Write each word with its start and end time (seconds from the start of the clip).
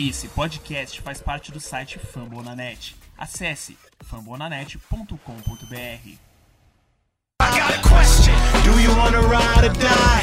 Esse 0.00 0.28
podcast 0.28 0.98
faz 1.02 1.20
parte 1.20 1.52
do 1.52 1.60
site 1.60 1.98
Fambonanet. 1.98 2.96
Acesse 3.18 3.76
fambonanet.com.br. 4.02 5.76
I 7.42 7.50
got 7.50 7.70
a 7.70 7.82
question. 7.86 8.32
Do 8.64 8.80
you 8.80 8.96
wanna 8.96 9.20
ride 9.20 9.66
or 9.66 9.74
die? 9.74 10.22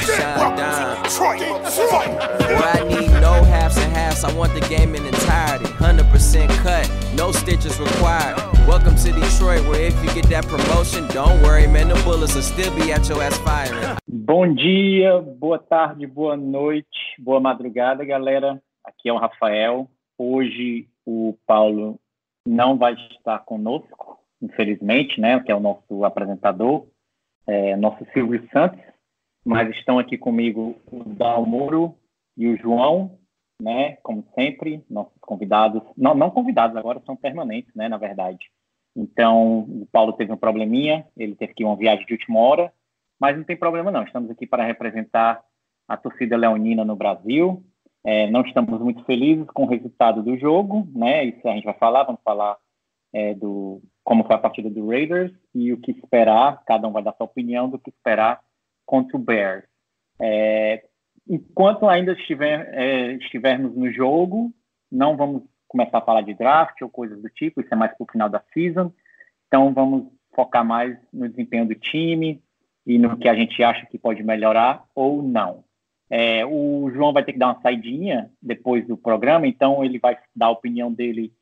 I 2.63 2.83
need 2.89 3.11
no 3.21 3.43
halves 3.43 3.77
and 3.77 3.93
halves. 3.95 4.23
I 4.23 4.33
want 4.33 4.55
the 4.55 4.61
game 4.61 4.95
in 4.95 5.05
entirety. 5.05 5.65
100% 5.65 6.49
cut, 6.63 6.89
no 7.15 7.31
stitches 7.31 7.79
required. 7.79 8.35
Welcome 8.67 8.95
to 8.95 9.11
Detroit, 9.11 9.63
where 9.67 9.83
if 9.83 9.93
you 10.03 10.11
get 10.11 10.27
that 10.31 10.47
promotion, 10.47 11.05
don't 11.09 11.39
worry, 11.43 11.67
man, 11.67 11.89
the 11.89 12.01
bullets 12.03 12.33
will 12.33 12.41
still 12.41 12.73
be 12.75 12.91
at 12.91 13.07
your 13.07 13.21
ass 13.21 13.37
firing. 13.37 13.95
Bom 14.07 14.55
dia, 14.55 15.21
boa 15.21 15.59
tarde, 15.59 16.07
boa 16.07 16.35
noite, 16.35 16.87
boa 17.19 17.39
madrugada, 17.39 18.03
galera. 18.03 18.59
Aqui 18.87 19.09
é 19.09 19.13
o 19.13 19.17
Rafael. 19.17 19.91
Hoje 20.17 20.87
o 21.05 21.37
Paulo 21.45 21.99
não 22.47 22.77
vai 22.77 22.93
estar 22.93 23.39
conosco, 23.39 24.17
infelizmente, 24.41 25.19
né? 25.19 25.41
Que 25.41 25.51
é 25.51 25.55
o 25.55 25.59
nosso 25.59 26.05
apresentador, 26.05 26.87
é, 27.45 27.75
nosso 27.75 28.05
Silvio 28.13 28.47
Santos. 28.49 28.79
Mas 29.45 29.69
estão 29.75 29.99
aqui 29.99 30.17
comigo 30.17 30.77
o 30.89 31.03
Dalmoro 31.03 31.95
e 32.37 32.47
o 32.47 32.57
João, 32.57 33.19
né? 33.61 33.97
Como 34.03 34.25
sempre, 34.33 34.81
nossos 34.89 35.19
convidados. 35.19 35.83
Não, 35.97 36.15
não 36.15 36.31
convidados, 36.31 36.77
agora 36.77 37.01
são 37.05 37.17
permanentes, 37.17 37.75
né? 37.75 37.89
Na 37.89 37.97
verdade. 37.97 38.49
Então, 38.95 39.59
o 39.59 39.85
Paulo 39.91 40.13
teve 40.13 40.31
um 40.31 40.37
probleminha, 40.37 41.05
ele 41.17 41.35
teve 41.35 41.53
que 41.53 41.63
ir 41.63 41.65
uma 41.65 41.75
viagem 41.75 42.05
de 42.05 42.13
última 42.13 42.39
hora, 42.39 42.73
mas 43.19 43.35
não 43.35 43.43
tem 43.43 43.57
problema 43.57 43.91
não. 43.91 44.03
Estamos 44.03 44.29
aqui 44.29 44.47
para 44.47 44.63
representar 44.63 45.43
a 45.89 45.97
torcida 45.97 46.37
leonina 46.37 46.85
no 46.85 46.95
Brasil. 46.95 47.65
É, 48.07 48.25
não 48.31 48.39
estamos 48.39 48.79
muito 48.79 49.03
felizes 49.03 49.45
com 49.47 49.63
o 49.63 49.67
resultado 49.67 50.23
do 50.23 50.37
jogo, 50.37 50.87
né? 50.95 51.25
Isso 51.25 51.45
a 51.45 51.51
gente 51.51 51.65
vai 51.65 51.73
falar, 51.73 52.05
vamos 52.05 52.21
falar 52.23 52.55
é, 53.11 53.33
do 53.33 53.81
como 54.01 54.23
foi 54.23 54.33
a 54.33 54.39
partida 54.39 54.69
do 54.69 54.87
Raiders 54.87 55.33
e 55.53 55.73
o 55.73 55.77
que 55.77 55.91
esperar. 55.91 56.63
Cada 56.65 56.87
um 56.87 56.93
vai 56.93 57.03
dar 57.03 57.13
sua 57.17 57.25
opinião 57.25 57.69
do 57.69 57.77
que 57.77 57.89
esperar 57.89 58.39
contra 58.85 59.17
o 59.17 59.19
Bears. 59.19 59.65
É, 60.21 60.85
enquanto 61.29 61.85
ainda 61.85 62.13
estiver, 62.13 62.73
é, 62.73 63.11
estivermos 63.15 63.75
no 63.75 63.91
jogo, 63.91 64.53
não 64.89 65.17
vamos 65.17 65.43
começar 65.67 65.97
a 65.97 66.05
falar 66.05 66.21
de 66.21 66.33
draft 66.33 66.81
ou 66.81 66.89
coisas 66.89 67.21
do 67.21 67.29
tipo. 67.29 67.59
Isso 67.59 67.73
é 67.73 67.75
mais 67.75 67.93
para 67.93 68.05
o 68.05 68.09
final 68.09 68.29
da 68.29 68.41
season. 68.53 68.89
Então 69.47 69.73
vamos 69.73 70.07
focar 70.33 70.63
mais 70.63 70.97
no 71.11 71.27
desempenho 71.27 71.67
do 71.67 71.75
time 71.75 72.41
e 72.85 72.97
no 72.97 73.17
que 73.17 73.27
a 73.27 73.35
gente 73.35 73.61
acha 73.61 73.85
que 73.85 73.99
pode 73.99 74.23
melhorar 74.23 74.85
ou 74.95 75.21
não. 75.21 75.66
É, 76.09 76.45
o 76.45 76.89
João 76.93 77.11
vai 77.11 77.23
ter 77.23 77.33
que 77.33 77.39
dar 77.39 77.47
uma 77.47 77.61
saidinha 77.61 78.31
depois 78.41 78.87
do 78.87 78.95
programa, 78.95 79.45
então 79.45 79.83
ele 79.83 79.99
vai 79.99 80.17
dar 80.35 80.47
a 80.47 80.51
opinião 80.51 80.91
dele 80.91 81.33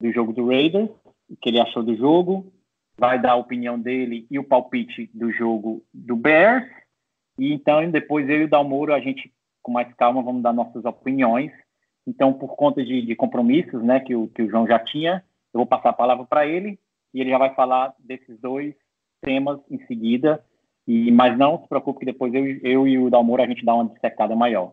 do 0.00 0.10
jogo 0.10 0.32
do 0.32 0.46
Raiders, 0.46 0.90
o 1.28 1.36
que 1.36 1.50
ele 1.50 1.60
achou 1.60 1.82
do 1.82 1.94
jogo, 1.94 2.50
vai 2.96 3.20
dar 3.20 3.32
a 3.32 3.36
opinião 3.36 3.78
dele 3.78 4.26
e 4.30 4.38
o 4.38 4.44
palpite 4.44 5.10
do 5.12 5.30
jogo 5.30 5.84
do 5.92 6.16
Bears, 6.16 6.66
e 7.38 7.52
então 7.52 7.90
depois 7.90 8.28
eu 8.28 8.42
e 8.42 8.44
o 8.44 8.48
Dalmoro, 8.48 8.94
a 8.94 9.00
gente, 9.00 9.32
com 9.62 9.72
mais 9.72 9.92
calma, 9.94 10.22
vamos 10.22 10.42
dar 10.42 10.52
nossas 10.52 10.84
opiniões. 10.84 11.52
Então, 12.06 12.32
por 12.32 12.56
conta 12.56 12.84
de, 12.84 13.02
de 13.02 13.14
compromissos 13.14 13.82
né, 13.82 14.00
que, 14.00 14.14
o, 14.14 14.28
que 14.28 14.42
o 14.42 14.50
João 14.50 14.66
já 14.66 14.78
tinha, 14.78 15.24
eu 15.52 15.58
vou 15.58 15.66
passar 15.66 15.90
a 15.90 15.94
palavra 15.94 16.24
para 16.24 16.46
ele, 16.46 16.78
e 17.12 17.20
ele 17.20 17.30
já 17.30 17.38
vai 17.38 17.54
falar 17.54 17.94
desses 17.98 18.38
dois 18.40 18.74
temas 19.22 19.60
em 19.70 19.78
seguida, 19.86 20.44
e, 20.86 21.10
mas 21.10 21.36
não 21.38 21.60
se 21.60 21.68
preocupe 21.68 22.00
que 22.00 22.06
depois 22.06 22.32
eu, 22.34 22.44
eu 22.62 22.88
e 22.88 22.98
o 22.98 23.10
Dalmoro 23.10 23.42
a 23.42 23.46
gente 23.46 23.64
dá 23.64 23.74
uma 23.74 23.86
dissecada 23.86 24.34
maior. 24.34 24.72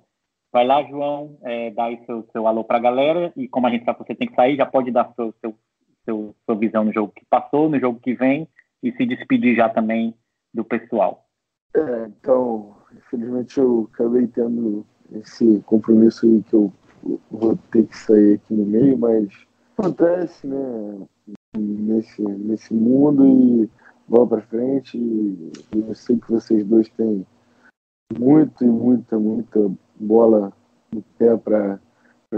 Vai 0.51 0.65
lá, 0.65 0.81
João, 0.83 1.37
é, 1.43 1.71
dá 1.71 1.85
aí 1.85 2.03
seu, 2.05 2.27
seu 2.31 2.47
alô 2.47 2.63
para 2.63 2.77
a 2.77 2.81
galera. 2.81 3.31
E 3.35 3.47
como 3.47 3.67
a 3.67 3.69
gente 3.69 3.85
sabe 3.85 3.99
que 3.99 4.05
você 4.05 4.15
tem 4.15 4.27
que 4.27 4.35
sair, 4.35 4.55
já 4.55 4.65
pode 4.65 4.91
dar 4.91 5.13
seu, 5.15 5.33
seu, 5.41 5.55
seu, 6.05 6.35
sua 6.45 6.55
visão 6.55 6.83
no 6.83 6.93
jogo 6.93 7.11
que 7.15 7.25
passou, 7.29 7.69
no 7.69 7.79
jogo 7.79 7.99
que 7.99 8.13
vem 8.13 8.47
e 8.81 8.91
se 8.93 9.05
despedir 9.05 9.55
já 9.55 9.69
também 9.69 10.15
do 10.53 10.63
pessoal. 10.63 11.25
É, 11.75 12.07
então, 12.07 12.75
infelizmente 12.95 13.57
eu 13.57 13.89
acabei 13.93 14.27
tendo 14.27 14.85
esse 15.11 15.61
compromisso 15.65 16.25
aí 16.25 16.43
que 16.43 16.53
eu 16.53 16.73
vou 17.29 17.57
ter 17.71 17.85
que 17.85 17.97
sair 17.97 18.35
aqui 18.35 18.53
no 18.53 18.65
meio, 18.65 18.97
mas 18.97 19.27
acontece, 19.77 20.47
né, 20.47 21.07
nesse, 21.55 22.21
nesse 22.21 22.73
mundo 22.73 23.27
e 23.27 23.69
bola 24.07 24.27
para 24.27 24.41
frente. 24.41 24.97
Eu 25.75 25.93
sei 25.93 26.17
que 26.17 26.31
vocês 26.31 26.63
dois 26.65 26.89
têm 26.89 27.25
muito 28.17 28.63
e 28.63 28.67
muita, 28.67 29.19
muita 29.19 29.71
bola 29.99 30.53
no 30.91 31.01
pé 31.17 31.35
para 31.37 31.79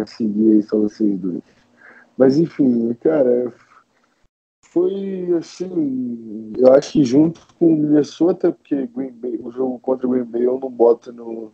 seguir 0.05 0.53
aí, 0.53 0.63
só 0.63 0.77
vocês 0.79 1.17
dois. 1.19 1.43
Mas 2.17 2.37
enfim, 2.37 2.93
cara, 2.95 3.53
foi 4.65 5.33
assim, 5.37 6.53
eu 6.57 6.73
acho 6.73 6.93
que 6.93 7.03
junto 7.03 7.41
com 7.55 7.73
o 7.73 7.77
Minnesota, 7.77 8.51
porque 8.51 8.87
Green 8.87 9.11
Bay, 9.11 9.39
o 9.41 9.51
jogo 9.51 9.79
contra 9.79 10.05
o 10.05 10.09
Green 10.11 10.25
Bay 10.25 10.45
eu 10.45 10.59
não 10.59 10.69
boto 10.69 11.11
no, 11.11 11.51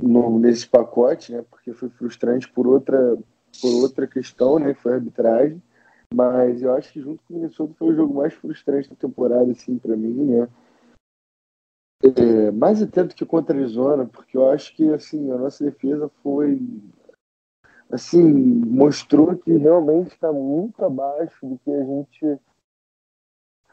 no, 0.00 0.38
nesse 0.38 0.68
pacote, 0.68 1.32
né? 1.32 1.44
Porque 1.50 1.72
foi 1.72 1.88
frustrante 1.88 2.48
por 2.48 2.66
outra, 2.66 3.16
por 3.60 3.82
outra 3.82 4.06
questão, 4.06 4.58
né? 4.58 4.74
Foi 4.74 4.94
arbitragem. 4.94 5.62
Mas 6.14 6.62
eu 6.62 6.72
acho 6.72 6.92
que 6.92 7.00
junto 7.00 7.22
com 7.24 7.34
o 7.34 7.36
Minnesota 7.36 7.74
foi 7.76 7.88
o 7.88 7.96
jogo 7.96 8.14
mais 8.14 8.32
frustrante 8.32 8.88
da 8.88 8.94
temporada, 8.94 9.50
assim, 9.50 9.76
para 9.78 9.96
mim, 9.96 10.14
né? 10.14 10.48
É, 12.04 12.50
mais 12.52 12.80
até 12.80 13.02
do 13.02 13.14
que 13.14 13.26
contra 13.26 13.56
a 13.56 13.58
Arizona, 13.58 14.06
porque 14.06 14.36
eu 14.36 14.48
acho 14.50 14.76
que, 14.76 14.88
assim, 14.92 15.32
a 15.32 15.38
nossa 15.38 15.64
defesa 15.64 16.08
foi, 16.22 16.60
assim, 17.90 18.22
mostrou 18.22 19.36
que 19.36 19.56
realmente 19.56 20.12
está 20.12 20.32
muito 20.32 20.84
abaixo 20.84 21.46
do 21.46 21.58
que 21.58 21.70
a 21.72 21.84
gente 21.84 22.38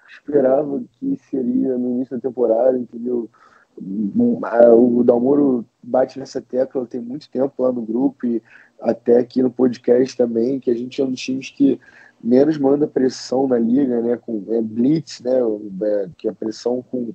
esperava 0.09 0.83
que 0.93 1.17
seria 1.29 1.77
no 1.77 1.91
início 1.91 2.15
da 2.15 2.21
temporada, 2.21 2.77
entendeu? 2.77 3.29
O 3.77 5.03
Dalmoro 5.03 5.65
bate 5.81 6.19
nessa 6.19 6.41
tecla 6.41 6.85
tem 6.85 6.99
muito 6.99 7.29
tempo 7.29 7.61
lá 7.63 7.71
no 7.71 7.81
grupo 7.81 8.25
e 8.25 8.41
até 8.79 9.19
aqui 9.19 9.41
no 9.41 9.51
podcast 9.51 10.17
também, 10.17 10.59
que 10.59 10.69
a 10.71 10.75
gente 10.75 10.99
é 11.01 11.05
um 11.05 11.11
dos 11.11 11.21
times 11.21 11.49
que 11.49 11.79
menos 12.23 12.57
manda 12.57 12.87
pressão 12.87 13.47
na 13.47 13.57
liga, 13.57 14.01
né? 14.01 14.17
Com 14.17 14.43
é, 14.49 14.61
blitz, 14.61 15.21
né? 15.21 15.39
É, 15.83 16.09
que 16.17 16.27
é 16.27 16.31
pressão 16.31 16.83
com, 16.89 17.13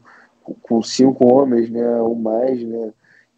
com 0.62 0.82
cinco 0.82 1.26
homens, 1.26 1.70
né? 1.70 2.00
Ou 2.00 2.14
mais, 2.14 2.62
né? 2.62 2.92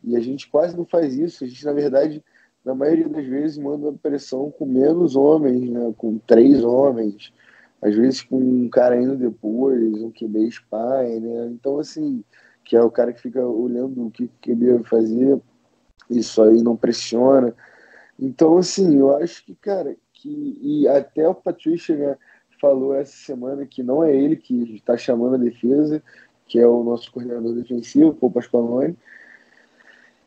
E 0.05 0.17
a 0.17 0.21
gente 0.21 0.49
quase 0.51 0.77
não 0.77 0.85
faz 0.85 1.15
isso. 1.15 1.45
A 1.45 1.47
gente, 1.47 1.65
na 1.65 1.73
verdade, 1.73 2.25
na 2.65 2.75
maioria 2.75 3.09
das 3.09 3.27
vezes, 3.27 3.59
manda 3.59 3.93
pressão 3.93 4.51
com 4.51 4.67
menos 4.67 5.17
homens, 5.17 5.71
né? 5.71 5.93
Com 5.97 6.19
três 6.19 6.65
homens. 6.65 7.33
Às 7.81 7.95
vezes 7.95 8.23
com 8.23 8.39
um 8.39 8.69
cara 8.69 9.01
indo 9.01 9.17
depois, 9.17 10.03
um 10.03 10.11
QB 10.11 10.49
spy, 10.49 11.21
né? 11.21 11.47
Então, 11.53 11.79
assim, 11.79 12.25
que 12.65 12.77
é 12.77 12.83
o 12.83 12.91
cara 12.91 13.13
que 13.13 13.21
fica 13.21 13.45
olhando 13.47 14.07
o 14.07 14.11
que 14.11 14.25
o 14.25 14.31
QB 14.43 14.73
vai 14.75 14.85
fazer, 14.85 15.41
isso 16.11 16.43
aí 16.43 16.63
não 16.63 16.77
pressiona. 16.77 17.55
Então, 18.19 18.59
assim, 18.59 18.99
eu 18.99 19.17
acho 19.17 19.45
que, 19.45 19.55
cara, 19.55 19.97
que 20.19 20.59
e 20.63 20.89
até 20.89 21.29
o 21.29 21.35
Patrícia 21.35 21.97
né, 21.97 22.17
falou 22.61 22.95
essa 22.95 23.17
semana 23.17 23.65
que 23.65 23.83
não 23.83 24.03
é 24.03 24.15
ele 24.15 24.37
que 24.37 24.75
está 24.75 24.97
chamando 24.97 25.37
a 25.37 25.39
defesa, 25.39 26.03
que 26.47 26.59
é 26.59 26.67
o 26.67 26.83
nosso 26.83 27.11
coordenador 27.13 27.55
defensivo, 27.55 28.17
o 28.21 28.31
Pasqualone. 28.31 28.97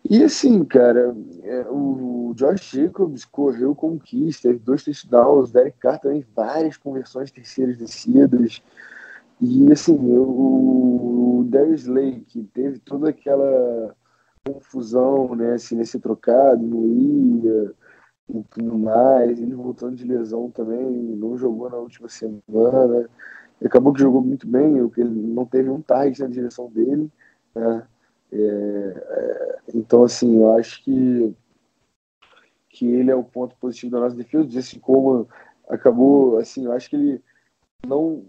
E 0.10 0.24
assim, 0.24 0.64
cara, 0.64 1.16
é, 1.44 1.66
o 1.70 2.34
Josh 2.36 2.72
Jacobs 2.72 3.24
correu 3.26 3.76
conquista, 3.76 4.50
teve 4.50 4.60
dois 4.60 4.84
touchdowns, 4.84 5.50
o 5.50 5.54
Derek 5.54 5.78
Carr 5.78 6.00
também 6.00 6.26
várias 6.36 6.76
conversões 6.78 7.32
terceiras 7.32 7.78
descidas. 7.78 8.62
E 9.40 9.72
assim, 9.72 9.98
o 9.98 11.46
Darius 11.50 11.86
Lake 11.86 12.44
teve 12.54 12.80
toda 12.80 13.10
aquela 13.10 13.96
confusão, 14.46 15.36
né, 15.36 15.54
assim, 15.54 15.76
nesse 15.76 16.00
trocado, 16.00 16.66
não 16.66 16.88
ia, 16.88 17.74
e 18.30 18.44
tudo 18.44 18.78
mais. 18.78 19.40
Ele 19.40 19.56
voltando 19.56 19.96
de 19.96 20.06
lesão 20.06 20.50
também, 20.52 20.86
não 21.16 21.38
jogou 21.38 21.70
na 21.70 21.78
última 21.78 22.08
semana. 22.10 23.10
Acabou 23.64 23.94
que 23.94 24.02
jogou 24.02 24.22
muito 24.22 24.48
bem, 24.48 24.78
ele 24.98 25.10
não 25.10 25.46
teve 25.46 25.70
um 25.70 25.82
target 25.82 26.22
na 26.22 26.28
direção 26.28 26.70
dele. 26.70 27.12
Né? 27.54 27.88
É, 28.32 28.38
é, 28.38 29.60
então, 29.74 30.04
assim, 30.04 30.38
eu 30.38 30.52
acho 30.54 30.84
que, 30.84 31.36
que 32.70 32.88
ele 32.88 33.12
é 33.12 33.16
o 33.16 33.24
ponto 33.24 33.56
positivo 33.58 33.92
da 33.92 34.00
nossa 34.00 34.16
defesa. 34.16 34.60
Assim 34.60 34.80
como 34.80 35.28
acabou, 35.70 36.38
assim, 36.38 36.66
eu 36.66 36.72
acho 36.72 36.90
que 36.90 36.96
ele 36.96 37.24
não 37.86 38.26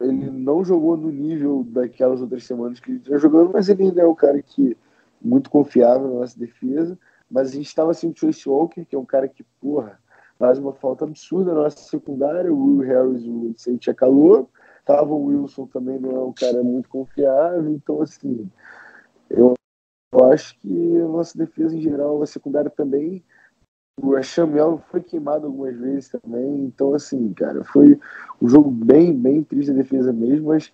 ele 0.00 0.30
não 0.30 0.64
jogou 0.64 0.96
no 0.96 1.10
nível 1.10 1.64
daquelas 1.68 2.22
outras 2.22 2.44
semanas 2.44 2.78
que 2.78 2.90
ele 2.90 2.98
estava 2.98 3.18
jogando, 3.18 3.50
mas 3.52 3.68
ele 3.68 3.82
ainda 3.82 4.02
é 4.02 4.04
o 4.04 4.14
cara 4.14 4.40
que 4.40 4.76
muito 5.20 5.50
confiável 5.50 6.08
na 6.08 6.20
nossa 6.20 6.38
defesa. 6.38 6.96
Mas 7.30 7.50
a 7.50 7.52
gente 7.52 7.66
estava 7.66 7.92
sem 7.92 8.10
o 8.10 8.14
Trace 8.14 8.48
Walker, 8.48 8.84
que 8.84 8.96
é 8.96 8.98
um 8.98 9.04
cara 9.04 9.28
que, 9.28 9.44
porra, 9.60 10.00
faz 10.38 10.58
uma 10.58 10.72
falta 10.72 11.04
absurda 11.04 11.52
na 11.52 11.62
nossa 11.62 11.78
secundária. 11.78 12.52
O 12.52 12.78
Will 12.78 12.88
Harris, 12.88 13.24
o 13.24 13.52
Sente 13.56 13.90
é 13.90 13.94
calor. 13.94 14.48
Tava 14.84 15.12
o 15.12 15.26
Wilson 15.26 15.66
também, 15.66 15.98
não 15.98 16.10
é 16.10 16.24
um 16.24 16.32
cara 16.32 16.62
muito 16.62 16.88
confiável. 16.88 17.70
Então, 17.70 18.00
assim, 18.00 18.50
eu, 19.28 19.52
eu 20.12 20.32
acho 20.32 20.58
que 20.60 20.96
a 21.00 21.08
nossa 21.08 21.36
defesa 21.36 21.76
em 21.76 21.80
geral, 21.80 22.22
a 22.22 22.26
secundária 22.26 22.70
também, 22.70 23.22
o 24.00 24.14
Achamel 24.14 24.82
foi 24.90 25.02
queimado 25.02 25.46
algumas 25.46 25.76
vezes 25.76 26.08
também. 26.08 26.64
Então, 26.64 26.94
assim, 26.94 27.32
cara, 27.34 27.64
foi 27.64 27.98
um 28.40 28.48
jogo 28.48 28.70
bem, 28.70 29.12
bem 29.12 29.42
triste 29.42 29.70
a 29.70 29.74
defesa 29.74 30.12
mesmo, 30.12 30.48
mas 30.48 30.72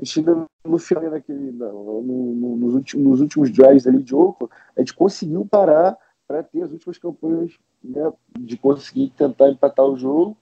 a 0.00 0.04
gente 0.04 0.20
ainda 0.20 0.46
no 0.64 0.78
final, 0.78 1.10
naquele, 1.10 1.50
no, 1.50 2.02
no, 2.02 2.56
nos, 2.56 2.74
últimos, 2.74 3.06
nos 3.06 3.20
últimos 3.20 3.50
drives 3.50 3.86
ali 3.86 4.02
de 4.02 4.14
Oakland, 4.14 4.52
a 4.76 4.80
gente 4.80 4.94
conseguiu 4.94 5.44
parar 5.44 5.96
para 6.26 6.42
ter 6.42 6.62
as 6.62 6.70
últimas 6.70 6.98
campanhas 6.98 7.58
né, 7.82 8.12
de 8.38 8.56
conseguir 8.56 9.10
tentar 9.16 9.48
empatar 9.48 9.86
o 9.86 9.96
jogo. 9.96 10.36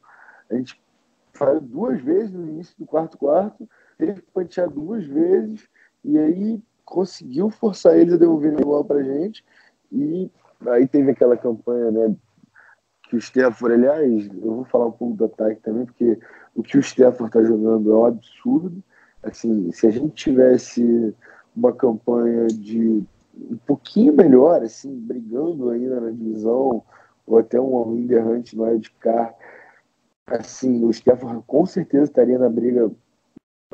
A 0.50 0.54
gente 0.56 0.78
falhou 1.32 1.60
duas 1.60 2.00
vezes 2.02 2.32
no 2.32 2.46
início 2.46 2.74
do 2.78 2.84
quarto 2.84 3.16
quarto, 3.16 3.68
teve 3.96 4.20
que 4.20 4.30
pantear 4.30 4.68
duas 4.68 5.06
vezes, 5.06 5.68
e 6.04 6.18
aí 6.18 6.62
conseguiu 6.84 7.50
forçar 7.50 7.96
eles 7.96 8.14
a 8.14 8.16
devolverem 8.16 8.64
bola 8.64 8.84
para 8.84 9.02
gente. 9.02 9.44
E 9.90 10.30
aí 10.66 10.86
teve 10.86 11.10
aquela 11.12 11.36
campanha, 11.36 11.90
né? 11.90 12.16
Que 13.08 13.16
o 13.16 13.18
Stafford, 13.18 13.74
aliás, 13.74 14.26
eu 14.26 14.54
vou 14.54 14.64
falar 14.64 14.86
um 14.86 14.92
pouco 14.92 15.16
do 15.16 15.24
ataque 15.26 15.62
também, 15.62 15.86
porque 15.86 16.18
o 16.54 16.62
que 16.62 16.76
o 16.76 16.80
Stafford 16.80 17.28
está 17.28 17.42
jogando 17.42 17.92
é 17.92 17.94
um 17.94 18.06
absurdo. 18.06 18.82
Assim, 19.26 19.72
se 19.72 19.86
a 19.86 19.90
gente 19.90 20.14
tivesse 20.14 21.14
uma 21.54 21.72
campanha 21.72 22.46
de 22.46 23.04
um 23.34 23.56
pouquinho 23.66 24.14
melhor, 24.14 24.62
assim, 24.62 24.94
brigando 24.98 25.70
ainda 25.70 26.00
na 26.00 26.10
divisão, 26.10 26.82
ou 27.26 27.38
até 27.38 27.60
um 27.60 27.76
Winder 27.90 28.26
Hunt 28.26 28.52
no 28.54 28.64
car, 29.00 29.34
assim, 30.26 30.84
o 30.84 30.90
Stafford 30.90 31.42
com 31.46 31.66
certeza 31.66 32.04
estaria 32.04 32.38
na 32.38 32.48
briga, 32.48 32.90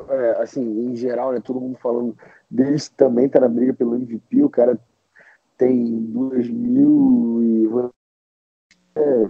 é, 0.09 0.41
assim, 0.41 0.61
em 0.61 0.95
geral, 0.95 1.31
né, 1.31 1.39
todo 1.39 1.61
mundo 1.61 1.77
falando 1.77 2.17
deles 2.49 2.89
também 2.89 3.27
está 3.27 3.39
na 3.39 3.47
briga 3.47 3.73
pelo 3.73 3.95
MVP, 3.95 4.43
o 4.43 4.49
cara 4.49 4.79
tem 5.57 5.99
duas 6.05 6.49
mil 6.49 7.43
e 7.43 7.67
é, 8.95 9.29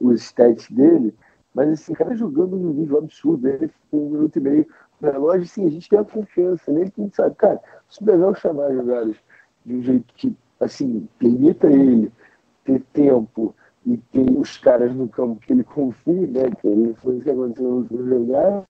os 0.00 0.22
stats 0.22 0.70
dele, 0.70 1.14
mas 1.56 1.70
assim, 1.70 1.94
o 1.94 1.96
cara 1.96 2.14
jogando 2.14 2.54
num 2.54 2.74
nível 2.74 2.98
absurdo, 2.98 3.48
ele 3.48 3.70
com 3.90 4.08
um 4.08 4.10
minuto 4.10 4.36
e 4.36 4.40
meio 4.40 4.66
no 5.00 5.10
relógio, 5.10 5.44
assim, 5.44 5.66
a 5.66 5.70
gente 5.70 5.88
tem 5.88 5.98
a 5.98 6.04
confiança 6.04 6.70
nele, 6.70 6.90
que 6.90 7.00
a 7.00 7.04
gente 7.04 7.16
sabe, 7.16 7.34
cara, 7.34 7.58
se 7.88 8.02
o 8.02 8.04
Bevel 8.04 8.34
chamar 8.34 8.74
jogadas 8.74 9.16
de 9.64 9.74
um 9.74 9.82
jeito 9.82 10.14
que, 10.14 10.36
assim, 10.60 11.08
permita 11.18 11.66
ele 11.66 12.12
ter 12.62 12.82
tempo 12.92 13.54
e 13.86 13.96
ter 13.96 14.38
os 14.38 14.58
caras 14.58 14.94
no 14.94 15.08
campo 15.08 15.40
que 15.40 15.54
ele 15.54 15.64
confia, 15.64 16.26
né, 16.26 16.50
que 16.60 16.68
ele 16.68 16.92
foi 16.94 17.16
o 17.16 17.22
que 17.22 17.30
aconteceu 17.30 17.70
no 17.70 17.76
último 17.78 18.66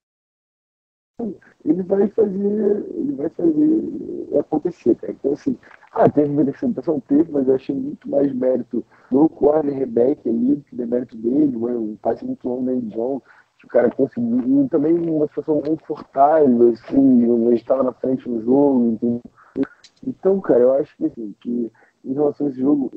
ele 1.65 1.83
vai 1.83 2.07
fazer, 2.09 2.87
ele 2.95 3.13
vai 3.17 3.29
fazer 3.31 4.39
acontecer, 4.39 4.95
cara. 4.95 5.13
Então, 5.13 5.33
assim, 5.33 5.59
ah, 5.97 6.09
teve 6.09 6.31
interceptação, 6.31 7.01
teve, 7.01 7.31
mas 7.33 7.49
eu 7.49 7.55
achei 7.55 7.75
muito 7.75 8.09
mais 8.09 8.33
mérito 8.33 8.85
do 9.11 9.29
cornerback 9.29 10.29
ali 10.29 10.57
do 10.57 10.63
que 10.63 10.77
mérito 10.77 11.17
dele, 11.17 11.57
um 11.57 11.97
passe 11.97 12.25
muito 12.25 12.49
longo 12.49 12.67
da 12.67 12.75
John, 12.95 13.21
que 13.59 13.67
o 13.67 13.69
cara 13.69 13.91
conseguiu, 13.91 14.65
e 14.65 14.69
também 14.69 14.95
uma 14.95 15.27
situação 15.29 15.61
confortável, 15.63 16.71
assim, 16.71 17.55
estava 17.55 17.83
na 17.83 17.93
frente 17.93 18.29
do 18.29 18.43
jogo, 18.43 18.91
entendeu? 18.93 19.23
Então, 20.07 20.41
cara, 20.41 20.61
eu 20.61 20.75
acho 20.75 20.95
que, 20.97 21.07
assim, 21.07 21.35
que 21.41 21.73
em 22.05 22.13
relação 22.13 22.47
a 22.47 22.51
esse 22.51 22.61
jogo, 22.61 22.91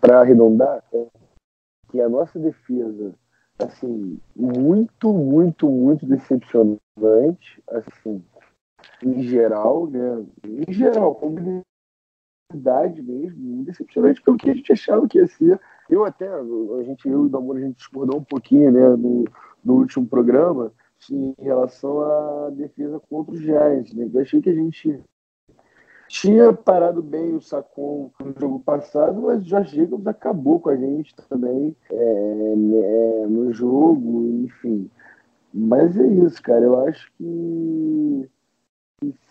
para 0.00 0.20
arredondar, 0.20 0.84
é 0.92 1.06
que 1.90 2.00
a 2.00 2.08
nossa 2.08 2.38
defesa 2.38 3.14
assim, 3.58 4.20
muito, 4.34 5.12
muito, 5.12 5.68
muito 5.68 6.06
decepcionante, 6.06 7.62
assim, 7.68 8.22
em 9.02 9.22
geral, 9.22 9.86
né? 9.86 10.24
Em 10.44 10.72
geral, 10.72 11.14
comunidade 12.48 13.02
mesmo, 13.02 13.64
decepcionante 13.64 14.22
pelo 14.22 14.36
que 14.36 14.50
a 14.50 14.54
gente 14.54 14.72
achava 14.72 15.06
que 15.08 15.18
ia 15.18 15.26
ser. 15.26 15.60
Eu 15.88 16.04
até, 16.04 16.28
a 16.28 16.82
gente, 16.82 17.08
eu 17.08 17.24
e 17.24 17.26
o 17.26 17.28
Damor, 17.28 17.56
a 17.56 17.60
gente 17.60 17.76
discordou 17.76 18.20
um 18.20 18.24
pouquinho, 18.24 18.72
né, 18.72 18.88
no, 18.90 19.24
no 19.64 19.74
último 19.74 20.06
programa, 20.06 20.72
em 21.10 21.34
relação 21.38 22.00
à 22.00 22.50
defesa 22.50 23.00
contra 23.08 23.34
os 23.34 23.40
Giants, 23.40 23.92
né? 23.94 24.10
Eu 24.12 24.20
achei 24.20 24.40
que 24.40 24.50
a 24.50 24.54
gente 24.54 25.00
tinha 26.08 26.52
parado 26.52 27.02
bem 27.02 27.34
o 27.34 27.40
Sacon 27.40 28.10
no 28.20 28.34
jogo 28.38 28.60
passado, 28.60 29.20
mas 29.22 29.42
o 29.42 29.44
Josh 29.44 29.70
Jacobs 29.70 30.06
acabou 30.06 30.60
com 30.60 30.70
a 30.70 30.76
gente 30.76 31.14
também 31.28 31.76
é, 31.90 31.94
é, 31.94 33.26
no 33.26 33.52
jogo, 33.52 34.26
enfim. 34.44 34.90
Mas 35.52 35.96
é 35.98 36.06
isso, 36.06 36.42
cara. 36.42 36.64
Eu 36.64 36.86
acho 36.86 37.10
que, 37.16 38.28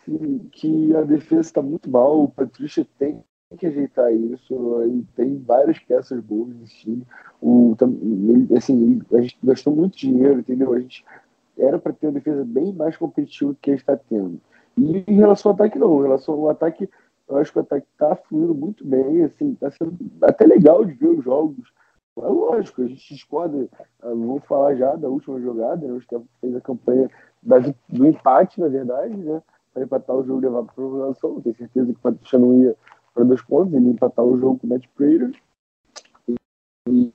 que, 0.04 0.40
que 0.52 0.96
a 0.96 1.02
defesa 1.02 1.42
está 1.42 1.62
muito 1.62 1.90
mal. 1.90 2.24
O 2.24 2.30
Patrícia 2.30 2.86
tem 2.98 3.24
que 3.58 3.68
ajeitar 3.68 4.14
isso. 4.14 4.82
Ele 4.82 5.06
tem 5.16 5.38
várias 5.38 5.80
peças 5.80 6.20
boas 6.22 6.50
nesse 6.56 6.76
time. 6.76 7.04
O, 7.42 7.76
assim, 8.56 9.02
a 9.14 9.22
gente 9.22 9.38
gastou 9.44 9.76
muito 9.76 9.98
dinheiro, 9.98 10.40
entendeu? 10.40 10.74
A 10.74 10.80
gente 10.80 11.06
era 11.58 11.80
para 11.80 11.94
ter 11.94 12.08
uma 12.08 12.14
defesa 12.14 12.44
bem 12.44 12.74
mais 12.74 12.98
competitiva 12.98 13.52
do 13.52 13.58
que 13.62 13.72
a 13.72 13.74
gente 13.74 13.82
está 13.82 13.96
tendo. 13.96 14.40
E 14.78 15.04
em 15.08 15.16
relação 15.16 15.52
ao 15.52 15.56
ataque, 15.56 15.80
não. 15.80 16.00
Em 16.00 16.04
relação 16.04 16.34
ao 16.36 16.50
ataque, 16.50 16.90
eu 17.28 17.38
acho 17.38 17.52
que 17.52 17.58
o 17.58 17.62
ataque 17.62 17.88
está 17.92 18.16
fluindo 18.16 18.54
muito 18.54 18.86
bem, 18.86 19.24
assim, 19.24 19.54
está 19.54 19.72
sendo 19.72 19.98
até 20.22 20.46
legal 20.46 20.84
de 20.84 20.94
ver 20.94 21.08
os 21.08 21.24
jogos. 21.24 21.74
É 22.18 22.28
lógico, 22.28 22.82
a 22.82 22.88
gente 22.88 23.14
discorda, 23.14 23.68
vou 24.02 24.40
falar 24.40 24.76
já 24.76 24.96
da 24.96 25.10
última 25.10 25.40
jogada, 25.42 25.86
né? 25.86 25.94
O 25.94 26.02
Stefano 26.02 26.28
fez 26.40 26.56
a 26.56 26.62
campanha 26.62 27.10
da, 27.44 27.60
do 27.90 28.06
empate, 28.06 28.60
na 28.60 28.70
verdade, 28.70 29.18
né? 29.18 29.42
Para 29.76 29.84
empatar 29.84 30.16
o 30.16 30.24
jogo 30.24 30.40
e 30.42 30.46
levar 30.46 30.64
para 30.64 30.72
a 30.72 30.76
prorrogação. 30.76 31.42
Tenho 31.42 31.56
certeza 31.56 31.92
que 31.92 32.00
o 32.00 32.02
Patrícia 32.02 32.40
não 32.40 32.64
ia 32.64 32.76
para 33.14 33.26
dois 33.26 33.42
pontos, 33.42 33.74
ele 33.74 33.88
ia 33.88 33.92
empatar 33.92 34.24
o 34.24 34.40
jogo 34.40 34.58
com 34.58 34.68
o 34.68 34.70
Matt 34.70 34.88
Prater. 34.96 35.32
E, 36.88 37.14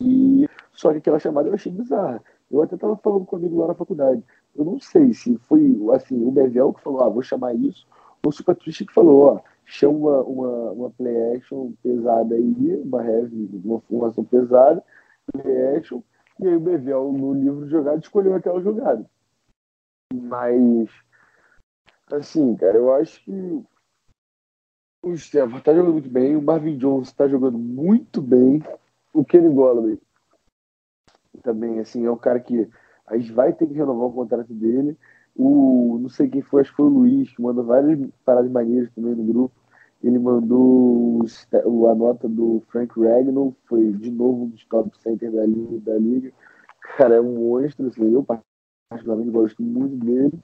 e, 0.00 0.48
só 0.72 0.92
que 0.92 0.98
aquela 0.98 1.18
chamada 1.18 1.48
eu 1.48 1.54
achei 1.54 1.72
bizarra. 1.72 2.22
Eu 2.50 2.62
até 2.62 2.76
estava 2.76 2.96
falando 2.96 3.26
com 3.26 3.36
amigo 3.36 3.58
lá 3.58 3.66
na 3.66 3.74
faculdade. 3.74 4.22
Eu 4.54 4.64
não 4.64 4.78
sei 4.78 5.12
se 5.12 5.36
foi 5.38 5.76
assim, 5.94 6.24
o 6.24 6.30
Bevel 6.30 6.72
que 6.72 6.82
falou, 6.82 7.02
ah, 7.02 7.08
vou 7.08 7.22
chamar 7.22 7.54
isso, 7.54 7.86
ou 8.24 8.32
se 8.32 8.40
o 8.40 8.44
Patrícia 8.44 8.86
que 8.86 8.92
falou, 8.92 9.34
ó, 9.34 9.40
chama 9.64 9.98
uma, 9.98 10.22
uma, 10.22 10.72
uma 10.72 10.90
play 10.90 11.36
action 11.36 11.72
pesada 11.82 12.34
aí, 12.34 12.82
uma 12.82 13.04
heavy, 13.04 13.50
uma 13.64 13.80
formação 13.80 14.24
pesada, 14.24 14.82
play 15.32 15.76
action, 15.76 16.00
e 16.40 16.46
aí 16.46 16.56
o 16.56 16.60
Bevel, 16.60 17.12
no 17.12 17.34
livro 17.34 17.64
de 17.64 17.70
jogada, 17.70 17.98
escolheu 17.98 18.34
aquela 18.34 18.60
jogada. 18.60 19.04
Mas, 20.14 20.88
assim, 22.16 22.56
cara, 22.56 22.76
eu 22.76 22.92
acho 22.94 23.22
que 23.24 23.62
o 25.02 25.16
Stefan 25.16 25.60
tá 25.60 25.74
jogando 25.74 25.92
muito 25.92 26.10
bem, 26.10 26.36
o 26.36 26.42
Marvin 26.42 26.76
Jones 26.76 27.12
tá 27.12 27.28
jogando 27.28 27.58
muito 27.58 28.20
bem, 28.20 28.62
o 29.12 29.24
Kenny 29.24 29.48
Golladay 29.48 29.98
também, 31.42 31.78
assim, 31.78 32.04
é 32.04 32.10
um 32.10 32.16
cara 32.16 32.40
que 32.40 32.68
a 33.06 33.16
gente 33.16 33.32
vai 33.32 33.52
ter 33.52 33.66
que 33.66 33.74
renovar 33.74 34.08
o 34.08 34.12
contrato 34.12 34.52
dele. 34.52 34.96
O, 35.34 35.98
não 36.00 36.08
sei 36.08 36.28
quem 36.28 36.42
foi, 36.42 36.62
acho 36.62 36.70
que 36.70 36.76
foi 36.76 36.86
o 36.86 36.90
Luiz, 36.90 37.34
que 37.34 37.40
mandou 37.40 37.64
várias 37.64 37.98
paradas 38.24 38.50
maneiras 38.50 38.90
também 38.92 39.14
no 39.14 39.24
grupo. 39.24 39.54
Ele 40.02 40.18
mandou 40.18 41.24
o, 41.64 41.88
a 41.88 41.94
nota 41.94 42.28
do 42.28 42.62
Frank 42.68 43.00
Ragnow, 43.00 43.56
foi 43.66 43.92
de 43.92 44.10
novo 44.10 44.44
um 44.44 44.48
dos 44.48 44.64
top 44.66 44.90
centers 45.00 45.32
da. 45.32 45.42
Da 45.92 45.98
liga. 45.98 46.32
Cara, 46.96 47.16
é 47.16 47.20
um 47.20 47.34
monstro, 47.34 47.86
assim, 47.86 48.12
eu 48.12 48.24
particularmente 48.24 49.30
gosto 49.30 49.62
muito 49.62 49.96
dele. 50.04 50.38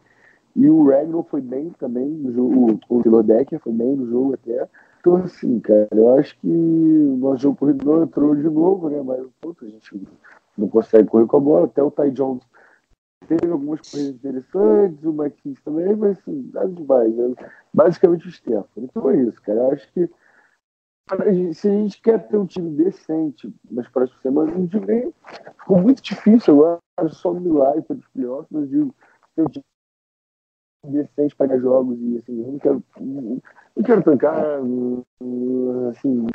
E 0.56 0.70
o 0.70 0.88
Ragnow 0.88 1.25
foi 1.25 1.40
bem 1.40 1.70
também 1.70 2.08
no 2.08 2.32
jogo, 2.32 2.80
o 2.88 3.02
Philadelphia 3.02 3.58
foi 3.58 3.73
bem 3.73 3.96
no 3.96 4.06
jogo 4.08 4.34
até. 4.34 4.68
Então, 5.00 5.16
assim, 5.16 5.61
cara, 5.61 5.88
eu 5.92 6.16
acho 6.16 6.38
que 6.38 6.49
o 6.49 7.16
nosso 7.18 7.42
jogo 7.42 7.58
corredor 7.58 8.04
entrou 8.04 8.34
de 8.34 8.49
novo, 8.49 8.88
né? 8.88 9.02
Mas, 9.02 9.26
puta, 9.40 9.66
a 9.66 9.68
gente 9.68 10.00
não 10.56 10.68
consegue 10.68 11.08
correr 11.08 11.26
com 11.26 11.37
a 11.37 11.40
bola. 11.40 11.66
Até 11.66 11.82
o 11.82 11.90
Ty 11.90 12.11
Jones 12.11 12.42
teve 13.28 13.50
algumas 13.50 13.80
corridas 13.90 14.14
interessantes, 14.14 15.04
o 15.04 15.11
McKinney 15.11 15.58
também, 15.64 15.96
mas 15.96 16.18
assim, 16.18 16.50
nada 16.54 16.68
demais. 16.68 17.14
Né? 17.14 17.34
Basicamente 17.73 18.28
o 18.28 18.32
Stefano. 18.32 18.66
Então 18.78 19.11
é 19.11 19.16
isso, 19.16 19.42
cara. 19.42 19.58
Eu 19.61 19.73
acho 19.73 19.92
que 19.92 20.08
se 21.52 21.68
a 21.68 21.70
gente 21.70 22.00
quer 22.00 22.26
ter 22.28 22.37
um 22.38 22.46
time 22.46 22.70
decente 22.70 23.54
nas 23.70 23.87
próximas 23.88 24.23
semanas, 24.23 24.54
a 24.54 24.58
gente 24.58 24.78
vem. 24.78 25.12
Ficou 25.58 25.78
muito 25.80 26.02
difícil 26.02 26.54
agora, 26.54 26.80
só 27.11 27.32
no 27.32 27.40
milagre 27.40 27.82
para 27.82 27.96
os 27.96 28.06
playoffs, 28.08 28.49
mas 28.50 28.68
digo, 28.70 28.94
ter 29.37 29.42
um 29.42 29.49
time 29.49 29.64
decente 30.91 31.35
para 31.35 31.59
jogos 31.59 31.99
e 32.00 32.19
assim, 32.19 32.41
eu 32.41 32.53
não 32.53 32.59
quero, 32.59 32.83
não 33.00 33.83
quero 33.85 34.03
tancar, 34.03 34.61
assim, 35.91 36.26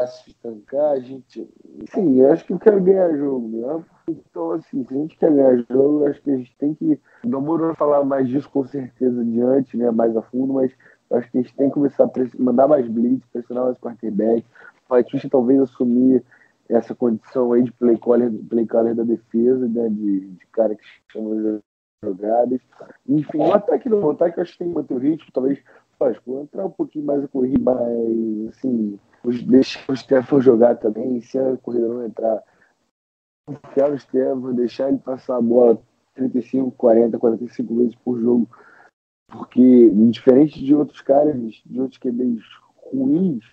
fácil 0.00 0.26
de 0.26 0.34
tancar, 0.36 0.92
a 0.92 1.00
gente. 1.00 1.48
Sim, 1.92 2.24
acho 2.24 2.44
que 2.44 2.52
eu 2.52 2.58
quero 2.58 2.82
ganhar 2.82 3.16
jogo 3.16 3.48
mesmo. 3.48 3.84
Então, 4.08 4.52
assim, 4.52 4.84
se 4.84 4.94
a 4.94 4.96
gente 4.96 5.16
quer 5.16 5.30
ganhar 5.30 5.64
jogo, 5.70 6.06
acho 6.06 6.22
que 6.22 6.30
a 6.30 6.36
gente 6.36 6.56
tem 6.58 6.74
que. 6.74 6.98
Não 7.24 7.42
vou 7.42 7.74
falar 7.74 8.04
mais 8.04 8.28
disso 8.28 8.48
com 8.50 8.64
certeza 8.64 9.20
adiante, 9.20 9.76
né? 9.76 9.90
Mais 9.90 10.16
a 10.16 10.22
fundo, 10.22 10.54
mas 10.54 10.72
acho 11.12 11.30
que 11.30 11.38
a 11.38 11.42
gente 11.42 11.54
tem 11.54 11.68
que 11.68 11.74
começar 11.74 12.04
a 12.04 12.10
mandar 12.38 12.66
mais 12.66 12.88
blitz, 12.88 13.24
pressionar 13.32 13.64
mais 13.64 13.78
quarterback. 13.78 14.44
O 14.86 14.88
Patrícia 14.88 15.30
talvez 15.30 15.60
assumir 15.60 16.24
essa 16.68 16.94
condição 16.94 17.52
aí 17.52 17.62
de 17.62 17.72
play 17.72 17.98
caller, 17.98 18.32
play 18.48 18.66
caller 18.66 18.94
da 18.94 19.02
defesa, 19.02 19.68
né? 19.68 19.88
De, 19.88 20.20
de 20.20 20.46
cara 20.52 20.74
que 20.74 20.82
chama 21.12 21.60
jogadas. 22.02 22.60
Enfim, 23.06 23.38
o 23.38 23.52
ataque 23.52 23.88
não, 23.88 24.02
o 24.02 24.10
ataque 24.10 24.38
eu 24.38 24.42
acho 24.42 24.52
que 24.52 24.58
tem 24.58 24.68
que 24.68 24.74
manter 24.74 24.94
o 24.94 24.98
ritmo, 24.98 25.30
talvez 25.32 25.62
lógico, 25.98 26.40
entrar 26.40 26.64
um 26.64 26.70
pouquinho 26.70 27.04
mais 27.04 27.22
a 27.22 27.28
corrida, 27.28 27.62
mas 27.62 28.48
assim, 28.48 28.98
deixar 29.46 29.92
o 29.92 29.96
Stefan 29.96 30.40
jogar 30.40 30.76
também, 30.76 31.20
se 31.20 31.38
a 31.38 31.58
corrida 31.58 31.86
não 31.86 32.04
entrar, 32.04 32.42
confiar 33.46 33.90
no 33.90 33.98
Stefan, 33.98 34.54
deixar 34.54 34.88
ele 34.88 34.98
passar 34.98 35.36
a 35.36 35.42
bola 35.42 35.80
35, 36.14 36.70
40, 36.70 37.18
45 37.18 37.76
vezes 37.76 37.94
por 37.96 38.18
jogo, 38.18 38.48
porque 39.28 39.90
diferente 39.90 40.64
de 40.64 40.74
outros 40.74 41.02
caras, 41.02 41.36
de 41.66 41.80
outros 41.80 41.98
QBs 41.98 42.42
ruins, 42.90 43.44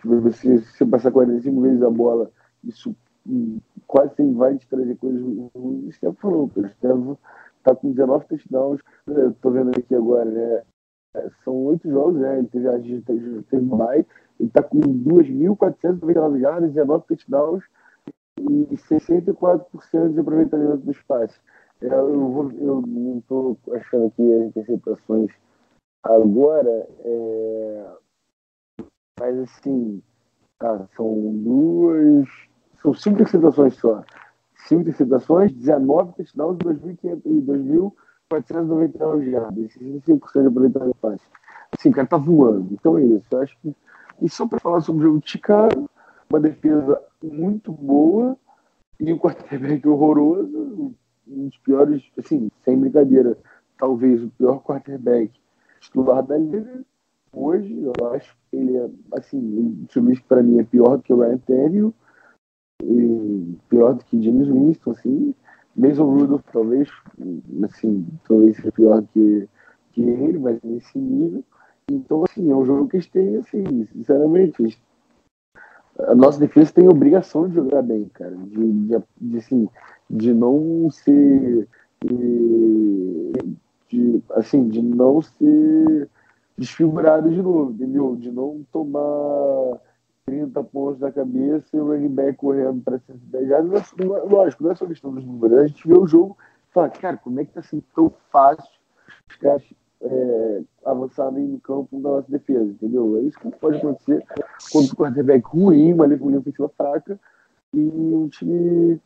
que 0.00 0.08
você, 0.08 0.58
se 0.60 0.86
passar 0.86 1.12
45 1.12 1.60
vezes 1.60 1.82
a 1.82 1.90
bola, 1.90 2.30
isso 2.64 2.96
quase 3.86 4.14
sempre 4.16 4.34
vai 4.34 4.56
te 4.56 4.66
trazer 4.66 4.96
coisas 4.96 5.20
ruins. 5.54 5.86
O 5.86 5.92
Stefan 5.92 6.14
falou, 6.14 6.50
o 6.56 6.68
Stefan 6.68 7.18
tá 7.62 7.74
com 7.74 7.90
19 7.92 8.26
touchdowns, 8.26 8.80
eu 9.06 9.32
tô 9.34 9.50
vendo 9.50 9.70
aqui 9.70 9.94
agora, 9.94 10.24
né? 10.24 10.62
É, 11.14 11.30
são 11.44 11.54
oito 11.64 11.88
jogos, 11.88 12.20
né? 12.20 12.38
Ele 12.38 12.48
teve, 12.48 12.68
a 12.68 12.78
gente 12.78 13.02
teve, 13.02 13.64
mais, 13.64 14.04
ele 14.38 14.50
tá 14.50 14.62
com 14.62 14.80
2.499 14.80 16.40
jardas, 16.40 16.72
19 16.72 17.04
touchdowns 17.06 17.64
e 18.40 18.76
64% 18.76 20.12
de 20.12 20.20
aproveitamento 20.20 20.78
dos 20.78 21.00
passes. 21.02 21.40
É, 21.80 21.86
eu, 21.86 22.28
vou, 22.28 22.52
eu 22.52 22.82
não 22.82 23.18
estou 23.18 23.56
achando 23.72 24.06
aqui 24.06 24.34
as 24.34 24.46
interceptações 24.48 25.30
agora, 26.02 26.88
é, 27.04 27.86
mas 29.18 29.38
assim, 29.38 30.02
ah, 30.60 30.86
são 30.96 31.14
duas, 31.36 32.28
são 32.82 32.94
cinco 32.94 33.16
interceptações 33.16 33.74
só. 33.76 34.04
Cinco 34.68 34.82
interceptações, 34.82 35.50
19 35.50 36.12
touchdowns 36.12 36.58
e 36.58 36.64
2.499 37.40 39.30
jardas, 39.30 39.72
65% 39.72 40.42
de 40.42 40.46
aproveitamento 40.46 40.92
de 40.92 41.00
passe. 41.00 41.24
Assim, 41.72 41.88
o 41.88 41.92
cara 41.92 42.06
tá 42.06 42.18
voando. 42.18 42.68
Então 42.72 42.98
é 42.98 43.02
isso. 43.02 43.24
Eu 43.30 43.40
acho 43.40 43.56
que. 43.62 43.74
E 44.20 44.28
só 44.28 44.46
para 44.46 44.60
falar 44.60 44.82
sobre 44.82 45.04
o 45.04 45.06
jogo 45.06 45.20
de 45.20 45.30
Chicago, 45.30 45.88
uma 46.28 46.38
defesa 46.38 47.00
muito 47.22 47.72
boa 47.72 48.36
e 49.00 49.10
um 49.10 49.18
quarterback 49.18 49.88
horroroso, 49.88 50.94
um 51.26 51.46
dos 51.46 51.56
piores, 51.58 52.02
assim, 52.18 52.50
sem 52.62 52.78
brincadeira, 52.78 53.38
talvez 53.78 54.22
o 54.22 54.28
pior 54.28 54.62
quarterback 54.62 55.32
titular 55.80 56.22
da 56.22 56.36
liga. 56.36 56.84
Hoje, 57.32 57.74
eu 57.82 57.92
acho 58.12 58.36
que 58.50 58.56
ele 58.56 58.76
é, 58.76 58.90
assim, 59.12 59.86
Trubisky 59.88 60.26
para 60.26 60.42
mim 60.42 60.58
é 60.58 60.64
pior 60.64 60.98
do 60.98 61.02
que 61.02 61.12
o 61.12 61.20
Ryan 61.20 61.38
Tannehill, 61.38 61.94
e 62.82 63.56
pior 63.68 63.94
do 63.94 64.04
que 64.04 64.22
James 64.22 64.48
Winston, 64.48 64.90
assim. 64.92 65.34
Mason 65.76 66.04
Rudolph, 66.04 66.42
talvez, 66.52 66.88
assim, 67.64 68.06
talvez 68.26 68.56
seja 68.56 68.72
pior 68.72 69.02
que, 69.12 69.48
que 69.92 70.02
ele, 70.02 70.38
mas 70.38 70.60
nesse 70.62 70.98
nível. 70.98 71.44
Então, 71.90 72.24
assim, 72.24 72.50
é 72.50 72.54
um 72.54 72.64
jogo 72.64 72.88
que 72.88 72.96
eles 72.96 73.06
têm, 73.06 73.36
assim, 73.36 73.86
sinceramente, 73.92 74.60
eles 74.60 74.78
a 76.06 76.14
nossa 76.14 76.38
defesa 76.38 76.72
tem 76.72 76.88
obrigação 76.88 77.48
de 77.48 77.54
jogar 77.56 77.82
bem, 77.82 78.04
cara. 78.14 78.34
De, 78.36 78.72
de, 78.72 79.02
de 79.20 79.38
assim, 79.38 79.68
de 80.08 80.32
não 80.32 80.88
ser. 80.90 81.68
De, 82.04 83.32
assim, 84.30 84.68
de 84.68 84.80
não 84.80 85.20
ser 85.20 86.08
desfigurado 86.56 87.30
de 87.30 87.42
novo, 87.42 87.72
entendeu? 87.72 88.14
De 88.14 88.30
não 88.30 88.64
tomar 88.72 89.80
30 90.28 90.64
pontos 90.64 90.98
da 91.00 91.10
cabeça 91.10 91.66
e 91.74 91.80
o 91.80 91.86
running 91.86 92.14
back 92.14 92.36
correndo 92.36 92.82
para 92.82 92.98
110 92.98 93.48
jardas. 93.48 93.94
Lógico, 93.98 94.64
não 94.64 94.70
é 94.70 94.74
só 94.74 94.86
questão 94.86 95.14
dos 95.14 95.24
números. 95.24 95.58
A 95.58 95.66
gente 95.66 95.88
vê 95.88 95.96
o 95.96 96.06
jogo 96.06 96.36
e 96.68 96.72
fala, 96.72 96.90
cara, 96.90 97.16
como 97.16 97.40
é 97.40 97.44
que 97.44 97.52
tá 97.52 97.62
sendo 97.62 97.82
tão 97.94 98.12
fácil 98.30 98.78
os 99.30 99.36
caras 99.36 99.62
é, 100.02 100.62
avançarem 100.84 101.44
no 101.46 101.60
campo 101.60 102.00
da 102.00 102.10
nossa 102.10 102.30
defesa, 102.30 102.64
entendeu? 102.64 103.16
É 103.18 103.20
isso 103.22 103.38
que 103.38 103.50
pode 103.52 103.78
acontecer 103.78 104.22
quando 104.70 104.92
o 104.92 104.96
quarterback 104.96 105.46
ruim, 105.46 105.94
uma 105.94 106.06
linha 106.06 106.38
ofensiva 106.38 106.70
fraca 106.76 107.18
e 107.72 107.80
um 107.80 108.28
time 108.28 109.00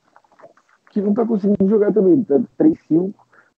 que 0.90 1.00
não 1.00 1.10
está 1.10 1.24
conseguindo 1.24 1.68
jogar 1.68 1.92
também. 1.92 2.22
Tá 2.24 2.40
3-5. 2.58 3.14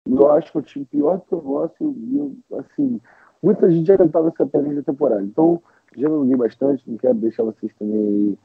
Eu 0.06 0.32
acho 0.32 0.50
que 0.50 0.58
é 0.58 0.60
um 0.60 0.64
time 0.64 0.84
pior 0.84 1.18
do 1.18 1.22
que 1.22 1.34
o 1.34 1.42
nosso. 1.42 1.74
E, 1.80 2.56
assim, 2.58 3.00
muita 3.42 3.70
gente 3.70 3.86
já 3.86 3.96
cantava 3.96 4.28
essa 4.28 4.46
pedra 4.46 4.74
da 4.74 4.82
temporada. 4.82 5.22
Então, 5.22 5.62
já 5.96 6.08
não 6.08 6.24
li 6.24 6.36
bastante, 6.36 6.88
não 6.88 6.96
quero 6.96 7.14
deixar 7.14 7.44
vocês 7.44 7.72
também 7.78 8.38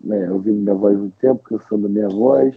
né, 0.00 0.30
ouvindo 0.30 0.60
minha 0.60 0.74
voz 0.74 0.96
muito 0.96 1.16
tempo, 1.18 1.42
cansando 1.42 1.82
da 1.82 1.88
minha 1.88 2.08
voz. 2.08 2.56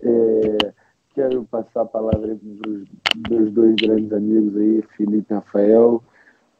É, 0.00 0.72
quero 1.14 1.44
passar 1.44 1.82
a 1.82 1.86
palavra 1.86 2.36
para 2.36 2.70
os 2.70 2.82
meus 3.28 3.52
dois 3.52 3.74
grandes 3.76 4.12
amigos 4.12 4.56
aí, 4.56 4.82
Felipe 4.96 5.26
e 5.30 5.34
Rafael. 5.34 6.02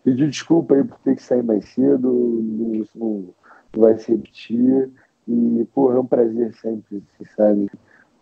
Pedir 0.02 0.28
desculpa 0.28 0.74
aí 0.74 0.84
por 0.84 0.98
ter 1.00 1.16
que 1.16 1.22
sair 1.22 1.42
mais 1.42 1.68
cedo, 1.68 2.40
isso 2.74 2.98
não, 2.98 3.34
não 3.74 3.82
vai 3.82 3.98
se 3.98 4.12
repetir. 4.12 4.90
E, 5.28 5.68
pô, 5.74 5.92
é 5.92 6.00
um 6.00 6.06
prazer 6.06 6.54
sempre, 6.54 7.02
vocês 7.16 7.30
sabem, 7.36 7.68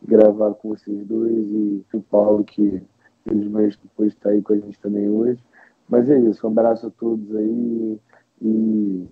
gravar 0.02 0.54
com 0.54 0.70
vocês 0.70 1.06
dois 1.06 1.48
e 1.48 1.84
o 1.92 2.00
Paulo, 2.02 2.44
que 2.44 2.82
infelizmente 3.26 3.78
depois 3.82 4.12
está 4.12 4.30
aí 4.30 4.42
com 4.42 4.52
a 4.52 4.58
gente 4.58 4.78
também 4.80 5.08
hoje. 5.08 5.42
Mas 5.88 6.10
é 6.10 6.18
isso, 6.18 6.46
um 6.46 6.50
abraço 6.50 6.86
a 6.86 6.90
todos 6.90 7.34
aí 7.34 7.98
e 8.40 9.08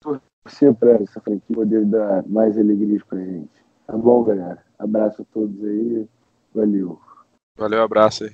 torcer 0.00 0.74
para 0.74 1.02
essa 1.02 1.20
franquia 1.20 1.56
poder 1.56 1.84
dar 1.84 2.26
mais 2.26 2.56
alegrias 2.58 3.02
para 3.04 3.18
a 3.18 3.24
gente. 3.24 3.64
Tá 3.86 3.96
bom, 3.96 4.22
galera? 4.24 4.64
Abraço 4.78 5.22
a 5.22 5.24
todos 5.26 5.62
aí. 5.64 6.08
Valeu. 6.54 7.00
Valeu, 7.56 7.82
abraço 7.82 8.24
aí. 8.24 8.30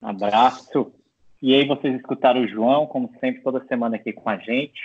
Abraço. 0.00 0.92
E 1.42 1.54
aí, 1.54 1.66
vocês 1.66 1.96
escutaram 1.96 2.42
o 2.42 2.48
João, 2.48 2.86
como 2.86 3.10
sempre, 3.18 3.42
toda 3.42 3.64
semana 3.66 3.96
aqui 3.96 4.12
com 4.12 4.28
a 4.28 4.36
gente. 4.36 4.80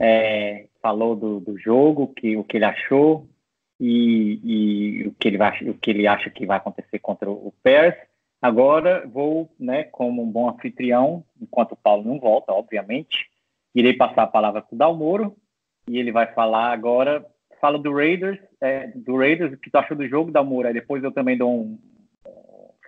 É, 0.00 0.68
falou 0.80 1.16
do, 1.16 1.40
do 1.40 1.58
jogo, 1.58 2.14
que, 2.14 2.36
o 2.36 2.44
que 2.44 2.56
ele 2.56 2.64
achou 2.64 3.28
e, 3.80 4.40
e, 4.44 5.08
o, 5.08 5.14
que 5.14 5.28
ele 5.28 5.36
vai, 5.36 5.68
o 5.68 5.74
que 5.74 5.90
ele 5.90 6.06
acha 6.06 6.30
que 6.30 6.46
vai 6.46 6.58
acontecer 6.58 6.98
contra 7.00 7.28
o 7.30 7.52
Bears. 7.62 7.96
Agora 8.40 9.04
vou, 9.06 9.52
né, 9.58 9.84
como 9.84 10.22
um 10.22 10.30
bom 10.30 10.48
anfitrião, 10.48 11.24
enquanto 11.40 11.72
o 11.72 11.76
Paulo 11.76 12.04
não 12.04 12.20
volta, 12.20 12.52
obviamente, 12.52 13.28
irei 13.74 13.92
passar 13.94 14.22
a 14.22 14.28
palavra 14.28 14.62
para 14.62 14.74
o 14.74 14.78
Dalmoro 14.78 15.36
e 15.88 15.98
ele 15.98 16.12
vai 16.12 16.32
falar 16.32 16.72
agora. 16.72 17.24
Fala 17.60 17.76
do 17.76 17.92
Raiders, 17.92 18.38
é, 18.60 18.86
do 18.94 19.16
Raiders, 19.16 19.52
o 19.52 19.56
que 19.56 19.70
tu 19.70 19.76
achou 19.76 19.96
do 19.96 20.06
jogo, 20.08 20.30
Dalmoro. 20.30 20.68
Aí 20.68 20.74
depois 20.74 21.02
eu 21.02 21.10
também 21.10 21.36
dou 21.36 21.52
um, 21.52 21.78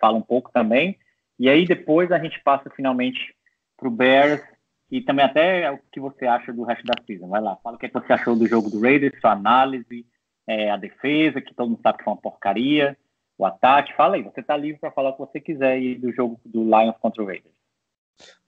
falo 0.01 0.19
um 0.19 0.23
pouco 0.23 0.53
também. 0.53 0.97
E 1.37 1.49
aí 1.49 1.67
depois 1.67 2.13
a 2.13 2.19
gente 2.21 2.41
passa 2.45 2.71
finalmente 2.71 3.35
para 3.77 3.89
o 3.89 3.91
Bears 3.91 4.41
e 4.89 5.01
também 5.01 5.25
até 5.25 5.69
o 5.71 5.79
que 5.93 5.99
você 5.99 6.27
acha 6.27 6.53
do 6.53 6.63
resto 6.63 6.85
da 6.85 6.95
season. 7.05 7.29
Vai 7.29 7.41
lá, 7.41 7.57
fala 7.57 7.75
o 7.75 7.79
que, 7.79 7.87
é 7.87 7.89
que 7.89 7.99
você 7.99 8.13
achou 8.13 8.37
do 8.37 8.47
jogo 8.47 8.71
do 8.71 8.81
Raiders, 8.81 9.21
sua 9.21 9.33
análise, 9.33 10.07
é, 10.47 10.71
a 10.71 10.77
defesa, 10.77 11.41
que 11.41 11.55
todo 11.55 11.71
mundo 11.71 11.81
sabe 11.83 11.99
que 11.99 12.05
foi 12.05 12.13
uma 12.13 12.21
porcaria 12.21 12.97
o 13.41 13.47
ataque. 13.47 13.97
Fala 13.97 14.17
aí, 14.17 14.23
você 14.23 14.41
está 14.41 14.57
livre 14.57 14.79
para 14.79 14.91
falar 14.91 15.11
o 15.11 15.13
que 15.15 15.21
você 15.21 15.41
quiser 15.41 15.73
aí 15.73 15.97
do 15.97 16.13
jogo 16.13 16.39
do 16.45 16.63
Lions 16.63 16.97
contra 17.01 17.23
o 17.23 17.27
Raiders. 17.27 17.55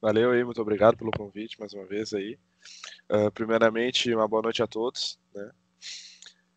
Valeu 0.00 0.32
aí, 0.32 0.44
muito 0.44 0.60
obrigado 0.60 0.98
pelo 0.98 1.10
convite 1.10 1.58
mais 1.58 1.72
uma 1.72 1.86
vez 1.86 2.12
aí. 2.12 2.38
Uh, 3.10 3.30
primeiramente, 3.32 4.14
uma 4.14 4.28
boa 4.28 4.42
noite 4.42 4.62
a 4.62 4.66
todos. 4.66 5.18
Né? 5.34 5.50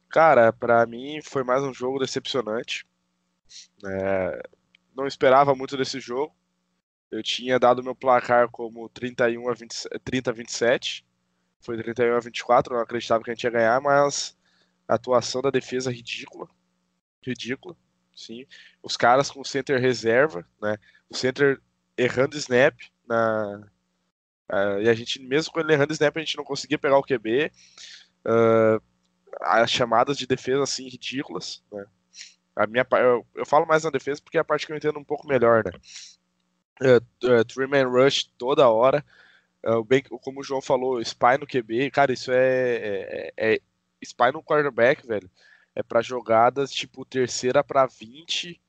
Cara, 0.09 0.51
para 0.51 0.85
mim 0.85 1.21
foi 1.23 1.43
mais 1.43 1.63
um 1.63 1.73
jogo 1.73 1.99
decepcionante. 1.99 2.85
É, 3.85 4.43
não 4.93 5.07
esperava 5.07 5.55
muito 5.55 5.77
desse 5.77 5.99
jogo. 6.01 6.35
Eu 7.09 7.23
tinha 7.23 7.57
dado 7.57 7.83
meu 7.83 7.95
placar 7.95 8.49
como 8.49 8.89
31 8.89 9.47
a 9.47 9.53
20, 9.53 9.73
30 10.03 10.29
a 10.31 10.33
27. 10.33 11.05
Foi 11.61 11.77
31 11.77 12.15
a 12.15 12.19
24, 12.19 12.75
não 12.75 12.81
acreditava 12.81 13.23
que 13.23 13.31
a 13.31 13.33
gente 13.33 13.43
ia 13.45 13.49
ganhar, 13.49 13.81
mas 13.81 14.37
a 14.87 14.95
atuação 14.95 15.41
da 15.41 15.49
defesa 15.49 15.89
ridícula. 15.89 16.49
Ridícula 17.25 17.75
sim. 18.15 18.45
Os 18.81 18.95
caras 18.95 19.29
com 19.29 19.43
center 19.43 19.79
reserva, 19.79 20.45
né? 20.62 20.77
O 21.10 21.15
center 21.15 21.62
errando 21.98 22.38
snap 22.38 22.74
na 23.07 23.67
uh, 24.51 24.81
e 24.81 24.89
a 24.89 24.93
gente 24.93 25.19
mesmo 25.19 25.51
com 25.51 25.60
ele 25.60 25.74
errando 25.74 25.93
snap 25.93 26.15
a 26.15 26.19
gente 26.19 26.38
não 26.38 26.43
conseguia 26.43 26.77
pegar 26.77 26.98
o 26.98 27.03
QB. 27.03 27.51
Uh, 28.25 28.81
as 29.41 29.69
chamadas 29.69 30.17
de 30.17 30.25
defesa 30.25 30.63
assim 30.63 30.88
ridículas, 30.88 31.63
né? 31.72 31.86
A 32.55 32.65
minha 32.65 32.88
eu, 32.93 33.27
eu, 33.36 33.45
falo 33.45 33.65
mais 33.65 33.84
na 33.84 33.89
defesa 33.89 34.22
porque 34.22 34.38
é 34.38 34.41
a 34.41 34.45
parte 34.45 34.65
que 34.65 34.72
eu 34.72 34.77
entendo 34.77 34.98
um 34.98 35.03
pouco 35.03 35.27
melhor, 35.27 35.63
né? 35.65 35.72
Uh, 36.81 37.27
uh, 37.27 37.45
three 37.45 37.67
man 37.67 37.88
rush 37.89 38.31
toda 38.38 38.69
hora. 38.69 39.03
Uh, 39.65 39.84
bem, 39.84 40.01
como 40.03 40.39
o 40.39 40.43
João 40.43 40.62
falou, 40.62 41.01
spy 41.01 41.38
no 41.39 41.48
QB, 41.48 41.91
cara, 41.91 42.13
isso 42.13 42.31
é, 42.31 43.31
é, 43.36 43.55
é 43.55 43.62
spy 44.01 44.31
no 44.31 44.43
quarterback, 44.43 45.05
velho 45.05 45.29
é 45.75 45.84
para 45.84 46.01
jogadas 46.01 46.72
tipo 46.72 47.05
terceira 47.05 47.63
para 47.63 47.86
20, 47.86 48.60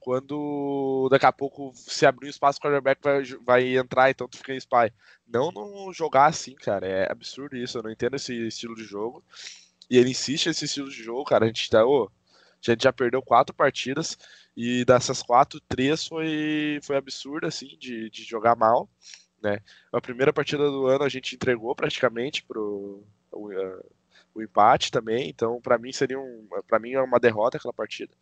quando 0.00 1.08
daqui 1.10 1.26
a 1.26 1.32
pouco 1.32 1.72
se 1.74 2.06
abrir 2.06 2.26
um 2.26 2.30
espaço, 2.30 2.58
o 2.58 2.62
quarterback 2.62 3.00
vai, 3.02 3.24
vai 3.44 3.76
entrar, 3.76 4.10
então 4.10 4.28
tu 4.28 4.36
fica 4.36 4.52
em 4.52 4.56
spy. 4.56 4.92
Não, 5.26 5.50
não 5.50 5.92
jogar 5.92 6.26
assim, 6.26 6.54
cara, 6.54 6.86
é 6.86 7.10
absurdo 7.10 7.56
isso, 7.56 7.78
eu 7.78 7.82
não 7.82 7.90
entendo 7.90 8.14
esse 8.14 8.32
estilo 8.46 8.74
de 8.74 8.84
jogo. 8.84 9.24
E 9.90 9.98
ele 9.98 10.10
insiste 10.10 10.46
nesse 10.46 10.64
estilo 10.64 10.88
de 10.90 11.02
jogo, 11.02 11.24
cara, 11.24 11.44
a 11.44 11.48
gente 11.48 11.68
tá, 11.70 11.84
ô, 11.84 12.10
A 12.64 12.70
gente 12.70 12.82
já 12.84 12.92
perdeu 12.92 13.22
quatro 13.22 13.54
partidas 13.54 14.16
e 14.56 14.84
dessas 14.84 15.22
quatro, 15.22 15.60
três 15.60 16.06
foi, 16.06 16.78
foi 16.82 16.96
absurda, 16.96 17.48
assim, 17.48 17.76
de, 17.78 18.10
de 18.10 18.24
jogar 18.24 18.56
mal. 18.56 18.88
Né? 19.42 19.58
A 19.92 20.00
primeira 20.00 20.32
partida 20.32 20.70
do 20.70 20.86
ano 20.86 21.04
a 21.04 21.08
gente 21.08 21.34
entregou 21.34 21.74
praticamente 21.74 22.44
pro 22.44 23.04
o 24.36 24.42
empate 24.42 24.90
também, 24.90 25.28
então 25.28 25.60
para 25.60 25.78
mim 25.78 25.92
seria 25.92 26.18
um, 26.20 26.46
para 26.68 26.78
mim 26.78 26.92
é 26.92 27.00
uma 27.00 27.18
derrota 27.18 27.56
aquela 27.56 27.72
partida, 27.72 28.12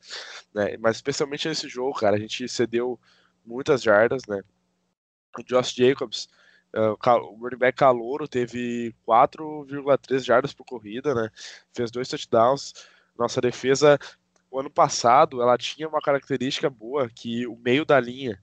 né? 0.54 0.76
Mas 0.78 0.96
especialmente 0.96 1.48
nesse 1.48 1.68
jogo, 1.68 1.98
cara, 1.98 2.16
a 2.16 2.18
gente 2.18 2.48
cedeu 2.48 2.98
muitas 3.44 3.82
jardas, 3.82 4.22
né? 4.28 4.42
O 5.38 5.42
Josh 5.42 5.74
Jacobs, 5.74 6.28
uh, 6.74 6.92
o 6.92 7.36
running 7.36 7.58
back 7.58 7.76
calouro, 7.76 8.28
teve 8.28 8.94
4,3 9.06 10.24
jardas 10.24 10.54
por 10.54 10.64
corrida, 10.64 11.14
né? 11.14 11.30
Fez 11.74 11.90
dois 11.90 12.08
touchdowns. 12.08 12.72
Nossa 13.18 13.40
defesa 13.40 13.98
o 14.54 14.60
ano 14.60 14.70
passado 14.70 15.42
ela 15.42 15.58
tinha 15.58 15.88
uma 15.88 16.00
característica 16.00 16.70
boa 16.70 17.10
que 17.12 17.44
o 17.44 17.56
meio 17.56 17.84
da 17.84 17.98
linha 17.98 18.40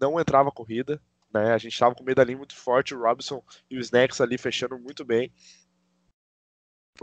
não 0.00 0.18
entrava 0.18 0.50
corrida, 0.50 0.98
né? 1.30 1.52
A 1.52 1.58
gente 1.58 1.74
estava 1.74 1.94
com 1.94 2.00
o 2.02 2.04
meio 2.06 2.16
da 2.16 2.24
linha 2.24 2.38
muito 2.38 2.56
forte, 2.56 2.94
o 2.94 3.02
Robinson 3.02 3.42
e 3.70 3.76
o 3.76 3.80
Snacks 3.80 4.22
ali 4.22 4.38
fechando 4.38 4.78
muito 4.78 5.04
bem. 5.04 5.30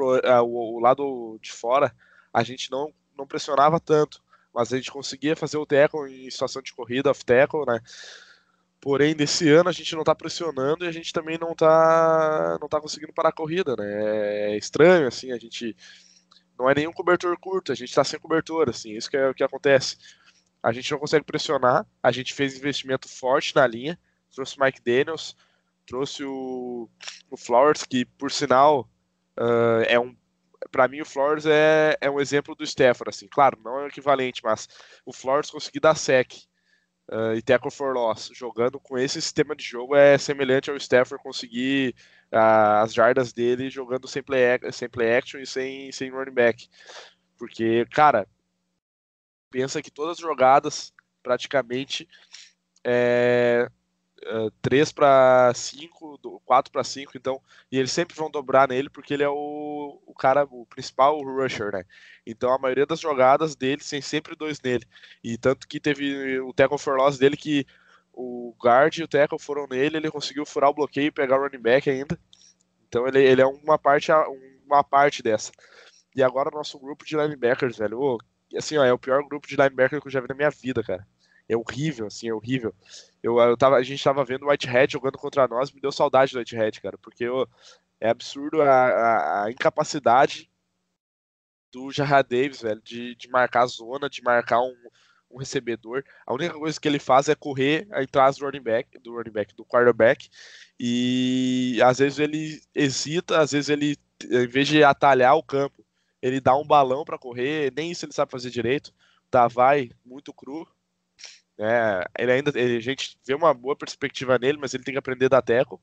Uh, 0.04 0.44
o, 0.44 0.80
lado 0.80 1.40
de 1.42 1.52
fora 1.52 1.96
a 2.34 2.44
gente 2.44 2.70
não, 2.70 2.94
não 3.18 3.26
pressionava 3.26 3.80
tanto, 3.80 4.22
mas 4.54 4.74
a 4.74 4.78
gente 4.78 4.92
conseguia 4.92 5.36
fazer 5.36 5.58
o 5.58 5.66
tackle 5.66 6.10
em 6.10 6.30
situação 6.30 6.62
de 6.62 6.74
corrida, 6.74 7.12
off 7.12 7.24
tackle, 7.24 7.66
né? 7.66 7.80
Porém, 8.82 9.16
desse 9.16 9.50
ano 9.50 9.70
a 9.70 9.72
gente 9.72 9.94
não 9.94 10.02
está 10.02 10.14
pressionando 10.14 10.86
e 10.86 10.88
a 10.88 10.92
gente 10.92 11.12
também 11.12 11.38
não 11.38 11.54
está 11.54 12.58
não 12.62 12.68
tá 12.68 12.80
conseguindo 12.80 13.14
parar 13.14 13.30
a 13.30 13.34
corrida, 13.34 13.76
né? 13.76 14.54
É 14.54 14.58
estranho, 14.58 15.08
assim, 15.08 15.32
a 15.32 15.38
gente 15.38 15.76
não 16.58 16.70
é 16.70 16.76
nenhum 16.76 16.94
cobertor 16.94 17.38
curto, 17.40 17.72
a 17.72 17.76
gente 17.76 17.90
está 17.90 18.04
sem 18.04 18.20
cobertor, 18.20 18.70
assim, 18.70 18.92
isso 18.92 19.10
que 19.10 19.18
é 19.18 19.30
o 19.30 19.34
que 19.34 19.44
acontece. 19.44 19.98
A 20.62 20.72
gente 20.72 20.92
não 20.92 21.00
consegue 21.00 21.26
pressionar, 21.26 21.86
a 22.02 22.12
gente 22.12 22.34
fez 22.34 22.58
investimento 22.58 23.08
forte 23.08 23.56
na 23.56 23.68
linha, 23.68 24.00
trouxe 24.34 24.58
o 24.58 24.64
Mike 24.64 24.82
Daniels, 24.82 25.36
trouxe 25.86 26.24
o, 26.24 26.90
o 27.30 27.38
Flowers, 27.38 27.84
que 27.84 28.06
por 28.06 28.32
sinal 28.32 28.90
uh, 29.38 29.84
é 29.88 30.00
um. 30.00 30.16
Para 30.72 30.88
mim, 30.88 31.02
o 31.02 31.06
Flowers 31.06 31.46
é, 31.46 31.96
é 32.02 32.10
um 32.10 32.20
exemplo 32.20 32.56
do 32.56 32.64
Stafford, 32.64 33.10
assim, 33.10 33.28
claro, 33.28 33.60
não 33.64 33.80
é 33.80 33.84
o 33.84 33.88
equivalente, 33.88 34.42
mas 34.44 34.68
o 35.06 35.14
Flowers 35.14 35.52
conseguir 35.52 35.80
dar 35.80 35.96
sec 35.96 36.34
uh, 37.12 37.36
e 37.36 37.42
tackle 37.42 37.72
for 37.72 37.94
loss, 37.94 38.32
jogando 38.34 38.80
com 38.80 38.98
esse 38.98 39.22
sistema 39.22 39.56
de 39.56 39.64
jogo 39.64 39.96
é 39.96 40.18
semelhante 40.18 40.70
ao 40.70 40.78
Stafford 40.78 41.24
conseguir 41.24 41.96
as 42.32 42.94
jardas 42.94 43.32
dele 43.32 43.70
jogando 43.70 44.08
sem 44.08 44.22
play, 44.22 44.60
sem 44.72 44.90
play 44.90 45.16
action 45.16 45.40
e 45.40 45.46
sem, 45.46 45.92
sem 45.92 46.10
running 46.10 46.34
back. 46.34 46.68
Porque, 47.38 47.86
cara, 47.92 48.28
pensa 49.50 49.82
que 49.82 49.92
todas 49.92 50.18
as 50.18 50.22
jogadas, 50.22 50.94
praticamente, 51.24 52.08
é, 52.84 53.70
é 54.24 54.50
3 54.62 54.92
para 54.92 55.54
5, 55.54 56.15
4 56.46 56.72
para 56.72 56.84
5, 56.84 57.14
então, 57.16 57.42
e 57.72 57.78
eles 57.78 57.92
sempre 57.92 58.16
vão 58.16 58.30
dobrar 58.30 58.68
nele 58.68 58.90
porque 58.90 59.14
ele 59.14 59.24
é 59.24 59.30
o, 59.30 60.00
o 60.06 60.14
cara, 60.14 60.46
o 60.50 60.66
principal 60.68 61.20
rusher, 61.22 61.72
né? 61.72 61.84
Então 62.26 62.52
a 62.54 62.60
maioria 62.60 62.86
das 62.86 63.00
jogadas 63.00 63.56
dele 63.56 63.82
tem 63.88 64.02
sempre 64.02 64.36
dois 64.36 64.62
nele. 64.62 64.86
E 65.24 65.38
tanto 65.38 65.68
que 65.68 65.80
teve 65.80 66.40
o 66.40 66.54
tackle 66.54 66.78
for 66.78 66.98
loss 66.98 67.18
dele 67.18 67.36
que 67.36 67.66
o 68.14 68.56
guard 68.62 68.96
e 68.98 69.04
o 69.04 69.08
tackle 69.08 69.40
foram 69.40 69.68
nele, 69.68 69.98
ele 69.98 70.12
conseguiu 70.12 70.46
furar 70.46 70.70
o 70.70 70.74
bloqueio 70.74 71.08
e 71.08 71.12
pegar 71.12 71.38
o 71.38 71.44
running 71.44 71.62
back 71.62 71.90
ainda. 71.90 72.18
Então 72.88 73.08
ele, 73.08 73.22
ele 73.22 73.42
é 73.42 73.46
uma 73.46 73.78
parte, 73.78 74.12
uma 74.66 74.84
parte 74.84 75.22
dessa. 75.22 75.52
E 76.16 76.24
agora 76.24 76.50
o 76.50 76.58
nosso 76.58 76.80
grupo 76.80 77.06
de 77.06 77.18
linebackers, 77.18 77.78
velho, 77.78 78.00
oh, 78.00 78.18
assim, 78.58 78.78
ó, 78.78 78.86
é 78.86 78.94
o 78.94 79.00
pior 79.00 79.22
grupo 79.28 79.48
de 79.48 79.56
linebacker 79.56 80.00
que 80.00 80.08
eu 80.08 80.12
já 80.12 80.22
vi 80.22 80.28
na 80.30 80.36
minha 80.36 80.50
vida, 80.50 80.82
cara. 80.82 81.06
É 81.48 81.56
horrível, 81.56 82.08
assim, 82.08 82.28
é 82.28 82.34
horrível. 82.34 82.74
Eu, 83.22 83.40
eu 83.40 83.58
tava, 83.58 83.76
a 83.76 83.84
gente 83.84 84.04
tava 84.04 84.26
vendo 84.26 84.44
o 84.44 84.50
Whitehead 84.50 84.94
jogando 84.94 85.18
contra 85.18 85.48
nós, 85.48 85.72
me 85.72 85.82
deu 85.82 85.92
saudade 85.92 86.34
do 86.34 86.40
Whitehead, 86.40 86.82
cara, 86.82 86.98
porque 86.98 87.28
oh, 87.28 87.48
é 88.00 88.10
absurdo 88.10 88.62
a, 88.62 88.70
a, 88.70 89.44
a 89.46 89.52
incapacidade 89.52 90.50
do 91.72 91.92
Jarrah 91.92 92.22
Davis, 92.22 92.62
velho, 92.62 92.82
de, 92.82 93.16
de 93.16 93.30
marcar 93.30 93.64
a 93.64 93.68
zona, 93.68 94.10
de 94.10 94.22
marcar 94.24 94.62
um, 94.62 94.76
um 95.30 95.38
recebedor. 95.38 96.04
A 96.26 96.34
única 96.34 96.54
coisa 96.54 96.80
que 96.80 96.88
ele 96.88 97.00
faz 97.00 97.28
é 97.28 97.36
correr 97.36 97.88
atrás 97.92 98.38
do 98.38 98.46
running 98.46 98.62
back, 98.62 98.98
do 99.00 99.14
running 99.14 99.32
back, 99.32 99.54
do 99.54 99.66
quarterback. 99.66 100.30
E 100.80 101.80
às 101.84 102.00
vezes 102.00 102.20
ele 102.20 102.62
hesita, 102.74 103.40
às 103.40 103.52
vezes 103.52 103.70
ele, 103.70 103.98
em 104.24 104.48
vez 104.48 104.68
de 104.68 104.84
atalhar 104.84 105.36
o 105.36 105.44
campo, 105.44 105.86
ele 106.22 106.40
dá 106.40 106.56
um 106.56 106.66
balão 106.66 107.04
para 107.04 107.20
correr, 107.20 107.72
nem 107.76 107.92
isso 107.92 108.06
ele 108.06 108.14
sabe 108.14 108.32
fazer 108.32 108.50
direito. 108.50 108.94
Tá, 109.30 109.48
vai 109.48 109.92
muito 110.06 110.34
cru. 110.34 110.66
É, 111.58 112.06
ele 112.20 112.32
ainda, 112.32 112.52
ele, 112.60 112.78
a 112.78 112.82
gente 112.82 113.18
vê 113.26 113.34
uma 113.34 113.54
boa 113.54 113.76
perspectiva 113.76 114.38
nele, 114.38 114.58
mas 114.58 114.74
ele 114.74 114.84
tem 114.84 114.94
que 114.94 115.00
aprender 115.00 115.30
da 115.30 115.42
teco. 115.42 115.82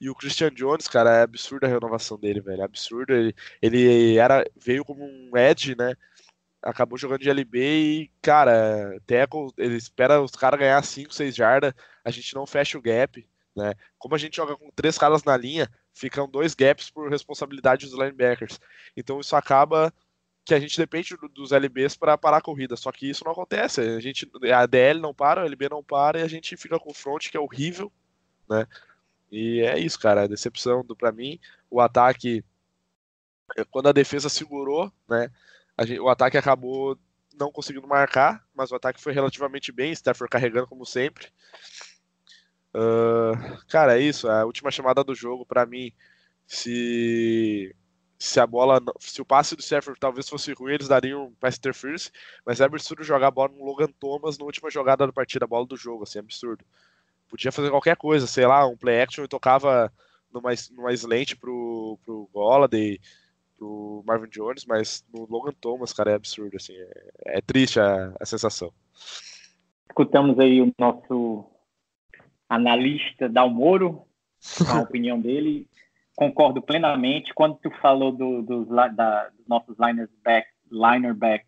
E 0.00 0.08
o 0.08 0.14
Christian 0.14 0.50
Jones, 0.50 0.88
cara, 0.88 1.18
é 1.18 1.22
absurda 1.22 1.66
a 1.66 1.70
renovação 1.70 2.18
dele, 2.18 2.40
velho. 2.40 2.62
É 2.62 2.64
absurdo. 2.64 3.12
Ele, 3.12 3.34
ele 3.60 4.16
era, 4.16 4.44
veio 4.56 4.84
como 4.84 5.04
um 5.04 5.36
edge, 5.36 5.76
né? 5.76 5.94
acabou 6.62 6.98
jogando 6.98 7.20
de 7.20 7.30
LB 7.30 7.58
e, 7.58 8.10
cara, 8.20 9.00
Teco, 9.06 9.52
ele 9.56 9.76
espera 9.76 10.20
os 10.20 10.32
caras 10.32 10.60
ganhar 10.60 10.82
5, 10.82 11.12
6 11.12 11.34
jardas, 11.34 11.72
a 12.04 12.10
gente 12.10 12.34
não 12.34 12.46
fecha 12.46 12.78
o 12.78 12.82
gap, 12.82 13.26
né? 13.56 13.74
Como 13.98 14.14
a 14.14 14.18
gente 14.18 14.36
joga 14.36 14.56
com 14.56 14.70
três 14.70 14.98
caras 14.98 15.24
na 15.24 15.36
linha, 15.36 15.68
ficam 15.92 16.28
dois 16.28 16.54
gaps 16.54 16.90
por 16.90 17.10
responsabilidade 17.10 17.86
dos 17.86 17.98
linebackers. 17.98 18.60
Então 18.96 19.20
isso 19.20 19.34
acaba 19.34 19.92
que 20.44 20.54
a 20.54 20.60
gente 20.60 20.76
depende 20.76 21.16
dos 21.32 21.52
LBs 21.52 21.96
para 21.96 22.18
parar 22.18 22.38
a 22.38 22.42
corrida, 22.42 22.76
só 22.76 22.90
que 22.90 23.08
isso 23.08 23.24
não 23.24 23.32
acontece. 23.32 23.80
A 23.80 24.00
gente 24.00 24.28
a 24.52 24.66
DL 24.66 25.00
não 25.00 25.14
para, 25.14 25.42
o 25.42 25.44
LB 25.44 25.68
não 25.68 25.82
para 25.82 26.20
e 26.20 26.22
a 26.22 26.28
gente 26.28 26.56
fica 26.56 26.78
com 26.78 26.90
o 26.90 26.94
front 26.94 27.28
que 27.28 27.36
é 27.36 27.40
horrível, 27.40 27.92
né? 28.48 28.66
E 29.30 29.60
é 29.60 29.78
isso, 29.78 29.98
cara, 29.98 30.22
a 30.22 30.26
decepção 30.26 30.84
do 30.84 30.96
para 30.96 31.12
mim, 31.12 31.38
o 31.70 31.80
ataque 31.80 32.44
quando 33.70 33.88
a 33.88 33.92
defesa 33.92 34.28
segurou, 34.28 34.92
né? 35.08 35.30
Gente, 35.82 36.00
o 36.00 36.08
ataque 36.08 36.36
acabou 36.36 36.98
não 37.34 37.50
conseguindo 37.50 37.86
marcar, 37.86 38.44
mas 38.54 38.70
o 38.70 38.74
ataque 38.74 39.00
foi 39.00 39.12
relativamente 39.12 39.72
bem, 39.72 39.92
Stafford 39.92 40.30
carregando 40.30 40.66
como 40.66 40.84
sempre. 40.84 41.28
Uh, 42.74 43.64
cara, 43.66 43.98
é 43.98 44.02
isso. 44.02 44.28
A 44.28 44.44
última 44.44 44.70
chamada 44.70 45.02
do 45.02 45.14
jogo, 45.14 45.46
para 45.46 45.66
mim, 45.66 45.92
se 46.46 47.74
se 48.22 48.38
a 48.38 48.46
bola, 48.46 48.82
se 48.98 49.22
o 49.22 49.24
passe 49.24 49.56
do 49.56 49.62
Stafford 49.62 49.98
talvez 49.98 50.28
fosse 50.28 50.52
ruim, 50.52 50.74
eles 50.74 50.88
dariam 50.88 51.24
um 51.24 51.34
pass 51.40 51.56
interference, 51.56 52.12
mas 52.44 52.60
é 52.60 52.64
absurdo 52.64 53.02
jogar 53.02 53.28
a 53.28 53.30
bola 53.30 53.48
no 53.48 53.64
Logan 53.64 53.88
Thomas 53.98 54.36
na 54.36 54.44
última 54.44 54.70
jogada 54.70 55.06
da 55.06 55.12
partida, 55.12 55.46
a 55.46 55.48
bola 55.48 55.66
do 55.66 55.74
jogo, 55.74 56.02
assim, 56.02 56.18
é 56.18 56.20
absurdo. 56.20 56.62
Podia 57.30 57.50
fazer 57.50 57.70
qualquer 57.70 57.96
coisa, 57.96 58.26
sei 58.26 58.46
lá, 58.46 58.66
um 58.66 58.76
play 58.76 59.00
action 59.00 59.24
e 59.24 59.28
tocava 59.28 59.90
numa, 60.30 60.50
numa 60.72 60.92
slant 60.92 61.36
pro, 61.36 61.98
pro 62.04 62.28
Golladay, 62.30 63.00
pro 63.56 64.04
Marvin 64.06 64.28
Jones, 64.28 64.66
mas 64.66 65.02
no 65.10 65.26
Logan 65.26 65.54
Thomas, 65.58 65.94
cara, 65.94 66.10
é 66.10 66.14
absurdo, 66.14 66.56
assim, 66.56 66.74
é, 66.74 67.38
é 67.38 67.40
triste 67.40 67.80
a, 67.80 68.12
a 68.20 68.26
sensação. 68.26 68.70
Escutamos 69.88 70.38
aí 70.38 70.60
o 70.60 70.70
nosso 70.78 71.46
analista 72.46 73.30
Dalmoro, 73.30 74.02
a 74.68 74.80
opinião 74.84 75.18
dele. 75.18 75.69
Concordo 76.20 76.60
plenamente. 76.60 77.32
Quando 77.32 77.56
tu 77.56 77.70
falou 77.80 78.12
do, 78.12 78.42
do, 78.42 78.66
da, 78.66 79.30
dos 79.30 79.48
nossos 79.48 79.74
liners 79.78 80.10
back, 80.22 80.46
liner 80.70 81.14
back, 81.14 81.46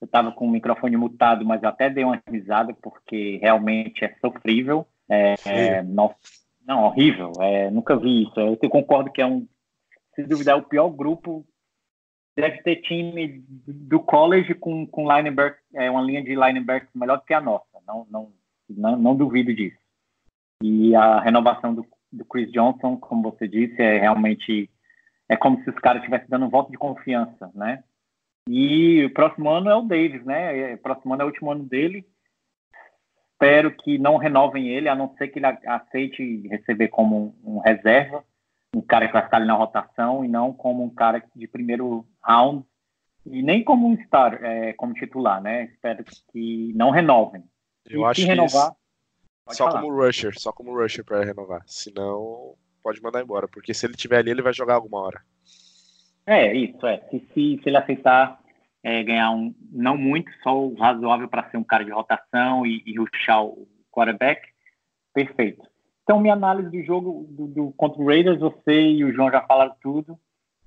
eu 0.00 0.06
estava 0.06 0.30
com 0.30 0.46
o 0.46 0.50
microfone 0.50 0.96
mutado, 0.96 1.44
mas 1.44 1.64
até 1.64 1.90
dei 1.90 2.04
uma 2.04 2.22
risada, 2.28 2.72
porque 2.80 3.38
realmente 3.38 4.04
é 4.04 4.14
sofrível. 4.20 4.86
É, 5.10 5.34
é, 5.44 5.82
nossa, 5.82 6.14
não, 6.64 6.84
horrível. 6.84 7.32
É, 7.40 7.68
nunca 7.68 7.96
vi 7.96 8.22
isso. 8.22 8.38
Eu 8.38 8.56
concordo 8.70 9.10
que 9.10 9.20
é 9.20 9.26
um, 9.26 9.44
se 10.14 10.22
duvidar, 10.22 10.54
é 10.54 10.58
o 10.58 10.62
pior 10.62 10.88
grupo 10.90 11.44
deve 12.36 12.62
ter 12.62 12.76
time 12.76 13.44
do 13.66 13.98
college 13.98 14.54
com, 14.54 14.86
com 14.86 15.12
linebacker, 15.12 15.58
é, 15.74 15.90
uma 15.90 16.00
linha 16.00 16.22
de 16.22 16.36
linebacker 16.36 16.88
melhor 16.94 17.18
do 17.18 17.24
que 17.24 17.34
a 17.34 17.40
nossa. 17.40 17.66
Não, 17.84 18.06
não, 18.08 18.32
não, 18.70 18.96
não 18.96 19.16
duvido 19.16 19.52
disso. 19.52 19.82
E 20.62 20.94
a 20.94 21.20
renovação 21.20 21.74
do, 21.74 21.84
do, 22.12 22.24
Chris 22.24 22.50
Johnson, 22.52 22.96
como 22.96 23.22
você 23.22 23.48
disse, 23.48 23.80
é 23.80 23.98
realmente 23.98 24.70
é 25.28 25.36
como 25.36 25.62
se 25.62 25.70
os 25.70 25.76
caras 25.76 26.02
estivessem 26.02 26.28
dando 26.28 26.46
um 26.46 26.50
voto 26.50 26.70
de 26.70 26.76
confiança, 26.76 27.50
né? 27.54 27.82
E 28.48 29.04
o 29.04 29.10
próximo 29.14 29.48
ano 29.50 29.70
é 29.70 29.74
o 29.74 29.82
Davis, 29.82 30.24
né? 30.24 30.72
É, 30.72 30.74
o 30.74 30.78
próximo 30.78 31.14
ano 31.14 31.22
é 31.22 31.24
o 31.24 31.28
último 31.28 31.50
ano 31.50 31.64
dele. 31.64 32.06
Espero 33.32 33.70
que 33.70 33.98
não 33.98 34.16
renovem 34.16 34.68
ele, 34.68 34.88
a 34.88 34.94
não 34.94 35.14
ser 35.16 35.28
que 35.28 35.38
ele 35.38 35.46
aceite 35.46 36.46
receber 36.48 36.88
como 36.88 37.34
um, 37.44 37.56
um 37.56 37.58
reserva 37.60 38.24
um 38.74 38.80
cara 38.80 39.06
que 39.06 39.12
vai 39.12 39.22
ficar 39.22 39.36
ali 39.36 39.46
na 39.46 39.54
rotação 39.54 40.24
e 40.24 40.28
não 40.28 40.52
como 40.52 40.82
um 40.82 40.90
cara 40.90 41.22
de 41.36 41.46
primeiro 41.46 42.06
round 42.22 42.64
e 43.26 43.42
nem 43.42 43.62
como 43.62 43.86
um 43.86 43.96
star, 44.04 44.42
é, 44.42 44.72
como 44.72 44.94
titular, 44.94 45.40
né? 45.40 45.64
Espero 45.64 46.04
que 46.32 46.72
não 46.74 46.90
renovem. 46.90 47.44
Eu 47.88 48.00
e 48.00 48.04
acho 48.04 48.20
que 48.20 48.26
renovar, 48.26 48.72
só 49.50 49.66
falar. 49.66 49.80
como 49.80 49.94
rusher, 49.94 50.38
só 50.38 50.52
como 50.52 50.74
rusher 50.74 51.04
para 51.04 51.24
renovar. 51.24 51.62
Senão 51.66 52.54
pode 52.82 53.02
mandar 53.02 53.22
embora, 53.22 53.46
porque 53.48 53.72
se 53.72 53.86
ele 53.86 53.94
tiver 53.94 54.18
ali 54.18 54.30
ele 54.30 54.42
vai 54.42 54.52
jogar 54.52 54.74
alguma 54.74 55.00
hora. 55.00 55.22
É 56.26 56.54
isso, 56.54 56.86
é. 56.86 56.98
Se, 57.10 57.18
se, 57.32 57.60
se 57.62 57.62
ele 57.64 57.76
aceitar 57.76 58.40
é, 58.82 59.02
ganhar 59.02 59.30
um, 59.30 59.54
não 59.70 59.96
muito, 59.96 60.30
só 60.42 60.58
o 60.58 60.74
razoável 60.74 61.28
para 61.28 61.48
ser 61.50 61.56
um 61.56 61.64
cara 61.64 61.84
de 61.84 61.90
rotação 61.90 62.66
e, 62.66 62.82
e 62.84 62.96
ruxar 62.98 63.44
o 63.44 63.68
quarterback, 63.90 64.40
perfeito. 65.14 65.62
Então, 66.02 66.20
minha 66.20 66.34
análise 66.34 66.70
do 66.70 66.82
jogo 66.84 67.26
do, 67.30 67.46
do, 67.46 67.72
contra 67.72 68.02
o 68.02 68.06
Raiders, 68.06 68.40
você 68.40 68.90
e 68.90 69.04
o 69.04 69.12
João 69.12 69.30
já 69.30 69.40
falaram 69.42 69.74
tudo, 69.80 70.18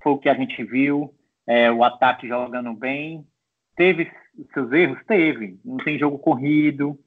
foi 0.02 0.12
o 0.12 0.18
que 0.18 0.28
a 0.28 0.34
gente 0.34 0.62
viu, 0.64 1.14
é, 1.46 1.70
o 1.70 1.84
ataque 1.84 2.26
jogando 2.26 2.72
bem, 2.72 3.26
teve 3.76 4.10
seus 4.54 4.72
erros? 4.72 4.98
Teve, 5.06 5.58
não 5.64 5.76
tem 5.78 5.98
jogo 5.98 6.18
corrido, 6.18 6.98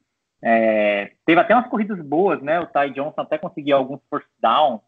é, 0.41 1.11
teve 1.25 1.39
até 1.39 1.53
umas 1.53 1.67
corridas 1.67 1.99
boas, 2.01 2.41
né? 2.41 2.59
O 2.59 2.67
Ty 2.67 2.91
Johnson 2.93 3.21
até 3.21 3.37
conseguiu 3.37 3.77
alguns 3.77 3.99
first 4.09 4.27
down, 4.41 4.81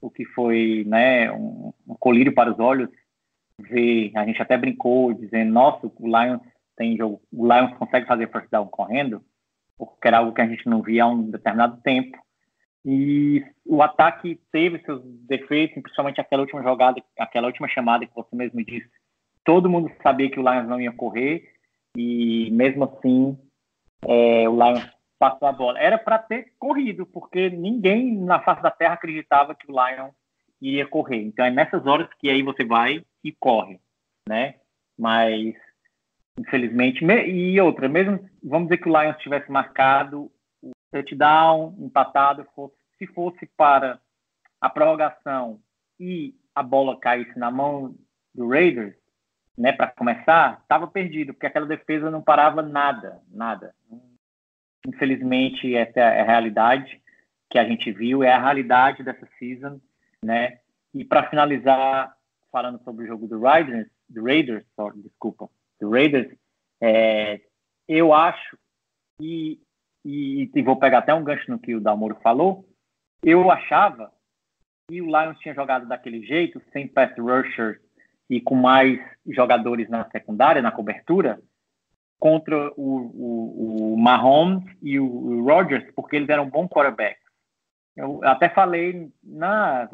o 0.00 0.10
que 0.10 0.24
foi 0.26 0.84
né, 0.86 1.30
um, 1.32 1.72
um 1.86 1.94
colírio 1.94 2.34
para 2.34 2.52
os 2.52 2.58
olhos. 2.58 2.88
Ver, 3.58 4.12
a 4.14 4.24
gente 4.24 4.40
até 4.40 4.56
brincou 4.56 5.12
dizendo, 5.12 5.52
nossa, 5.52 5.86
o 5.86 6.06
Lions 6.06 6.40
tem 6.76 6.96
jogo, 6.96 7.20
o 7.32 7.46
Lions 7.46 7.76
consegue 7.76 8.06
fazer 8.06 8.30
first 8.30 8.48
down 8.50 8.66
correndo, 8.66 9.22
porque 9.76 10.08
era 10.08 10.18
algo 10.18 10.32
que 10.32 10.40
a 10.40 10.48
gente 10.48 10.68
não 10.68 10.82
via 10.82 11.04
há 11.04 11.08
um 11.08 11.30
determinado 11.30 11.80
tempo. 11.82 12.16
E 12.84 13.44
o 13.64 13.82
ataque 13.82 14.40
teve 14.50 14.80
seus 14.80 15.02
defeitos, 15.04 15.80
principalmente 15.80 16.20
aquela 16.20 16.42
última 16.42 16.62
jogada, 16.62 17.00
aquela 17.18 17.46
última 17.46 17.68
chamada 17.68 18.06
que 18.06 18.14
você 18.14 18.34
mesmo 18.34 18.64
disse. 18.64 18.90
Todo 19.44 19.70
mundo 19.70 19.90
sabia 20.02 20.30
que 20.30 20.40
o 20.40 20.42
Lions 20.42 20.68
não 20.68 20.80
ia 20.80 20.92
correr 20.92 21.48
e 21.96 22.50
mesmo 22.50 22.84
assim 22.84 23.38
é, 24.06 24.48
o 24.48 24.54
Lions 24.54 24.88
passou 25.18 25.48
a 25.48 25.52
bola. 25.52 25.78
Era 25.78 25.98
para 25.98 26.18
ter 26.18 26.52
corrido, 26.58 27.06
porque 27.06 27.50
ninguém 27.50 28.16
na 28.16 28.40
face 28.40 28.62
da 28.62 28.70
terra 28.70 28.94
acreditava 28.94 29.54
que 29.54 29.70
o 29.70 29.72
Lions 29.72 30.12
iria 30.60 30.86
correr. 30.86 31.22
Então 31.22 31.44
é 31.44 31.50
nessas 31.50 31.86
horas 31.86 32.08
que 32.18 32.28
aí 32.28 32.42
você 32.42 32.64
vai 32.64 33.04
e 33.22 33.32
corre, 33.32 33.80
né? 34.28 34.56
Mas 34.98 35.54
infelizmente 36.38 37.04
e 37.04 37.60
outra, 37.60 37.88
mesmo 37.88 38.18
vamos 38.42 38.68
dizer 38.68 38.78
que 38.78 38.88
o 38.88 39.00
Lions 39.00 39.18
tivesse 39.18 39.50
marcado 39.50 40.30
o 40.62 40.70
touchdown, 40.90 41.76
empatado, 41.78 42.46
fosse, 42.54 42.74
se 42.98 43.06
fosse 43.08 43.46
para 43.56 44.00
a 44.60 44.70
prorrogação 44.70 45.60
e 46.00 46.34
a 46.54 46.62
bola 46.62 46.98
caísse 46.98 47.38
na 47.38 47.50
mão 47.50 47.94
do 48.34 48.48
Raiders, 48.48 48.94
né, 49.56 49.72
para 49.72 49.88
começar, 49.88 50.60
estava 50.62 50.86
perdido, 50.86 51.32
porque 51.32 51.46
aquela 51.46 51.66
defesa 51.66 52.10
não 52.10 52.22
parava 52.22 52.62
nada, 52.62 53.20
nada. 53.30 53.74
Infelizmente, 54.86 55.74
essa 55.74 56.00
é 56.00 56.20
a 56.20 56.24
realidade 56.24 57.00
que 57.50 57.58
a 57.58 57.64
gente 57.64 57.92
viu, 57.92 58.22
é 58.22 58.32
a 58.32 58.40
realidade 58.40 59.02
dessa 59.02 59.28
season, 59.38 59.80
né? 60.24 60.58
E 60.94 61.04
para 61.04 61.28
finalizar, 61.28 62.14
falando 62.50 62.82
sobre 62.82 63.04
o 63.04 63.06
jogo 63.06 63.26
do 63.26 63.40
Raiders, 63.40 63.88
do 64.08 64.24
Raiders, 64.24 64.64
sorry, 64.74 65.00
desculpa, 65.02 65.48
do 65.80 65.90
Raiders, 65.90 66.34
é, 66.80 67.40
eu 67.86 68.12
acho 68.12 68.58
e, 69.20 69.60
e, 70.04 70.50
e, 70.54 70.62
vou 70.62 70.76
pegar 70.76 70.98
até 70.98 71.14
um 71.14 71.22
gancho 71.22 71.50
no 71.50 71.58
que 71.58 71.74
o 71.74 71.80
Dalmoro 71.80 72.16
falou, 72.22 72.66
eu 73.22 73.50
achava 73.50 74.12
que 74.88 75.00
o 75.00 75.06
Lions 75.06 75.38
tinha 75.38 75.54
jogado 75.54 75.86
daquele 75.86 76.24
jeito, 76.26 76.60
sem 76.72 76.88
pass 76.88 77.16
rusher 77.16 77.80
e 78.32 78.40
com 78.40 78.54
mais 78.54 78.98
jogadores 79.26 79.90
na 79.90 80.08
secundária, 80.10 80.62
na 80.62 80.72
cobertura, 80.72 81.38
contra 82.18 82.72
o, 82.78 82.96
o, 83.14 83.92
o 83.92 83.96
Mahomes 83.98 84.64
e 84.80 84.98
o, 84.98 85.04
o 85.04 85.44
Rodgers, 85.44 85.84
porque 85.94 86.16
eles 86.16 86.30
eram 86.30 86.48
bons 86.48 86.68
quarterbacks. 86.68 87.22
Eu 87.94 88.24
até 88.24 88.48
falei, 88.48 89.12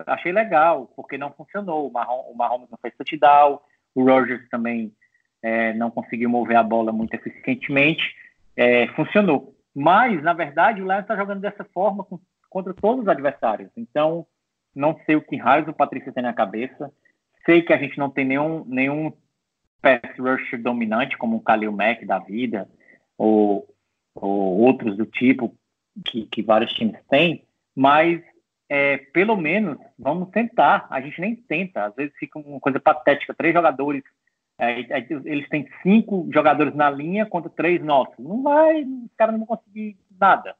achei 0.07 0.31
legal, 0.31 0.87
porque 0.94 1.18
não 1.18 1.33
funcionou. 1.33 1.88
O 1.88 1.92
Mahomes, 1.92 2.27
o 2.33 2.37
Mahomes 2.37 2.70
não 2.70 2.79
fez 2.81 2.94
touchdown, 2.96 3.59
o 3.92 4.05
Rodgers 4.05 4.48
também 4.51 4.94
é, 5.42 5.72
não 5.72 5.90
conseguiu 5.90 6.31
mover 6.31 6.59
a 6.59 6.62
bola 6.62 6.92
muito 6.92 7.14
eficientemente. 7.14 8.14
É, 8.57 8.87
funcionou. 8.88 9.53
Mas, 9.74 10.22
na 10.22 10.33
verdade, 10.33 10.81
o 10.81 10.85
Lions 10.85 11.01
está 11.01 11.16
jogando 11.16 11.40
dessa 11.40 11.64
forma 11.64 12.05
com, 12.05 12.20
contra 12.48 12.72
todos 12.72 13.03
os 13.03 13.09
adversários. 13.09 13.70
Então, 13.77 14.24
não 14.72 14.96
sei 15.07 15.16
o 15.16 15.22
que 15.22 15.37
raios 15.37 15.66
o 15.66 15.72
Patrícia 15.72 16.12
tem 16.12 16.22
na 16.22 16.33
cabeça. 16.33 16.92
Sei 17.44 17.62
que 17.62 17.72
a 17.72 17.79
gente 17.79 17.98
não 17.98 18.11
tem 18.11 18.24
nenhum, 18.24 18.64
nenhum 18.66 19.12
pass 19.81 20.01
rusher 20.18 20.61
dominante, 20.61 21.16
como 21.16 21.37
o 21.37 21.42
Khalil 21.42 21.72
Mack 21.72 22.05
da 22.05 22.18
vida, 22.18 22.68
ou, 23.16 23.66
ou 24.14 24.59
outros 24.61 24.96
do 24.96 25.07
tipo 25.07 25.57
que, 26.05 26.27
que 26.27 26.42
vários 26.42 26.72
times 26.72 27.01
têm, 27.09 27.44
mas 27.74 28.22
é, 28.68 28.98
pelo 28.98 29.37
menos 29.37 29.79
vamos 29.98 30.31
tentar. 30.31 30.87
A 30.90 31.01
gente 31.01 31.20
nem 31.20 31.35
tenta, 31.35 31.87
às 31.87 31.94
vezes 31.94 32.14
fica 32.18 32.38
uma 32.38 32.61
coisa 32.61 32.79
patética. 32.79 33.35
Três 33.35 33.55
jogadores, 33.55 34.03
é, 34.59 34.81
é, 34.81 35.07
eles 35.24 35.48
têm 35.48 35.68
cinco 35.83 36.29
jogadores 36.33 36.74
na 36.74 36.90
linha 36.90 37.24
contra 37.24 37.51
três 37.51 37.83
nossos. 37.83 38.18
Não 38.18 38.42
vai, 38.42 38.83
os 38.83 39.14
caras 39.16 39.33
não 39.33 39.44
vão 39.44 39.57
conseguir 39.57 39.96
nada. 40.20 40.55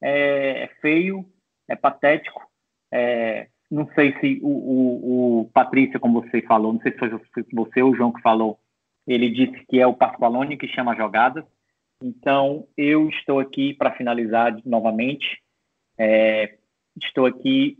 É, 0.00 0.64
é 0.64 0.66
feio, 0.80 1.24
é 1.68 1.76
patético. 1.76 2.42
É, 2.90 3.48
não 3.72 3.88
sei 3.94 4.14
se 4.20 4.38
o, 4.42 4.48
o, 4.48 5.40
o, 5.40 5.44
Patrícia, 5.46 5.98
como 5.98 6.20
você 6.20 6.42
falou, 6.42 6.74
não 6.74 6.80
sei 6.82 6.92
se 6.92 6.98
foi 6.98 7.08
você 7.54 7.82
ou 7.82 7.92
o 7.92 7.96
João 7.96 8.12
que 8.12 8.20
falou, 8.20 8.58
ele 9.06 9.30
disse 9.30 9.64
que 9.66 9.80
é 9.80 9.86
o 9.86 9.94
Pasqualone 9.94 10.58
que 10.58 10.68
chama 10.68 10.94
jogadas. 10.94 11.42
Então, 12.02 12.68
eu 12.76 13.08
estou 13.08 13.40
aqui 13.40 13.72
para 13.72 13.92
finalizar 13.92 14.54
novamente. 14.66 15.42
É, 15.96 16.58
estou 17.02 17.24
aqui 17.24 17.78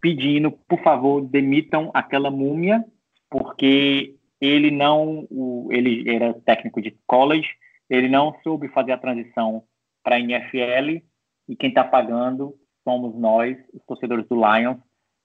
pedindo, 0.00 0.52
por 0.52 0.80
favor, 0.80 1.20
demitam 1.20 1.90
aquela 1.92 2.30
múmia, 2.30 2.84
porque 3.28 4.14
ele 4.40 4.70
não, 4.70 5.26
o, 5.28 5.68
ele 5.72 6.08
era 6.08 6.34
técnico 6.34 6.80
de 6.80 6.96
college, 7.04 7.48
ele 7.90 8.08
não 8.08 8.32
soube 8.44 8.68
fazer 8.68 8.92
a 8.92 8.98
transição 8.98 9.64
para 10.04 10.16
a 10.16 10.20
NFL 10.20 11.02
e 11.48 11.56
quem 11.56 11.70
está 11.70 11.82
pagando 11.82 12.54
somos 12.84 13.14
nós, 13.16 13.56
os 13.72 13.84
torcedores 13.84 14.26
do 14.28 14.36
Lions, 14.36 14.78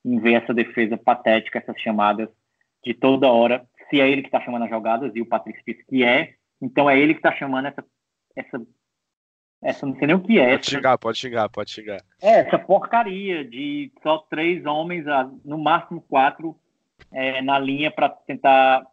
em 0.07 0.19
ver 0.19 0.41
essa 0.41 0.53
defesa 0.53 0.97
patética, 0.97 1.59
essas 1.59 1.79
chamadas 1.81 2.29
de 2.83 2.93
toda 2.93 3.31
hora. 3.31 3.67
Se 3.89 3.99
é 3.99 4.09
ele 4.09 4.21
que 4.21 4.29
está 4.29 4.39
chamando 4.41 4.63
as 4.63 4.69
jogadas, 4.69 5.11
e 5.13 5.21
o 5.21 5.25
Patrick 5.25 5.61
disse 5.67 5.85
que 5.85 6.03
é, 6.03 6.35
então 6.61 6.89
é 6.89 6.97
ele 6.97 7.13
que 7.13 7.19
está 7.19 7.33
chamando 7.33 7.67
essa, 7.67 7.83
essa, 8.35 8.61
essa. 9.61 9.85
Não 9.85 9.95
sei 9.97 10.07
nem 10.07 10.15
o 10.15 10.21
que 10.21 10.39
é. 10.39 10.51
Pode 10.51 10.61
essa, 10.61 10.71
xingar, 10.71 10.97
pode 10.97 11.17
xingar, 11.17 11.49
pode 11.49 11.71
xingar. 11.71 12.01
É, 12.21 12.39
essa 12.39 12.57
porcaria 12.57 13.43
de 13.43 13.91
só 14.01 14.19
três 14.29 14.65
homens, 14.65 15.05
no 15.43 15.57
máximo 15.57 16.01
quatro, 16.01 16.57
é, 17.11 17.41
na 17.41 17.59
linha 17.59 17.91
para 17.91 18.09
tentar 18.09 18.85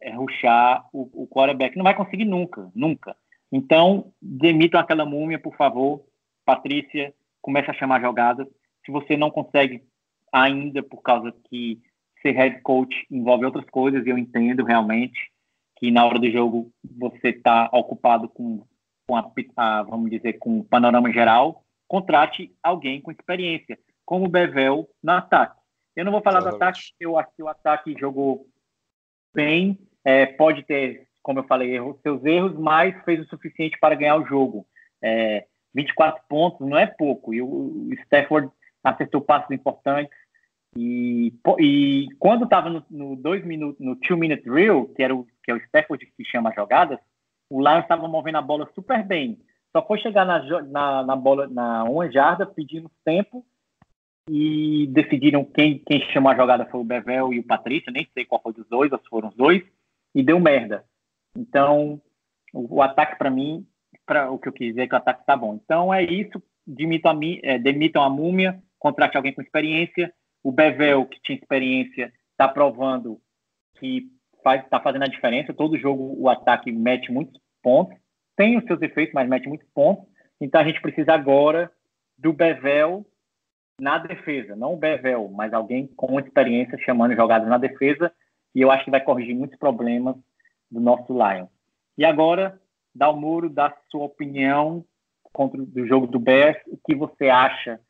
é, 0.00 0.10
ruxar 0.14 0.86
o, 0.92 1.24
o 1.24 1.28
quarterback. 1.28 1.76
Não 1.76 1.84
vai 1.84 1.94
conseguir 1.94 2.24
nunca, 2.24 2.70
nunca. 2.74 3.14
Então, 3.50 4.10
demitam 4.20 4.80
aquela 4.80 5.04
múmia, 5.04 5.38
por 5.38 5.54
favor. 5.54 6.02
Patrícia, 6.46 7.14
comece 7.42 7.70
a 7.70 7.74
chamar 7.74 8.00
jogadas. 8.00 8.48
Se 8.84 8.90
você 8.90 9.16
não 9.16 9.30
consegue 9.30 9.82
ainda 10.32 10.82
por 10.82 11.02
causa 11.02 11.32
que 11.48 11.80
ser 12.22 12.32
head 12.32 12.60
coach 12.62 13.06
envolve 13.10 13.44
outras 13.44 13.68
coisas 13.70 14.06
e 14.06 14.10
eu 14.10 14.16
entendo 14.16 14.64
realmente 14.64 15.30
que 15.76 15.90
na 15.90 16.06
hora 16.06 16.18
do 16.18 16.30
jogo 16.30 16.72
você 16.84 17.30
está 17.30 17.68
ocupado 17.72 18.28
com, 18.28 18.64
com 19.06 19.16
a, 19.16 19.30
a, 19.56 19.82
vamos 19.82 20.10
dizer, 20.10 20.34
com 20.34 20.60
o 20.60 20.64
panorama 20.64 21.12
geral, 21.12 21.64
contrate 21.88 22.54
alguém 22.62 23.00
com 23.00 23.10
experiência, 23.10 23.76
como 24.06 24.26
o 24.26 24.28
Bevel 24.28 24.88
no 25.02 25.12
ataque. 25.12 25.60
Eu 25.96 26.04
não 26.04 26.12
vou 26.12 26.22
falar 26.22 26.38
Exatamente. 26.38 26.58
do 26.58 26.64
ataque, 26.64 26.94
eu 27.00 27.18
acho 27.18 27.30
que 27.36 27.42
o 27.42 27.48
ataque 27.48 27.96
jogou 27.98 28.46
bem, 29.34 29.78
é, 30.04 30.24
pode 30.24 30.62
ter, 30.62 31.08
como 31.20 31.40
eu 31.40 31.44
falei, 31.44 31.74
erros, 31.74 32.00
seus 32.00 32.24
erros, 32.24 32.56
mas 32.56 32.94
fez 33.04 33.20
o 33.20 33.28
suficiente 33.28 33.76
para 33.80 33.94
ganhar 33.94 34.16
o 34.16 34.24
jogo. 34.24 34.66
É, 35.02 35.46
24 35.74 36.22
pontos 36.28 36.66
não 36.66 36.78
é 36.78 36.86
pouco, 36.86 37.34
e 37.34 37.42
o, 37.42 37.46
o 37.46 37.94
Stafford 38.04 38.50
acertou 38.84 39.20
passos 39.20 39.50
importantes, 39.50 40.16
e, 40.76 41.32
e 41.58 42.08
quando 42.18 42.44
estava 42.44 42.70
no, 42.70 42.84
no 42.90 43.16
dois 43.16 43.44
minutos, 43.44 43.84
no 43.84 43.96
two 43.96 44.16
minute 44.16 44.42
drill, 44.42 44.92
que 44.94 45.02
era 45.02 45.14
o 45.14 45.26
que 45.42 45.50
é 45.50 45.54
o 45.54 45.58
Stafford 45.58 46.06
que 46.06 46.24
chama 46.24 46.52
jogadas, 46.54 46.98
o 47.50 47.60
Lions 47.60 47.82
estava 47.82 48.06
movendo 48.08 48.38
a 48.38 48.42
bola 48.42 48.68
super 48.74 49.04
bem. 49.04 49.38
Só 49.72 49.84
foi 49.84 49.98
chegar 49.98 50.24
na, 50.24 50.62
na, 50.62 51.02
na 51.02 51.16
bola 51.16 51.48
na 51.48 51.84
uma 51.84 52.10
jarda, 52.10 52.46
pedindo 52.46 52.90
tempo 53.04 53.44
e 54.30 54.86
decidiram 54.88 55.44
quem, 55.44 55.78
quem 55.78 56.00
chamou 56.12 56.30
a 56.30 56.36
jogada 56.36 56.66
foi 56.66 56.80
o 56.80 56.84
Bevel 56.84 57.32
e 57.32 57.40
o 57.40 57.46
Patrício, 57.46 57.92
nem 57.92 58.08
sei 58.14 58.24
qual 58.24 58.40
foi 58.40 58.52
dos 58.52 58.66
dois, 58.68 58.92
ou 58.92 58.98
se 58.98 59.08
foram 59.08 59.28
os 59.28 59.34
dois, 59.34 59.62
e 60.14 60.22
deu 60.22 60.38
merda. 60.38 60.84
Então, 61.36 62.00
o, 62.52 62.76
o 62.76 62.82
ataque 62.82 63.18
para 63.18 63.30
mim, 63.30 63.66
para 64.06 64.30
o 64.30 64.38
que 64.38 64.48
eu 64.48 64.52
quis 64.52 64.68
dizer 64.68 64.82
é 64.82 64.86
que 64.86 64.94
o 64.94 64.98
ataque 64.98 65.26
tá 65.26 65.36
bom. 65.36 65.58
Então 65.62 65.92
é 65.92 66.02
isso, 66.02 66.42
demitam 66.66 67.10
a, 67.10 67.18
é, 67.42 67.58
demitam 67.58 68.02
a 68.02 68.10
múmia, 68.10 68.62
contrate 68.78 69.16
alguém 69.16 69.32
com 69.32 69.42
experiência, 69.42 70.12
o 70.42 70.50
Bevel, 70.50 71.06
que 71.06 71.20
tinha 71.22 71.38
experiência, 71.38 72.12
está 72.30 72.48
provando 72.48 73.20
que 73.78 74.08
está 74.56 74.80
fazendo 74.80 75.04
a 75.04 75.08
diferença. 75.08 75.54
Todo 75.54 75.78
jogo 75.78 76.14
o 76.18 76.28
ataque 76.28 76.72
mete 76.72 77.12
muitos 77.12 77.40
pontos. 77.62 77.96
Tem 78.36 78.58
os 78.58 78.64
seus 78.64 78.80
efeitos, 78.82 79.14
mas 79.14 79.28
mete 79.28 79.48
muitos 79.48 79.68
pontos. 79.72 80.04
Então 80.40 80.60
a 80.60 80.64
gente 80.64 80.80
precisa 80.80 81.12
agora 81.12 81.70
do 82.18 82.32
Bevel 82.32 83.06
na 83.80 83.98
defesa. 83.98 84.56
Não 84.56 84.74
o 84.74 84.76
Bevel, 84.76 85.28
mas 85.28 85.52
alguém 85.52 85.86
com 85.86 86.18
experiência 86.18 86.78
chamando 86.78 87.14
jogadas 87.14 87.48
na 87.48 87.58
defesa. 87.58 88.12
E 88.54 88.60
eu 88.60 88.70
acho 88.70 88.84
que 88.84 88.90
vai 88.90 89.00
corrigir 89.00 89.34
muitos 89.34 89.58
problemas 89.58 90.16
do 90.70 90.80
nosso 90.80 91.12
Lions. 91.12 91.48
E 91.96 92.04
agora, 92.04 92.60
dá 92.94 93.08
o 93.10 93.16
muro 93.16 93.48
da 93.48 93.74
sua 93.90 94.04
opinião 94.04 94.84
contra 95.32 95.60
do 95.60 95.86
jogo 95.86 96.06
do 96.06 96.18
Bears, 96.18 96.58
o 96.66 96.76
que 96.76 96.94
você 96.94 97.28
acha 97.28 97.80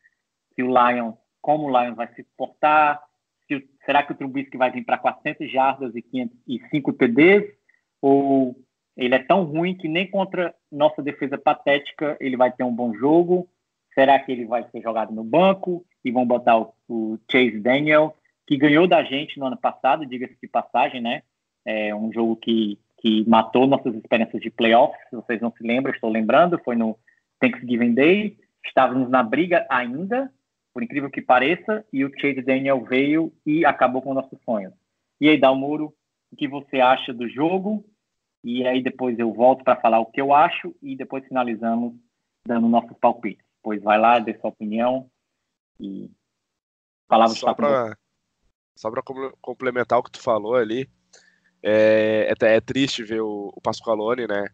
que 0.55 0.63
o 0.63 0.67
Lions, 0.67 1.15
como 1.43 1.67
o 1.67 1.79
Lions 1.79 1.97
vai 1.97 2.07
se 2.15 2.25
portar, 2.37 3.03
se, 3.47 3.67
será 3.85 4.01
que 4.01 4.13
o 4.13 4.15
Trubisky 4.15 4.57
vai 4.57 4.71
vir 4.71 4.85
para 4.85 4.97
400 4.97 5.51
jardas 5.51 5.93
e, 5.93 6.01
500, 6.01 6.37
e 6.47 6.59
5 6.69 6.93
TDs, 6.93 7.43
ou 8.01 8.55
ele 8.95 9.13
é 9.13 9.19
tão 9.19 9.43
ruim 9.43 9.75
que 9.75 9.89
nem 9.89 10.09
contra 10.09 10.55
nossa 10.71 11.03
defesa 11.03 11.37
patética 11.37 12.15
ele 12.19 12.37
vai 12.37 12.51
ter 12.51 12.63
um 12.63 12.73
bom 12.73 12.93
jogo, 12.95 13.49
será 13.93 14.17
que 14.19 14.31
ele 14.31 14.45
vai 14.45 14.65
ser 14.69 14.81
jogado 14.81 15.13
no 15.13 15.23
banco 15.23 15.85
e 16.03 16.11
vão 16.11 16.25
botar 16.25 16.57
o, 16.57 16.73
o 16.87 17.19
Chase 17.29 17.59
Daniel, 17.59 18.15
que 18.47 18.57
ganhou 18.57 18.87
da 18.87 19.03
gente 19.03 19.37
no 19.37 19.45
ano 19.45 19.57
passado, 19.57 20.05
diga-se 20.05 20.37
de 20.41 20.47
passagem, 20.47 21.01
né, 21.01 21.23
é 21.65 21.93
um 21.93 22.11
jogo 22.11 22.37
que, 22.37 22.79
que 22.99 23.27
matou 23.27 23.67
nossas 23.67 23.93
experiências 23.95 24.41
de 24.41 24.49
playoffs, 24.49 24.97
se 25.09 25.15
vocês 25.15 25.41
não 25.41 25.51
se 25.51 25.61
lembram, 25.61 25.93
estou 25.93 26.09
lembrando, 26.09 26.59
foi 26.63 26.75
no 26.77 26.97
Thanksgiving 27.39 27.93
Day, 27.93 28.37
estávamos 28.65 29.09
na 29.09 29.21
briga 29.21 29.65
ainda, 29.69 30.31
por 30.73 30.83
incrível 30.83 31.09
que 31.09 31.21
pareça, 31.21 31.85
e 31.93 32.03
o 32.03 32.11
Chase 32.19 32.41
Daniel 32.41 32.83
veio 32.83 33.31
e 33.45 33.65
acabou 33.65 34.01
com 34.01 34.13
nossos 34.13 34.39
sonhos. 34.43 34.73
E 35.21 35.29
aí, 35.29 35.39
Dalmuro, 35.39 35.93
o 36.31 36.35
que 36.35 36.47
você 36.47 36.79
acha 36.79 37.13
do 37.13 37.29
jogo? 37.29 37.85
E 38.43 38.65
aí 38.67 38.81
depois 38.81 39.17
eu 39.17 39.31
volto 39.31 39.63
para 39.63 39.79
falar 39.79 39.99
o 39.99 40.07
que 40.07 40.19
eu 40.19 40.33
acho 40.33 40.75
e 40.81 40.95
depois 40.95 41.25
finalizamos 41.25 41.93
dando 42.45 42.67
nossos 42.67 42.97
palpites. 42.97 43.45
Pois 43.61 43.81
vai 43.81 43.97
lá, 43.97 44.19
dê 44.19 44.37
sua 44.39 44.49
opinião 44.49 45.09
e 45.79 46.11
palavras 47.07 47.37
só 47.37 47.53
para 47.53 47.95
só 48.75 48.89
para 48.89 49.03
complementar 49.39 49.99
o 49.99 50.03
que 50.03 50.11
tu 50.11 50.19
falou 50.19 50.55
ali, 50.55 50.89
é, 51.61 52.33
é, 52.41 52.55
é 52.55 52.59
triste 52.59 53.03
ver 53.03 53.21
o, 53.21 53.51
o 53.55 53.61
Pasqualone, 53.61 54.27
né? 54.27 54.47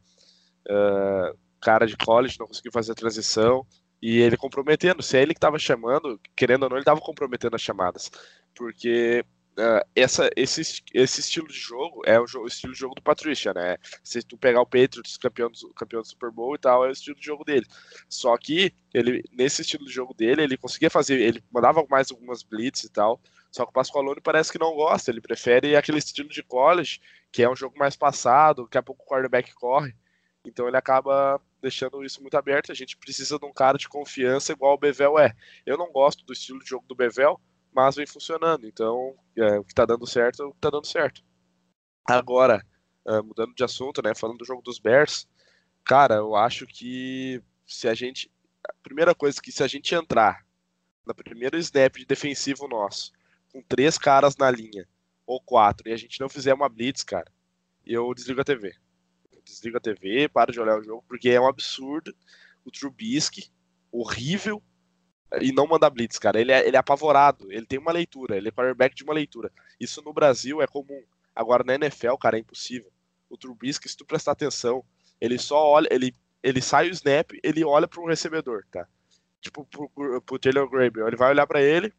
Uh, 0.70 1.38
cara 1.62 1.88
de 1.88 1.98
college, 1.98 2.38
não 2.40 2.46
conseguiu 2.46 2.72
fazer 2.72 2.92
a 2.92 2.96
transição. 2.96 3.66
E 4.02 4.20
ele 4.20 4.38
comprometendo, 4.38 5.04
se 5.04 5.18
é 5.18 5.22
ele 5.22 5.34
que 5.34 5.38
estava 5.38 5.60
chamando, 5.60 6.20
querendo 6.36 6.64
ou 6.64 6.70
não, 6.70 6.78
ele 6.78 6.84
estava 6.84 7.02
comprometendo 7.02 7.56
as 7.56 7.62
chamadas. 7.62 8.10
Porque 8.56 9.26
uh, 9.58 9.86
essa, 9.96 10.30
esse, 10.36 10.82
esse 10.94 11.20
estilo 11.20 11.48
de 11.48 11.58
jogo 11.58 12.02
é 12.06 12.20
o, 12.20 12.26
jogo, 12.26 12.46
o, 12.46 12.48
estilo 12.48 12.74
de 12.74 12.80
jogo 12.80 12.96
do 12.96 13.02
Patricia, 13.02 13.54
né? 13.54 13.78
Se 14.04 14.24
tu 14.24 14.38
pegar 14.38 14.62
o 14.62 14.66
Patriots, 14.66 15.18
campeão 15.18 15.52
do, 15.52 15.74
campeão 15.74 16.02
do 16.02 16.08
Super 16.08 16.32
Bowl 16.32 16.56
e 16.56 16.58
tal, 16.58 16.86
é 16.86 16.90
o 16.90 16.92
estilo 16.92 17.20
de 17.20 17.26
jogo 17.26 17.44
dele. 17.44 17.66
Só 18.08 18.38
que 18.38 18.74
ele, 18.94 19.24
nesse 19.32 19.62
estilo 19.62 19.86
de 19.86 19.92
jogo 19.92 20.14
dele, 20.14 20.44
ele 20.44 20.58
conseguia 20.58 20.90
fazer, 20.90 21.20
ele 21.20 21.44
mandava 21.52 21.86
mais 21.90 22.10
algumas 22.10 22.42
blitz 22.42 22.86
e 22.86 22.90
tal. 22.90 23.20
Só 23.52 23.66
que 23.66 23.72
o 23.72 23.74
Pasqualone 23.74 24.22
parece 24.22 24.52
que 24.52 24.60
não 24.60 24.76
gosta, 24.76 25.12
ele 25.12 25.22
prefere 25.22 25.76
aquele 25.76 25.98
estilo 25.98 26.30
de 26.30 26.44
college, 26.44 27.00
que 27.32 27.44
é 27.44 27.50
um 27.50 27.56
jogo 27.56 27.78
mais 27.78 27.96
passado, 27.96 28.64
daqui 28.64 28.78
a 28.78 28.84
pouco 28.84 29.04
o 29.04 29.06
quarterback 29.08 29.54
corre. 29.56 29.94
Então 30.46 30.68
ele 30.68 30.78
acaba 30.78 31.42
deixando 31.62 32.04
isso 32.04 32.22
muito 32.22 32.36
aberto. 32.36 32.72
A 32.72 32.76
gente 32.76 32.98
precisa 32.98 33.38
de 33.38 33.46
um 33.46 33.54
cara 33.54 33.78
de 33.78 33.88
confiança 33.88 34.52
igual 34.52 34.74
o 34.74 34.78
Bevel 34.78 35.20
é. 35.20 35.34
Eu 35.66 35.78
não 35.78 35.92
gosto 35.92 36.26
do 36.26 36.34
estilo 36.34 36.60
de 36.60 36.70
jogo 36.70 36.86
do 36.88 36.96
Bevel, 36.96 37.40
mas 37.74 37.96
vem 37.96 38.06
funcionando. 38.06 38.68
Então, 38.68 39.16
é, 39.36 39.60
o 39.60 39.64
que 39.64 39.72
está 39.72 39.86
dando 39.86 40.06
certo, 40.08 40.44
é 40.44 40.46
o 40.46 40.52
que 40.52 40.58
está 40.58 40.70
dando 40.70 40.88
certo. 40.88 41.24
Agora, 42.06 42.66
uh, 43.06 43.24
mudando 43.24 43.54
de 43.54 43.64
assunto, 43.64 44.02
né, 44.02 44.16
falando 44.16 44.40
do 44.40 44.46
jogo 44.46 44.62
dos 44.62 44.80
Bears, 44.80 45.28
cara, 45.84 46.16
eu 46.16 46.36
acho 46.36 46.66
que 46.66 47.42
se 47.66 47.88
a 47.88 47.94
gente. 47.94 48.32
A 48.68 48.74
primeira 48.84 49.16
coisa 49.16 49.42
que 49.42 49.52
se 49.52 49.64
a 49.64 49.68
gente 49.68 49.96
entrar 49.96 50.46
na 51.06 51.14
primeira 51.14 51.58
snap 51.58 51.96
de 51.96 52.06
defensivo 52.06 52.68
nosso, 52.68 53.12
com 53.52 53.62
três 53.62 53.98
caras 53.98 54.36
na 54.36 54.52
linha, 54.52 54.88
ou 55.26 55.42
quatro, 55.42 55.88
e 55.88 55.94
a 55.94 55.98
gente 55.98 56.20
não 56.20 56.30
fizer 56.30 56.54
uma 56.54 56.70
blitz, 56.70 57.04
cara, 57.04 57.32
eu 57.86 58.14
desligo 58.14 58.42
a 58.42 58.44
TV 58.44 58.76
desliga 59.50 59.78
a 59.78 59.82
TV, 59.82 60.30
para 60.30 60.52
de 60.52 60.60
olhar 60.60 60.80
o 60.80 60.84
jogo, 60.84 61.04
porque 61.08 61.30
é 61.30 61.40
um 61.40 61.48
absurdo 61.48 62.14
o 62.66 62.72
Trubisky, 62.72 63.52
horrível, 63.92 64.62
e 65.42 65.52
não 65.52 65.68
manda 65.68 65.90
blitz, 65.90 66.18
cara. 66.18 66.40
Ele 66.40 66.52
é, 66.52 66.68
ele 66.68 66.76
é 66.76 66.80
apavorado, 66.80 67.52
ele 67.52 67.66
tem 67.66 67.80
uma 67.80 67.92
leitura, 67.92 68.38
ele 68.38 68.50
é 68.50 68.52
quarterback 68.52 68.96
de 68.96 69.04
uma 69.04 69.14
leitura. 69.14 69.52
Isso 69.80 70.02
no 70.02 70.14
Brasil 70.14 70.62
é 70.62 70.68
comum. 70.68 71.04
Agora 71.36 71.64
na 71.64 71.76
NFL, 71.76 72.16
cara, 72.16 72.38
é 72.38 72.40
impossível. 72.40 72.92
O 73.30 73.38
Trubisky, 73.38 73.88
se 73.88 73.96
tu 73.98 74.06
prestar 74.06 74.32
atenção, 74.32 74.84
ele 75.22 75.38
só 75.38 75.64
olha, 75.64 75.88
ele, 75.92 76.16
ele 76.42 76.62
sai 76.62 76.90
o 76.90 76.92
snap, 76.92 77.32
ele 77.44 77.64
olha 77.64 77.88
para 77.88 78.02
um 78.02 78.08
recebedor, 78.08 78.66
tá? 78.72 78.88
Tipo 79.42 79.66
pro, 79.66 79.90
pro, 79.90 80.22
pro 80.22 80.40
Taylor 80.40 80.70
Gabriel, 80.70 81.08
ele 81.08 81.16
vai 81.16 81.30
olhar 81.30 81.48
para 81.48 81.62
ele 81.62 81.94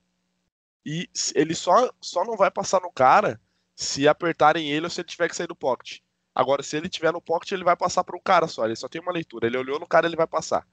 e 0.85 1.09
ele 1.35 1.55
só, 1.55 1.91
só 2.01 2.25
não 2.25 2.37
vai 2.37 2.51
passar 2.51 2.81
no 2.81 2.93
cara 2.93 3.41
se 3.75 4.07
apertarem 4.09 4.71
ele 4.71 4.87
ou 4.87 4.91
se 4.91 5.01
ele 5.01 5.09
tiver 5.09 5.29
que 5.29 5.37
sair 5.37 5.47
do 5.47 5.57
pocket. 5.57 6.01
Agora, 6.35 6.63
se 6.63 6.77
ele 6.77 6.89
tiver 6.89 7.13
no 7.13 7.21
pocket, 7.21 7.53
ele 7.53 7.65
vai 7.65 7.77
passar 7.77 8.05
para 8.05 8.17
um 8.17 8.21
cara 8.21 8.47
só. 8.47 8.65
Ele 8.65 8.77
só 8.77 8.89
tem 8.89 9.01
uma 9.01 9.13
leitura. 9.13 9.47
Ele 9.47 9.59
olhou 9.59 9.79
no 9.79 9.87
cara, 9.87 10.07
ele 10.07 10.17
vai 10.17 10.27
passar. 10.27 10.67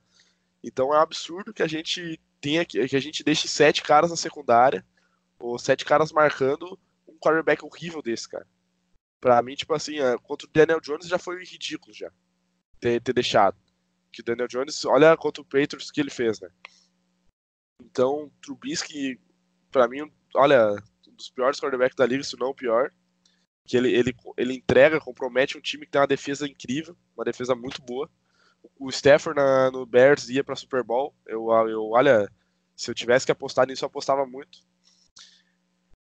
Então 0.63 0.93
é 0.93 0.98
um 0.98 1.02
absurdo 1.02 1.54
que 1.54 1.63
a 1.63 1.67
gente 1.67 2.20
tenha 2.39 2.65
que 2.65 2.80
a 2.80 3.00
gente 3.00 3.24
deixe 3.24 3.48
sete 3.48 3.82
caras 3.82 4.12
na 4.12 4.15
secundária 4.15 4.86
ou 5.39 5.58
sete 5.58 5.86
caras 5.86 6.12
marcando 6.12 6.80
um 7.08 7.17
quarterback 7.17 7.63
horrível 7.63 8.02
desse, 8.02 8.28
cara. 8.28 8.48
Pra 9.20 9.41
mim, 9.41 9.56
tipo 9.56 9.74
assim, 9.74 10.00
é, 10.00 10.17
contra 10.17 10.48
o 10.48 10.52
Daniel 10.52 10.80
Jones 10.82 11.08
já 11.08 11.17
foi 11.17 11.43
ridículo 11.43 11.93
já 11.93 12.12
ter, 12.80 13.02
ter 13.02 13.13
deixado. 13.13 13.58
Que 14.12 14.22
o 14.22 14.24
Daniel 14.24 14.48
Jones, 14.48 14.86
olha 14.86 15.15
contra 15.17 15.41
o 15.41 15.46
Patriots 15.46 15.91
que 15.91 16.00
ele 16.00 16.10
fez, 16.10 16.39
né? 16.39 16.50
Então, 17.82 18.32
Trubisky, 18.41 19.20
pra 19.72 19.88
mim, 19.88 20.12
olha, 20.36 20.76
um 21.08 21.15
dos 21.15 21.30
piores 21.30 21.60
quarterbacks 21.60 21.96
da 21.96 22.06
liga, 22.06 22.24
se 22.24 22.38
não 22.39 22.50
o 22.50 22.56
pior 22.56 22.91
que 23.68 23.76
ele, 23.76 23.92
ele, 23.92 24.16
ele 24.38 24.54
entrega, 24.54 25.00
compromete 25.00 25.58
um 25.58 25.62
time 25.62 25.86
que 25.86 25.92
tem 25.92 26.00
uma 26.00 26.08
defesa 26.08 26.48
incrível, 26.48 26.98
uma 27.16 27.26
defesa 27.26 27.54
muito 27.54 27.82
boa. 27.82 28.10
O 28.80 28.90
Stafford 28.90 29.38
na, 29.38 29.70
no 29.70 29.86
Bears 29.86 30.30
ia 30.30 30.44
para 30.44 30.56
Super 30.56 30.84
Bowl. 30.84 31.14
Eu, 31.26 31.50
eu, 31.68 31.90
olha, 31.90 32.32
se 32.76 32.90
eu 32.90 32.96
tivesse 32.96 33.26
que 33.26 33.32
apostar 33.32 33.68
nisso, 33.68 33.84
eu 33.84 33.88
apostava 33.88 34.26
muito. 34.26 34.60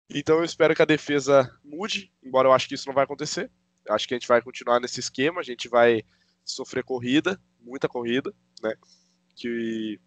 Então 0.08 0.38
eu 0.38 0.44
espero 0.44 0.74
que 0.74 0.80
a 0.80 0.86
defesa 0.86 1.54
mude, 1.62 2.10
embora 2.22 2.48
eu 2.48 2.52
acho 2.52 2.66
que 2.66 2.74
isso 2.74 2.88
não 2.88 2.94
vai 2.94 3.04
acontecer. 3.04 3.50
Eu 3.84 3.94
acho 3.94 4.08
que 4.08 4.14
a 4.14 4.18
gente 4.18 4.26
vai 4.26 4.40
continuar 4.40 4.80
nesse 4.80 4.98
esquema, 4.98 5.40
a 5.40 5.44
gente 5.44 5.68
vai 5.68 6.02
sofrer 6.42 6.82
corrida, 6.82 7.38
muita 7.60 7.88
corrida, 7.88 8.34
né? 8.62 8.74
Que, 9.36 10.00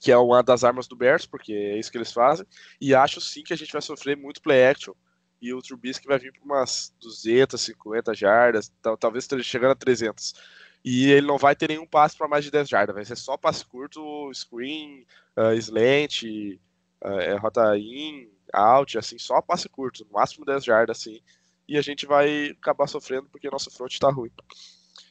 que 0.00 0.10
é 0.10 0.18
uma 0.18 0.42
das 0.42 0.64
armas 0.64 0.88
do 0.88 0.96
Bears, 0.96 1.26
porque 1.26 1.52
é 1.52 1.78
isso 1.78 1.92
que 1.92 1.96
eles 1.96 2.12
fazem. 2.12 2.44
E 2.80 2.92
acho 2.92 3.20
sim 3.20 3.44
que 3.44 3.52
a 3.52 3.56
gente 3.56 3.72
vai 3.72 3.80
sofrer 3.80 4.16
muito 4.16 4.42
play 4.42 4.66
action 4.66 4.94
e 5.40 5.52
o 5.52 5.62
Trubisky 5.62 6.06
vai 6.06 6.18
vir 6.18 6.32
para 6.32 6.44
umas 6.44 6.94
250 7.00 8.14
jardas, 8.14 8.72
talvez 8.98 9.28
chegando 9.42 9.72
a 9.72 9.76
300. 9.76 10.34
E 10.84 11.10
ele 11.10 11.26
não 11.26 11.38
vai 11.38 11.54
ter 11.54 11.68
nenhum 11.68 11.86
passe 11.86 12.16
para 12.16 12.28
mais 12.28 12.44
de 12.44 12.50
10 12.50 12.68
jardas, 12.68 12.94
vai 12.94 13.04
ser 13.04 13.16
só 13.16 13.36
passe 13.36 13.64
curto, 13.64 14.30
screen, 14.32 15.06
uh, 15.36 15.52
slant, 15.54 16.22
uh, 17.04 17.36
rota 17.40 17.76
in, 17.76 18.30
out, 18.52 18.96
assim, 18.96 19.18
só 19.18 19.42
passe 19.42 19.68
curto, 19.68 20.04
no 20.04 20.12
máximo 20.12 20.44
10 20.44 20.64
jardas, 20.64 20.98
assim. 20.98 21.20
E 21.66 21.76
a 21.76 21.82
gente 21.82 22.06
vai 22.06 22.50
acabar 22.50 22.86
sofrendo 22.86 23.28
porque 23.28 23.50
nosso 23.50 23.70
front 23.70 23.92
está 23.92 24.10
ruim. 24.10 24.30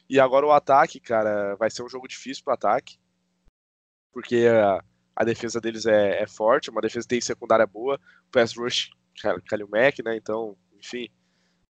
E 0.08 0.18
agora 0.18 0.46
o 0.46 0.52
ataque, 0.52 0.98
cara, 0.98 1.54
vai 1.56 1.70
ser 1.70 1.82
um 1.82 1.88
jogo 1.88 2.08
difícil 2.08 2.42
para 2.42 2.54
ataque, 2.54 2.98
porque 4.12 4.46
a, 4.46 4.82
a 5.14 5.24
defesa 5.24 5.60
deles 5.60 5.86
é, 5.86 6.22
é, 6.22 6.26
forte, 6.26 6.70
uma 6.70 6.80
defesa 6.80 7.06
tem 7.06 7.20
secundária 7.20 7.66
boa, 7.66 8.00
o 8.26 8.30
pass 8.30 8.56
rush 8.56 8.90
Kalil 9.46 9.68
Mack, 9.68 10.02
né? 10.02 10.16
Então, 10.16 10.56
enfim. 10.78 11.08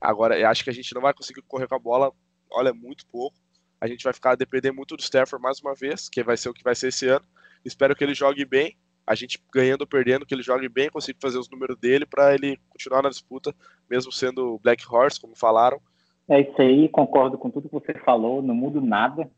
Agora, 0.00 0.38
eu 0.38 0.48
acho 0.48 0.62
que 0.62 0.70
a 0.70 0.72
gente 0.72 0.94
não 0.94 1.02
vai 1.02 1.14
conseguir 1.14 1.42
correr 1.42 1.66
com 1.66 1.74
a 1.74 1.78
bola, 1.78 2.12
olha, 2.50 2.72
muito 2.72 3.06
pouco. 3.06 3.36
A 3.80 3.86
gente 3.86 4.04
vai 4.04 4.12
ficar 4.12 4.32
a 4.32 4.36
depender 4.36 4.72
muito 4.72 4.96
do 4.96 5.02
Stafford 5.02 5.42
mais 5.42 5.60
uma 5.60 5.74
vez, 5.74 6.08
que 6.08 6.22
vai 6.22 6.36
ser 6.36 6.48
o 6.48 6.54
que 6.54 6.64
vai 6.64 6.74
ser 6.74 6.88
esse 6.88 7.06
ano. 7.08 7.24
Espero 7.64 7.94
que 7.94 8.04
ele 8.04 8.14
jogue 8.14 8.44
bem. 8.44 8.76
A 9.06 9.14
gente 9.14 9.42
ganhando 9.52 9.82
ou 9.82 9.86
perdendo, 9.86 10.26
que 10.26 10.34
ele 10.34 10.42
jogue 10.42 10.68
bem, 10.68 10.90
consiga 10.90 11.18
fazer 11.20 11.38
os 11.38 11.48
números 11.48 11.78
dele 11.78 12.04
para 12.04 12.34
ele 12.34 12.58
continuar 12.68 13.02
na 13.02 13.08
disputa, 13.08 13.54
mesmo 13.88 14.10
sendo 14.10 14.58
Black 14.58 14.84
Horse, 14.88 15.20
como 15.20 15.36
falaram. 15.36 15.80
É 16.28 16.40
isso 16.40 16.60
aí, 16.60 16.88
concordo 16.88 17.38
com 17.38 17.50
tudo 17.50 17.68
que 17.68 17.74
você 17.74 17.94
falou, 18.00 18.42
não 18.42 18.54
mudo 18.54 18.80
nada. 18.80 19.30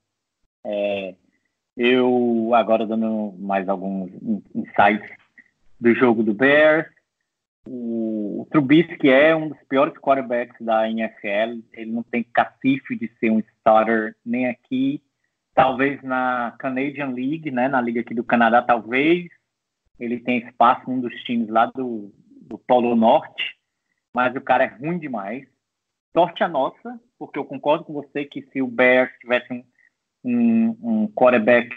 É, 0.64 1.14
eu, 1.77 2.51
agora 2.55 2.87
dando 2.87 3.35
mais 3.38 3.68
alguns 3.68 4.11
insights 4.55 5.11
do 5.79 5.94
jogo 5.94 6.23
do 6.23 6.33
Bears, 6.33 6.88
o, 7.66 8.47
Trubisky 8.51 9.11
é 9.11 9.35
um 9.35 9.49
dos 9.49 9.59
piores 9.68 9.94
quarterbacks 9.94 10.57
da 10.61 10.88
NFL. 10.88 11.61
Ele 11.73 11.92
não 11.92 12.03
tem 12.03 12.23
cacife 12.23 12.97
de 12.97 13.11
ser 13.18 13.31
um 13.31 13.40
starter 13.40 14.16
nem 14.25 14.47
aqui. 14.47 15.03
Talvez 15.55 16.03
na 16.03 16.55
Canadian 16.59 17.09
League, 17.09 17.51
né, 17.51 17.68
na 17.68 17.81
liga 17.81 18.01
aqui 18.01 18.14
do 18.14 18.25
Canadá, 18.25 18.62
talvez 18.62 19.29
ele 19.99 20.21
tenha 20.21 20.47
espaço 20.49 20.88
num 20.88 21.01
dos 21.01 21.14
times 21.25 21.49
lá 21.49 21.66
do, 21.66 22.14
do 22.42 22.57
Polo 22.59 22.94
Norte, 22.94 23.57
mas 24.14 24.35
o 24.37 24.40
cara 24.40 24.64
é 24.64 24.66
ruim 24.68 24.99
demais. 24.99 25.47
Sorte 26.12 26.42
a 26.42 26.49
nossa, 26.49 27.01
porque 27.18 27.38
eu 27.38 27.44
concordo 27.44 27.85
com 27.85 27.92
você 27.92 28.25
que 28.25 28.42
se 28.53 28.62
o 28.62 28.68
Bears 28.68 29.11
tivesse 29.21 29.53
um, 29.53 29.64
um, 30.25 30.79
um 30.83 31.09
quarterback, 31.09 31.68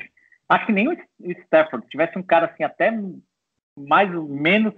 acho 0.48 0.68
que 0.68 0.72
nem 0.72 0.88
o 0.88 0.98
Stafford, 1.20 1.88
tivesse 1.88 2.18
um 2.18 2.24
cara 2.24 2.46
assim 2.46 2.64
até 2.64 2.92
mais 3.76 4.14
ou 4.14 4.28
menos 4.28 4.74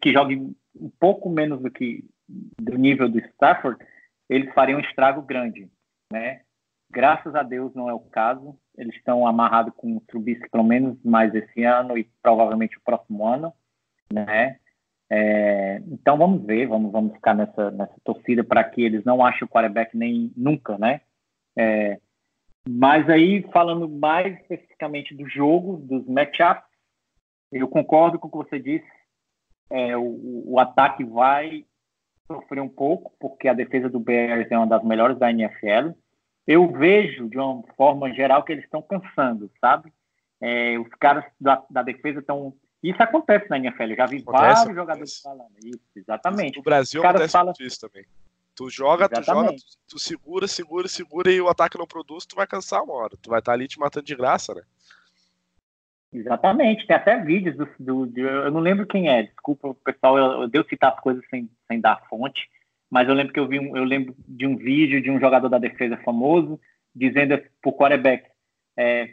que 0.00 0.12
jogue 0.12 0.36
um 0.76 0.90
pouco 1.00 1.28
menos 1.28 1.60
do 1.60 1.70
que 1.70 2.04
do 2.28 2.76
nível 2.76 3.08
do 3.08 3.18
Stafford, 3.18 3.84
eles 4.28 4.52
fariam 4.52 4.78
um 4.78 4.82
estrago 4.82 5.22
grande, 5.22 5.68
né? 6.12 6.42
Graças 6.90 7.34
a 7.34 7.42
Deus 7.42 7.74
não 7.74 7.88
é 7.88 7.94
o 7.94 8.00
caso. 8.00 8.58
Eles 8.76 8.94
estão 8.94 9.26
amarrados 9.26 9.74
com 9.76 9.96
o 9.96 10.00
Trubisky 10.00 10.48
pelo 10.50 10.64
menos 10.64 11.02
mais 11.02 11.34
esse 11.34 11.64
ano 11.64 11.98
e 11.98 12.04
provavelmente 12.22 12.76
o 12.78 12.82
próximo 12.82 13.26
ano, 13.26 13.52
né? 14.12 14.58
É, 15.10 15.82
então 15.86 16.18
vamos 16.18 16.44
ver, 16.44 16.66
vamos, 16.66 16.92
vamos 16.92 17.14
ficar 17.14 17.34
nessa, 17.34 17.70
nessa 17.70 17.94
torcida 18.04 18.44
para 18.44 18.62
que 18.62 18.82
eles 18.82 19.04
não 19.04 19.24
achem 19.24 19.44
o 19.44 19.48
quarterback 19.48 19.96
nem 19.96 20.30
nunca, 20.36 20.76
né? 20.78 21.00
É, 21.56 21.98
mas 22.68 23.08
aí, 23.08 23.42
falando 23.50 23.88
mais 23.88 24.38
especificamente 24.40 25.14
do 25.14 25.26
jogo, 25.26 25.78
dos 25.78 26.06
matchups, 26.06 26.68
eu 27.50 27.66
concordo 27.66 28.18
com 28.18 28.28
o 28.28 28.30
que 28.30 28.36
você 28.36 28.60
disse. 28.60 28.97
É, 29.70 29.96
o, 29.96 30.44
o, 30.46 30.58
ataque 30.58 31.04
vai 31.04 31.64
sofrer 32.26 32.60
um 32.60 32.68
pouco, 32.68 33.12
porque 33.18 33.48
a 33.48 33.54
defesa 33.54 33.88
do 33.88 34.00
Bears 34.00 34.50
é 34.50 34.56
uma 34.56 34.66
das 34.66 34.82
melhores 34.82 35.18
da 35.18 35.30
NFL. 35.30 35.90
Eu 36.46 36.70
vejo, 36.72 37.28
de 37.28 37.38
uma 37.38 37.62
forma 37.76 38.12
geral, 38.14 38.42
que 38.42 38.52
eles 38.52 38.64
estão 38.64 38.80
cansando, 38.80 39.50
sabe? 39.60 39.92
É, 40.40 40.78
os 40.78 40.88
caras 40.98 41.24
da, 41.40 41.62
da 41.68 41.82
defesa 41.82 42.20
estão. 42.20 42.54
Isso 42.82 43.02
acontece 43.02 43.50
na 43.50 43.58
NFL. 43.58 43.82
Eu 43.82 43.96
já 43.96 44.06
vi 44.06 44.18
acontece, 44.18 44.24
vários 44.24 44.60
acontece. 44.60 44.74
jogadores 44.74 45.20
falando 45.20 45.58
isso, 45.62 45.82
exatamente. 45.96 46.56
No 46.56 46.62
Brasil 46.62 47.04
acontece 47.04 47.32
fala... 47.32 47.52
isso 47.60 47.80
também. 47.80 48.04
Tu 48.54 48.70
joga, 48.70 49.04
Exatamente. 49.04 49.24
tu 49.24 49.32
joga, 49.32 49.52
tu, 49.52 49.94
tu, 49.94 49.98
segura, 50.00 50.48
segura, 50.48 50.88
segura 50.88 51.30
e 51.30 51.40
o 51.40 51.48
ataque 51.48 51.78
não 51.78 51.86
produz, 51.86 52.26
tu 52.26 52.34
vai 52.34 52.44
cansar 52.44 52.82
uma 52.82 52.94
hora. 52.94 53.16
Tu 53.20 53.30
vai 53.30 53.38
estar 53.38 53.52
tá 53.52 53.54
ali 53.54 53.68
te 53.68 53.78
matando 53.78 54.04
de 54.06 54.16
graça, 54.16 54.52
né? 54.52 54.62
Exatamente, 56.12 56.86
tem 56.86 56.96
até 56.96 57.22
vídeos 57.22 57.56
do, 57.56 57.68
do, 57.78 58.06
do 58.06 58.20
eu 58.20 58.50
não 58.50 58.60
lembro 58.60 58.86
quem 58.86 59.10
é, 59.10 59.24
desculpa 59.24 59.74
pessoal, 59.84 60.16
eu, 60.16 60.42
eu 60.42 60.48
devo 60.48 60.66
citar 60.68 60.92
as 60.94 61.00
coisas 61.00 61.22
sem, 61.28 61.50
sem 61.66 61.80
dar 61.80 62.02
fonte, 62.08 62.48
mas 62.90 63.06
eu 63.06 63.14
lembro 63.14 63.32
que 63.32 63.38
eu 63.38 63.46
vi 63.46 63.60
um, 63.60 63.76
eu 63.76 63.84
lembro 63.84 64.14
de 64.26 64.46
um 64.46 64.56
vídeo 64.56 65.02
de 65.02 65.10
um 65.10 65.20
jogador 65.20 65.50
da 65.50 65.58
defesa 65.58 65.98
famoso 65.98 66.58
dizendo 66.94 67.38
pro 67.60 67.72
quarterback, 67.72 68.24
é, 68.76 69.10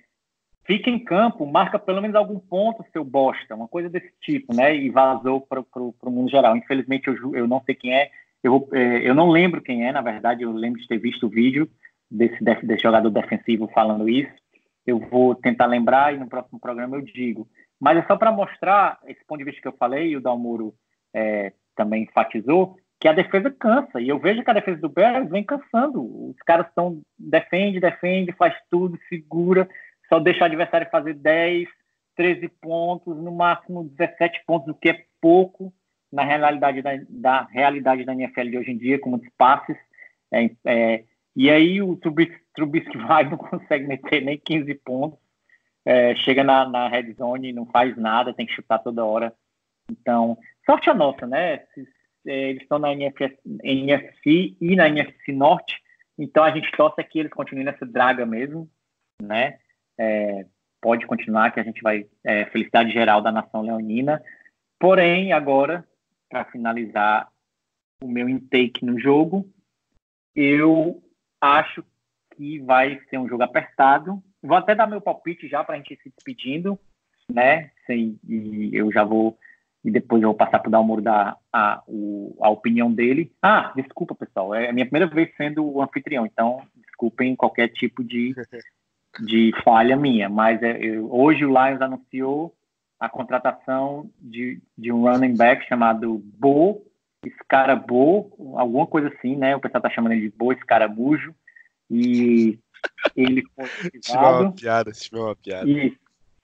fica 0.66 0.90
em 0.90 1.00
campo, 1.00 1.46
marca 1.46 1.78
pelo 1.78 2.02
menos 2.02 2.16
algum 2.16 2.40
ponto, 2.40 2.86
seu 2.92 3.04
bosta, 3.04 3.56
uma 3.56 3.68
coisa 3.68 3.90
desse 3.90 4.12
tipo, 4.22 4.56
né? 4.56 4.76
E 4.76 4.90
vazou 4.90 5.42
para 5.42 5.62
o 5.62 6.12
mundo 6.12 6.30
geral. 6.30 6.58
Infelizmente 6.58 7.08
eu, 7.08 7.36
eu 7.36 7.48
não 7.48 7.62
sei 7.64 7.76
quem 7.76 7.94
é, 7.94 8.10
eu, 8.44 8.68
é, 8.74 9.08
eu 9.08 9.14
não 9.14 9.30
lembro 9.30 9.62
quem 9.62 9.88
é, 9.88 9.92
na 9.92 10.02
verdade, 10.02 10.44
eu 10.44 10.52
lembro 10.52 10.82
de 10.82 10.88
ter 10.88 10.98
visto 10.98 11.28
o 11.28 11.30
vídeo 11.30 11.70
desse, 12.10 12.44
desse 12.44 12.84
jogador 12.84 13.10
defensivo 13.10 13.68
falando 13.74 14.10
isso. 14.10 14.32
Eu 14.86 15.00
vou 15.00 15.36
tentar 15.36 15.66
lembrar 15.66 16.14
e 16.14 16.18
no 16.18 16.28
próximo 16.28 16.60
programa 16.60 16.98
eu 16.98 17.02
digo. 17.02 17.48
Mas 17.80 17.98
é 17.98 18.08
só 18.08 18.16
para 18.16 18.32
mostrar 18.32 19.00
esse 19.08 19.24
ponto 19.26 19.40
de 19.40 19.46
vista 19.46 19.62
que 19.62 19.68
eu 19.68 19.78
falei, 19.78 20.10
e 20.10 20.18
o 20.18 20.22
Dalmuro 20.22 20.74
é, 21.14 21.54
também 21.76 22.04
enfatizou, 22.04 22.78
que 23.00 23.08
a 23.08 23.14
defesa 23.14 23.52
cansa. 23.52 24.00
E 24.00 24.08
eu 24.08 24.20
vejo 24.20 24.44
que 24.44 24.50
a 24.50 24.54
defesa 24.54 24.80
do 24.80 24.90
Bears 24.90 25.30
vem 25.30 25.44
cansando. 25.44 26.02
Os 26.30 26.38
caras 26.46 26.68
estão 26.68 27.02
defende, 27.18 27.80
defende, 27.80 28.32
faz 28.32 28.56
tudo, 28.70 28.98
segura, 29.10 29.68
só 30.08 30.20
deixa 30.20 30.42
o 30.42 30.46
adversário 30.46 30.90
fazer 30.90 31.14
10, 31.16 31.68
13 32.16 32.48
pontos, 32.62 33.16
no 33.18 33.32
máximo 33.32 33.90
17 33.98 34.44
pontos, 34.46 34.70
o 34.70 34.74
que 34.74 34.90
é 34.90 35.06
pouco 35.20 35.74
na 36.12 36.24
realidade 36.24 36.82
da, 36.82 36.92
da 37.10 37.42
realidade 37.44 38.06
da 38.06 38.14
NFL 38.14 38.50
de 38.50 38.58
hoje 38.58 38.72
em 38.72 38.78
dia, 38.78 39.00
com 39.00 39.10
muitos 39.10 39.30
passes. 39.38 39.76
É, 40.32 40.50
é, 40.66 41.04
e 41.36 41.50
aí 41.50 41.82
o 41.82 41.96
Trubisky, 41.98 42.40
Trubisky 42.54 42.98
vai, 43.06 43.30
não 43.30 43.38
consegue 43.38 43.86
meter 43.86 44.22
nem 44.22 44.38
15 44.38 44.74
pontos. 44.76 45.20
É, 45.84 46.16
chega 46.16 46.44
na, 46.44 46.68
na 46.68 46.88
red 46.88 47.14
zone, 47.14 47.54
não 47.54 47.66
faz 47.68 47.96
nada, 47.96 48.34
tem 48.34 48.46
que 48.46 48.54
chutar 48.54 48.80
toda 48.80 49.06
hora. 49.06 49.34
Então, 49.90 50.38
sorte 50.66 50.90
a 50.90 50.94
nossa, 50.94 51.28
né? 51.28 51.64
É, 52.26 52.50
eles 52.50 52.64
estão 52.64 52.80
na 52.80 52.92
NFC, 52.92 53.38
NFC 53.64 54.58
e 54.60 54.76
na 54.76 54.88
NFC 54.88 55.32
Norte, 55.32 55.80
então 56.18 56.44
a 56.44 56.50
gente 56.50 56.72
torce 56.72 57.04
que 57.04 57.20
eles 57.20 57.32
continuem 57.32 57.66
nessa 57.66 57.86
draga 57.86 58.26
mesmo, 58.26 58.68
né? 59.22 59.60
É, 59.98 60.46
pode 60.82 61.06
continuar, 61.06 61.52
que 61.52 61.60
a 61.60 61.64
gente 61.64 61.82
vai. 61.82 62.08
É, 62.24 62.46
felicidade 62.46 62.92
geral 62.92 63.22
da 63.22 63.32
nação 63.32 63.62
leonina. 63.62 64.22
Porém, 64.80 65.34
agora 65.34 65.86
para 66.30 66.46
finalizar 66.46 67.32
o 68.04 68.08
meu 68.08 68.28
intake 68.28 68.84
no 68.84 69.00
jogo, 69.00 69.48
eu 70.36 71.02
acho 71.42 71.84
que 72.36 72.60
vai 72.60 73.00
ser 73.10 73.18
um 73.18 73.28
jogo 73.28 73.44
apertado. 73.44 74.22
Vou 74.42 74.58
até 74.58 74.76
dar 74.76 74.88
meu 74.88 75.02
palpite 75.02 75.48
já 75.48 75.64
para 75.64 75.76
a 75.76 75.78
gente 75.78 75.94
ir 75.94 76.00
se 76.02 76.10
despedindo, 76.10 76.80
né? 77.32 77.72
Sem, 77.86 78.20
e 78.28 78.70
eu 78.74 78.92
já 78.92 79.04
vou 79.04 79.38
e 79.86 79.92
depois 79.92 80.22
eu 80.24 80.30
vou 80.30 80.38
passar 80.38 80.58
para 80.58 80.68
o 80.68 80.72
Dalmoro 80.72 81.00
dar 81.00 81.38
a, 81.54 81.84
o, 81.88 82.36
a 82.42 82.50
opinião 82.50 82.92
dele. 82.92 83.32
Ah, 83.40 83.72
desculpa, 83.76 84.16
pessoal, 84.16 84.56
é 84.56 84.68
a 84.68 84.74
minha 84.74 84.86
primeira 84.86 85.08
vez 85.08 85.32
sendo 85.38 85.64
o 85.64 85.80
anfitrião, 85.80 86.26
então 86.26 86.66
desculpem 86.76 87.36
qualquer 87.36 87.68
tipo 87.68 88.04
de, 88.04 88.34
de 89.24 89.52
falha 89.64 89.96
minha, 89.96 90.28
mas 90.28 90.62
é, 90.64 90.80
eu, 90.84 91.14
hoje 91.14 91.46
o 91.46 91.50
Lions 91.50 91.82
anunciou 91.82 92.52
a 93.00 93.08
contratação 93.08 94.10
de, 94.20 94.60
de 94.76 94.92
um 94.92 95.04
running 95.04 95.38
back 95.38 95.68
chamado 95.68 96.20
Bo, 96.40 96.82
Bo, 97.88 98.56
alguma 98.58 98.88
coisa 98.88 99.10
assim, 99.10 99.36
né? 99.36 99.56
O 99.56 99.60
pessoal 99.60 99.82
tá 99.82 99.90
chamando 99.90 100.14
ele 100.14 100.30
de 100.30 100.38
Bo 100.38 100.52
Escaramujo. 100.52 101.34
E 101.90 102.60
ele 103.16 103.44
foi 103.56 103.66
ativado. 103.96 104.44
é 104.44 104.48
uma 104.48 104.52
piada, 104.52 104.92
é 104.92 105.18
uma 105.18 105.36
piada. 105.36 105.70
Isso, 105.70 105.98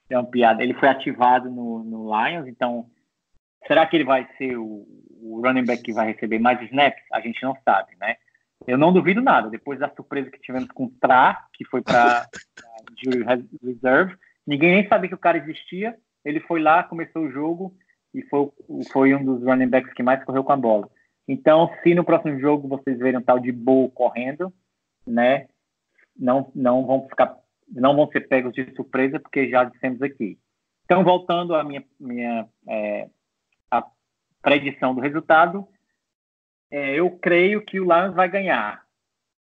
é 0.09 0.17
uma 0.17 0.29
piada. 0.29 0.63
Ele 0.63 0.73
foi 0.73 0.89
ativado 0.89 1.49
no, 1.49 1.83
no 1.83 2.11
Lions, 2.15 2.47
então 2.47 2.85
será 3.67 3.85
que 3.85 3.95
ele 3.95 4.03
vai 4.03 4.27
ser 4.37 4.57
o, 4.57 4.85
o 5.21 5.41
running 5.43 5.65
back 5.65 5.81
que 5.83 5.93
vai 5.93 6.11
receber 6.11 6.39
mais 6.39 6.61
snaps? 6.63 7.03
A 7.11 7.19
gente 7.19 7.41
não 7.43 7.55
sabe, 7.63 7.95
né? 7.99 8.15
Eu 8.67 8.77
não 8.77 8.93
duvido 8.93 9.21
nada. 9.21 9.49
Depois 9.49 9.79
da 9.79 9.89
surpresa 9.89 10.29
que 10.29 10.39
tivemos 10.39 10.69
com 10.69 10.85
o 10.85 10.91
Tra, 11.01 11.47
que 11.53 11.65
foi 11.65 11.81
para 11.81 12.27
Jury 13.03 13.25
Reserve, 13.63 14.15
ninguém 14.45 14.73
nem 14.73 14.87
sabia 14.87 15.09
que 15.09 15.15
o 15.15 15.19
cara 15.19 15.37
existia 15.37 15.97
ele 16.23 16.39
foi 16.41 16.61
lá, 16.61 16.83
começou 16.83 17.23
o 17.23 17.31
jogo 17.31 17.75
e 18.13 18.21
foi, 18.23 18.49
foi 18.91 19.15
um 19.15 19.23
dos 19.23 19.43
running 19.43 19.69
backs 19.69 19.93
que 19.93 20.03
mais 20.03 20.23
correu 20.23 20.43
com 20.43 20.51
a 20.51 20.57
bola. 20.57 20.89
Então, 21.27 21.71
se 21.81 21.93
no 21.93 22.03
próximo 22.03 22.39
jogo 22.39 22.67
vocês 22.67 22.97
verem 22.97 23.19
um 23.19 23.23
tal 23.23 23.39
de 23.39 23.51
Bo 23.51 23.89
correndo, 23.91 24.53
né, 25.05 25.47
não, 26.17 26.51
não 26.53 26.85
vão 26.85 27.07
ficar, 27.07 27.37
não 27.67 27.95
vão 27.95 28.07
ser 28.11 28.27
pegos 28.27 28.53
de 28.53 28.73
surpresa, 28.75 29.19
porque 29.19 29.49
já 29.49 29.63
dissemos 29.63 30.01
aqui. 30.01 30.37
Então, 30.85 31.03
voltando 31.03 31.55
à 31.55 31.63
minha, 31.63 31.83
minha 31.99 32.47
é, 32.67 33.09
a 33.69 33.85
predição 34.41 34.93
do 34.93 35.01
resultado, 35.01 35.65
é, 36.69 36.95
eu 36.95 37.09
creio 37.11 37.63
que 37.63 37.79
o 37.79 37.85
Lions 37.85 38.13
vai 38.13 38.29
ganhar. 38.29 38.83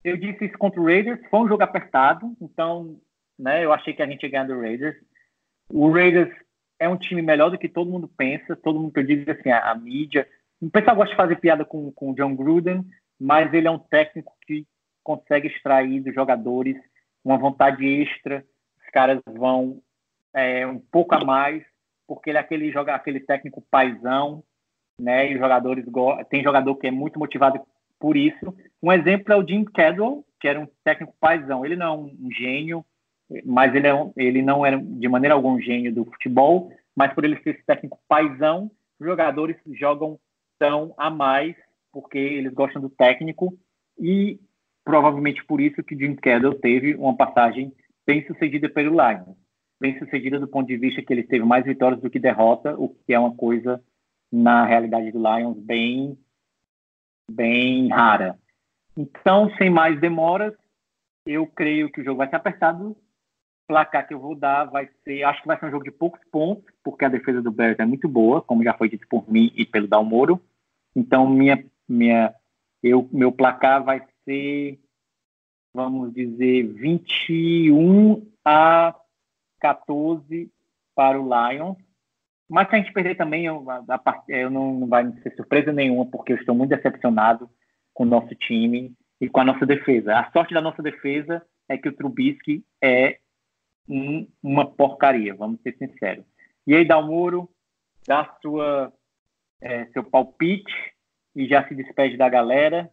Eu 0.05 0.17
disse 0.17 0.45
isso 0.45 0.59
contra 0.59 0.81
o 0.81 0.85
Raiders, 0.85 1.21
foi 1.31 1.41
um 1.41 1.49
jogo 1.49 1.63
apertado, 1.63 2.37
então, 2.41 3.01
né, 3.39 3.65
eu 3.65 3.73
achei 3.73 3.95
que 3.95 4.03
a 4.03 4.07
gente 4.07 4.23
ia 4.23 4.31
ganhar 4.31 4.47
do 4.47 4.61
Raiders. 4.61 4.97
O 5.71 5.91
Raiders 5.91 6.35
é 6.79 6.89
um 6.89 6.97
time 6.97 7.23
melhor 7.23 7.51
do 7.51 7.59
que 7.59 7.69
todo 7.69 7.91
mundo 7.91 8.09
pensa, 8.09 8.57
todo 8.57 8.79
mundo 8.79 8.93
que 8.93 9.01
eu 9.01 9.07
digo 9.07 9.31
assim, 9.31 9.51
a, 9.51 9.71
a 9.71 9.75
mídia. 9.75 10.29
O 10.61 10.71
pessoal 10.71 10.97
gosta 10.97 11.11
de 11.11 11.17
fazer 11.17 11.37
piada 11.37 11.65
com, 11.65 11.91
com 11.93 12.11
o 12.11 12.15
John 12.15 12.35
Gruden, 12.35 12.85
mas 13.19 13.53
ele 13.53 13.67
é 13.67 13.71
um 13.71 13.79
técnico 13.79 14.33
que 14.47 14.67
consegue 15.03 15.49
extrair 15.49 16.01
dos 16.01 16.15
jogadores 16.15 16.77
uma 17.25 17.39
vontade 17.39 17.87
extra. 17.87 18.45
Os 18.83 18.91
caras 18.91 19.21
vão 19.27 19.81
é, 20.35 20.67
um 20.67 20.79
pouco 20.79 21.15
a 21.15 21.25
mais, 21.25 21.65
porque 22.07 22.31
ele 22.31 22.39
é 22.39 22.41
aquele, 22.41 22.73
joga, 22.73 22.95
aquele 22.95 23.21
técnico 23.21 23.63
paisão, 23.71 24.43
né? 25.01 25.31
E 25.31 25.35
os 25.35 25.41
jogadores 25.41 25.85
tem 26.29 26.43
jogador 26.43 26.75
que 26.77 26.87
é 26.87 26.91
muito 26.91 27.19
motivado 27.19 27.61
por 27.99 28.17
isso. 28.17 28.55
Um 28.83 28.93
exemplo 28.93 29.33
é 29.33 29.37
o 29.37 29.47
Jim 29.47 29.65
Cadwell, 29.65 30.25
que 30.41 30.49
era 30.49 30.61
um 30.61 30.69
técnico 30.85 31.15
paisão. 31.21 31.65
Ele 31.65 31.77
não 31.77 31.87
é 31.87 31.97
um, 31.99 32.31
gênio, 32.31 32.85
mas 33.45 33.75
ele, 33.75 33.87
é 33.87 33.95
um, 33.95 34.13
ele 34.17 34.43
não 34.43 34.65
era 34.65 34.79
de 34.79 35.09
maneira 35.09 35.35
alguma 35.35 35.55
um 35.55 35.61
gênio 35.61 35.95
do 35.95 36.05
futebol, 36.05 36.73
mas 36.97 37.13
por 37.13 37.25
ele 37.25 37.41
ser 37.43 37.51
esse 37.51 37.65
técnico 37.65 37.99
paisão, 38.09 38.71
os 38.99 39.07
jogadores 39.07 39.57
jogam 39.73 40.19
tão 40.59 40.95
a 40.97 41.11
mais, 41.11 41.55
porque 41.93 42.19
eles 42.19 42.53
gostam 42.53 42.81
do 42.81 42.91
técnico, 42.91 43.57
e 43.99 44.41
provavelmente 44.85 45.45
por 45.45 45.61
isso 45.61 45.83
que 45.83 45.97
Jim 45.97 46.15
Cadwell 46.17 46.59
teve 46.59 46.95
uma 46.95 47.17
passagem 47.17 47.73
bem 48.07 48.27
sucedida 48.27 48.69
pelo 48.69 48.91
Lions. 48.91 49.37
Bem 49.81 49.99
sucedida 49.99 50.41
do 50.41 50.49
ponto 50.49 50.67
de 50.67 50.77
vista 50.77 51.03
que 51.03 51.13
ele 51.13 51.23
teve 51.23 51.45
mais 51.45 51.65
vitórias 51.65 52.01
do 52.01 52.11
que 52.11 52.19
derrota, 52.19 52.75
o 52.77 52.89
que 52.89 53.13
é 53.13 53.19
uma 53.19 53.35
coisa, 53.35 53.83
na 54.33 54.65
realidade 54.65 55.13
do 55.13 55.19
Lions, 55.19 55.59
bem, 55.59 56.19
bem 57.31 57.89
rara. 57.89 58.39
Então, 58.97 59.55
sem 59.57 59.71
mais 59.71 60.01
demoras, 60.01 60.55
eu 61.25 61.47
creio 61.47 61.93
que 61.93 62.01
o 62.01 62.05
jogo 62.05 62.19
vai 62.19 62.29
ser 62.29 62.37
apertado, 62.37 62.97
placar 63.69 64.09
que 64.09 64.15
eu 64.15 64.19
vou 64.19 64.35
dar 64.35 64.65
vai 64.65 64.89
ser, 65.05 65.23
acho 65.23 65.43
que 65.43 65.47
vai 65.47 65.59
ser 65.59 65.67
um 65.67 65.71
jogo 65.71 65.85
de 65.85 65.91
poucos 65.91 66.21
pontos, 66.33 66.65
porque 66.83 67.05
a 67.05 67.11
defesa 67.11 67.43
do 67.43 67.53
Bears 67.53 67.79
é 67.79 67.85
muito 67.85 68.09
boa, 68.09 68.41
como 68.41 68.65
já 68.65 68.73
foi 68.73 68.89
dito 68.89 69.07
por 69.07 69.31
mim 69.31 69.53
e 69.55 69.67
pelo 69.67 69.87
Dalmoro. 69.87 70.41
Então, 70.97 71.29
minha, 71.29 71.63
minha, 71.87 72.35
eu, 72.83 73.07
meu 73.13 73.31
placar 73.31 73.85
vai 73.85 74.03
ser, 74.25 74.81
vamos 75.73 76.15
dizer, 76.15 76.63
21 76.63 78.27
a 78.43 78.95
14 79.61 80.51
para 80.95 81.21
o 81.21 81.29
Lions. 81.29 81.77
Mas 82.49 82.71
se 82.71 82.77
a 82.77 82.79
gente 82.79 82.95
perder 82.95 83.17
também, 83.17 83.45
eu, 83.45 83.63
a, 83.71 83.85
a, 83.89 84.25
eu 84.29 84.51
não, 84.51 84.73
não 84.73 84.87
vai 84.89 85.13
ser 85.23 85.37
surpresa 85.37 85.71
nenhuma, 85.71 86.07
porque 86.07 86.33
eu 86.33 86.37
estou 86.39 86.55
muito 86.55 86.71
decepcionado 86.71 87.51
com 87.93 88.05
o 88.05 88.07
nosso 88.07 88.35
time. 88.35 88.95
e 89.21 89.29
com 89.29 89.41
a 89.41 89.45
nossa 89.45 89.67
defesa. 89.67 90.17
A 90.17 90.31
sorte 90.31 90.55
da 90.55 90.61
nossa 90.61 90.83
defesa 90.83 91.45
é 91.69 91.77
que 91.77 91.89
o 91.89 91.93
Trubisky 91.93 92.65
é 92.83 93.19
um, 93.89 94.27
uma 94.43 94.67
porcaria, 94.67 95.35
vamos 95.35 95.61
ser 95.63 95.77
sinceros. 95.77 96.25
E 96.67 96.75
aí, 96.75 96.87
Dalmuro, 96.87 97.49
dá 98.07 98.37
sua, 98.43 98.93
é, 99.61 99.87
seu 99.87 100.05
palpite 100.05 100.73
e 101.35 101.47
já 101.47 101.67
se 101.67 101.75
despede 101.75 102.17
da 102.17 102.29
galera. 102.29 102.91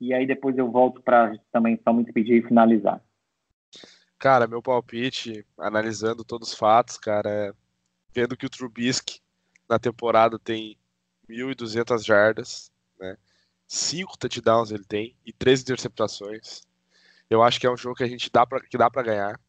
E 0.00 0.14
aí 0.14 0.26
depois 0.26 0.56
eu 0.56 0.70
volto 0.70 1.02
para 1.02 1.36
também 1.50 1.78
só 1.82 1.92
me 1.92 2.04
despedir 2.04 2.42
e 2.42 2.46
finalizar. 2.46 3.02
Cara, 4.18 4.46
meu 4.46 4.62
palpite, 4.62 5.44
analisando 5.58 6.24
todos 6.24 6.52
os 6.52 6.58
fatos, 6.58 6.96
cara, 6.96 7.28
é 7.28 7.52
vendo 8.12 8.36
que 8.36 8.46
o 8.46 8.50
Trubisky 8.50 9.20
na 9.68 9.78
temporada 9.78 10.38
tem 10.38 10.76
1.200 11.28 12.04
jardas, 12.04 12.72
né? 12.98 13.16
Cinco 13.66 14.16
touchdowns 14.16 14.70
ele 14.70 14.84
tem 14.84 15.14
e 15.26 15.32
três 15.32 15.60
interceptações. 15.60 16.62
Eu 17.28 17.42
acho 17.42 17.60
que 17.60 17.66
é 17.66 17.70
um 17.70 17.76
jogo 17.76 17.96
que 17.96 18.04
a 18.04 18.08
gente 18.08 18.30
dá 18.32 18.46
pra, 18.46 18.60
que 18.60 18.78
dá 18.78 18.90
para 18.90 19.02
ganhar, 19.02 19.40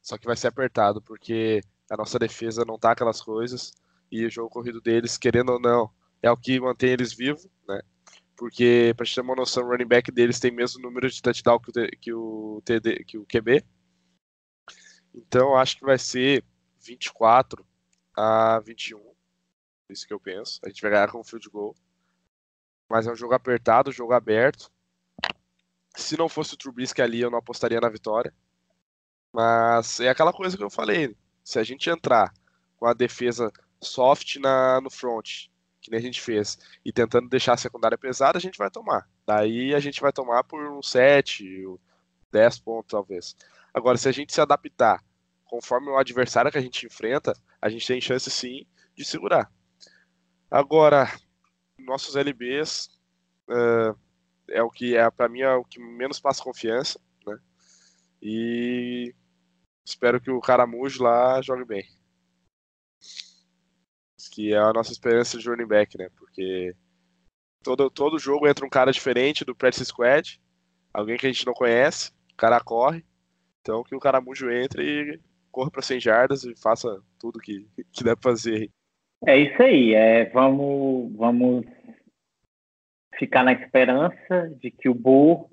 Só 0.00 0.18
que 0.18 0.26
vai 0.26 0.36
ser 0.36 0.48
apertado 0.48 1.00
porque 1.02 1.60
a 1.90 1.96
nossa 1.96 2.18
defesa 2.18 2.64
não 2.64 2.78
tá 2.78 2.92
aquelas 2.92 3.20
coisas 3.20 3.72
e 4.10 4.24
o 4.26 4.30
jogo 4.30 4.50
corrido 4.50 4.80
deles, 4.80 5.16
querendo 5.16 5.52
ou 5.52 5.60
não, 5.60 5.90
é 6.22 6.30
o 6.30 6.36
que 6.36 6.60
mantém 6.60 6.90
eles 6.90 7.12
vivos, 7.12 7.48
né? 7.68 7.80
Porque, 8.36 8.92
para 8.96 9.06
te 9.06 9.14
ter 9.14 9.20
uma 9.20 9.34
noção, 9.34 9.64
o 9.64 9.68
running 9.68 9.86
back 9.86 10.10
deles 10.10 10.40
tem 10.40 10.50
mesmo 10.50 10.82
número 10.82 11.08
de 11.08 11.22
touchdown 11.22 11.60
que 11.60 11.70
o, 11.70 11.88
que 12.00 12.12
o, 12.12 12.62
TD, 12.64 13.04
que 13.04 13.18
o 13.18 13.26
QB. 13.26 13.64
Então, 15.14 15.56
acho 15.56 15.78
que 15.78 15.84
vai 15.84 15.98
ser 15.98 16.44
24 16.80 17.64
a 18.16 18.58
21. 18.60 19.00
Isso 19.88 20.06
que 20.06 20.12
eu 20.12 20.18
penso. 20.18 20.60
A 20.64 20.68
gente 20.68 20.82
vai 20.82 20.90
ganhar 20.90 21.10
com 21.10 21.20
o 21.20 21.24
field 21.24 21.48
goal. 21.48 21.76
Mas 22.88 23.06
é 23.06 23.12
um 23.12 23.16
jogo 23.16 23.34
apertado, 23.34 23.92
jogo 23.92 24.12
aberto. 24.12 24.70
Se 25.96 26.16
não 26.16 26.28
fosse 26.28 26.54
o 26.54 26.56
Trubisky 26.56 27.00
ali, 27.00 27.20
eu 27.20 27.30
não 27.30 27.38
apostaria 27.38 27.80
na 27.80 27.88
vitória. 27.88 28.34
Mas 29.34 29.98
é 29.98 30.08
aquela 30.08 30.32
coisa 30.32 30.56
que 30.56 30.62
eu 30.62 30.70
falei. 30.70 31.16
Se 31.42 31.58
a 31.58 31.64
gente 31.64 31.90
entrar 31.90 32.32
com 32.76 32.86
a 32.86 32.94
defesa 32.94 33.52
soft 33.82 34.36
na, 34.36 34.80
no 34.80 34.88
front, 34.88 35.48
que 35.80 35.90
nem 35.90 35.98
a 35.98 36.02
gente 36.02 36.20
fez, 36.20 36.56
e 36.84 36.92
tentando 36.92 37.28
deixar 37.28 37.54
a 37.54 37.56
secundária 37.56 37.98
pesada, 37.98 38.38
a 38.38 38.40
gente 38.40 38.56
vai 38.56 38.70
tomar. 38.70 39.10
Daí 39.26 39.74
a 39.74 39.80
gente 39.80 40.00
vai 40.00 40.12
tomar 40.12 40.44
por 40.44 40.64
um 40.70 40.80
7, 40.80 41.66
10 42.30 42.58
pontos 42.60 42.92
talvez. 42.92 43.36
Agora, 43.74 43.98
se 43.98 44.08
a 44.08 44.12
gente 44.12 44.32
se 44.32 44.40
adaptar 44.40 45.02
conforme 45.46 45.88
o 45.88 45.98
adversário 45.98 46.52
que 46.52 46.58
a 46.58 46.62
gente 46.62 46.86
enfrenta, 46.86 47.36
a 47.60 47.68
gente 47.68 47.88
tem 47.88 48.00
chance 48.00 48.30
sim 48.30 48.64
de 48.96 49.04
segurar. 49.04 49.50
Agora, 50.48 51.12
nossos 51.76 52.14
LBs 52.14 52.88
uh, 53.48 53.98
é 54.48 54.62
o 54.62 54.70
que 54.70 54.96
é 54.96 55.10
para 55.10 55.28
mim 55.28 55.40
é 55.40 55.52
o 55.54 55.64
que 55.64 55.80
menos 55.80 56.20
passa 56.20 56.42
confiança, 56.42 57.00
né? 57.26 57.36
E 58.22 59.12
espero 59.84 60.20
que 60.20 60.30
o 60.30 60.40
Caramujo 60.40 61.02
lá 61.02 61.40
jogue 61.42 61.64
bem 61.64 61.84
que 64.34 64.52
é 64.52 64.58
a 64.58 64.72
nossa 64.72 64.90
esperança 64.90 65.38
de 65.38 65.48
running 65.48 65.66
back, 65.66 65.96
né? 65.96 66.08
Porque 66.16 66.74
todo, 67.62 67.88
todo 67.88 68.18
jogo 68.18 68.48
entra 68.48 68.66
um 68.66 68.70
cara 68.70 68.90
diferente 68.90 69.44
do 69.44 69.54
practice 69.54 69.86
squad, 69.86 70.40
alguém 70.92 71.16
que 71.16 71.26
a 71.26 71.32
gente 71.32 71.46
não 71.46 71.54
conhece, 71.54 72.10
o 72.32 72.36
cara 72.36 72.60
corre, 72.60 73.04
então 73.60 73.84
que 73.84 73.94
o 73.94 74.00
Caramujo 74.00 74.50
entre 74.50 74.82
e 74.82 75.20
corra 75.52 75.70
para 75.70 75.82
100 75.82 76.00
jardas 76.00 76.44
e 76.44 76.60
faça 76.60 77.00
tudo 77.18 77.38
que, 77.38 77.64
que 77.92 78.02
deve 78.02 78.20
fazer. 78.20 78.70
É 79.24 79.38
isso 79.38 79.62
aí, 79.62 79.94
é, 79.94 80.28
vamos, 80.30 81.14
vamos 81.16 81.64
ficar 83.16 83.44
na 83.44 83.52
esperança 83.52 84.50
de 84.60 84.72
que 84.72 84.88
o 84.88 84.94
Bo 84.94 85.48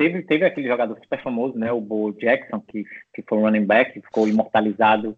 teve, 0.00 0.22
teve 0.22 0.46
aquele 0.46 0.66
jogador 0.66 0.98
super 0.98 1.22
famoso, 1.22 1.58
né, 1.58 1.70
o 1.70 1.80
Bo 1.80 2.10
Jackson, 2.12 2.58
que, 2.60 2.84
que 3.12 3.22
foi 3.28 3.36
um 3.36 3.42
running 3.42 3.66
back, 3.66 4.00
ficou 4.00 4.26
imortalizado 4.26 5.14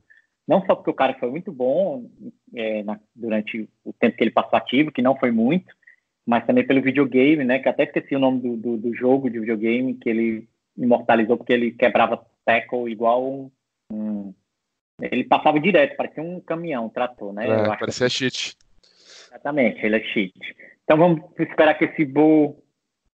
não 0.47 0.67
só 0.67 0.75
porque 0.75 0.91
o 0.91 0.95
cara 0.95 1.15
foi 1.21 1.31
muito 1.31 1.53
bom 1.53 2.11
é, 2.53 2.83
na, 2.83 2.99
durante 3.15 3.69
o 3.85 3.93
tempo 3.93 4.17
que 4.17 4.25
ele 4.25 4.33
passou 4.33 4.57
ativo, 4.57 4.91
que 4.91 5.01
não 5.01 5.17
foi 5.17 5.31
muito, 5.31 5.73
mas 6.27 6.45
também 6.45 6.67
pelo 6.67 6.83
videogame, 6.83 7.45
né? 7.45 7.61
Que 7.61 7.69
até 7.69 7.85
esqueci 7.85 8.17
o 8.17 8.19
nome 8.19 8.41
do, 8.41 8.57
do, 8.57 8.77
do 8.77 8.93
jogo 8.93 9.31
de 9.31 9.39
videogame 9.39 9.95
que 9.95 10.11
ele 10.11 10.49
imortalizou 10.77 11.37
porque 11.37 11.53
ele 11.53 11.71
quebrava 11.71 12.27
tackle 12.45 12.91
igual 12.91 13.25
um, 13.25 13.51
um 13.93 14.35
ele 15.01 15.23
passava 15.23 15.61
direto, 15.61 15.97
parecia 15.97 16.23
um 16.23 16.41
caminhão, 16.41 16.87
um 16.87 16.91
trator, 16.91 17.33
né? 17.33 17.49
É, 17.49 17.77
parecia 17.77 18.09
que... 18.09 18.13
cheat. 18.13 18.57
Exatamente, 19.29 19.87
ele 19.87 19.97
é 19.97 20.01
cheat. 20.01 20.35
Então 20.83 20.99
vamos 20.99 21.23
esperar 21.39 21.75
que 21.75 21.85
esse 21.85 22.05
Bo 22.05 22.62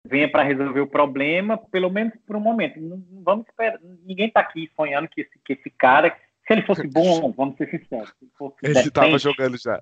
venha 0.05 0.29
para 0.29 0.43
resolver 0.43 0.81
o 0.81 0.87
problema, 0.87 1.57
pelo 1.57 1.89
menos 1.89 2.13
por 2.25 2.35
um 2.35 2.39
momento. 2.39 2.79
Não, 2.79 3.03
vamos 3.23 3.45
esperar. 3.47 3.79
Ninguém 4.05 4.27
está 4.27 4.39
aqui 4.39 4.69
sonhando 4.75 5.07
que 5.07 5.21
esse, 5.21 5.39
que 5.43 5.53
esse 5.53 5.69
cara 5.69 6.15
se 6.47 6.53
ele 6.53 6.61
fosse 6.61 6.87
bom, 6.87 7.31
vamos 7.31 7.57
ser 7.57 7.69
sinceros. 7.69 8.13
ele 8.61 8.79
estava 8.79 9.17
jogando 9.17 9.57
já. 9.57 9.81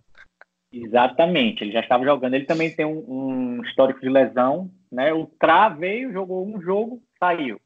Exatamente, 0.71 1.63
ele 1.63 1.71
já 1.71 1.81
estava 1.81 2.03
jogando. 2.05 2.33
Ele 2.33 2.45
também 2.45 2.73
tem 2.73 2.85
um, 2.85 3.03
um, 3.07 3.63
histórico 3.63 3.99
de 3.99 4.09
lesão, 4.09 4.71
né? 4.91 5.13
O 5.13 5.27
Tra 5.27 5.69
veio, 5.69 6.11
jogou 6.11 6.47
um 6.47 6.61
jogo, 6.61 7.03
saiu. 7.19 7.59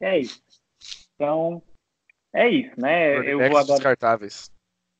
É 0.00 0.18
isso. 0.18 0.40
Então, 1.14 1.62
é 2.32 2.48
isso, 2.48 2.72
né? 2.80 3.18
Eu 3.18 3.38
vou 3.38 3.48
agora... 3.48 3.64
descartáveis. 3.64 4.50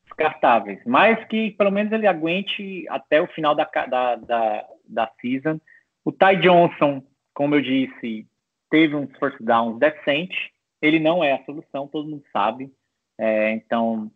Descartáveis. 0.03 0.79
Mas 0.85 1.25
que 1.27 1.51
pelo 1.51 1.71
menos 1.71 1.91
ele 1.91 2.07
aguente 2.07 2.85
até 2.89 3.21
o 3.21 3.27
final 3.27 3.55
da, 3.55 3.63
da, 3.63 4.15
da, 4.15 4.65
da 4.87 5.11
season. 5.19 5.59
O 6.05 6.11
Ty 6.11 6.37
Johnson, 6.39 7.03
como 7.33 7.55
eu 7.55 7.61
disse, 7.61 8.27
teve 8.69 8.95
uns 8.95 9.11
first 9.17 9.41
downs 9.41 9.79
decentes. 9.79 10.37
Ele 10.79 10.99
não 10.99 11.23
é 11.23 11.33
a 11.33 11.43
solução, 11.45 11.87
todo 11.87 12.07
mundo 12.07 12.23
sabe. 12.31 12.71
É, 13.17 13.51
então, 13.53 14.11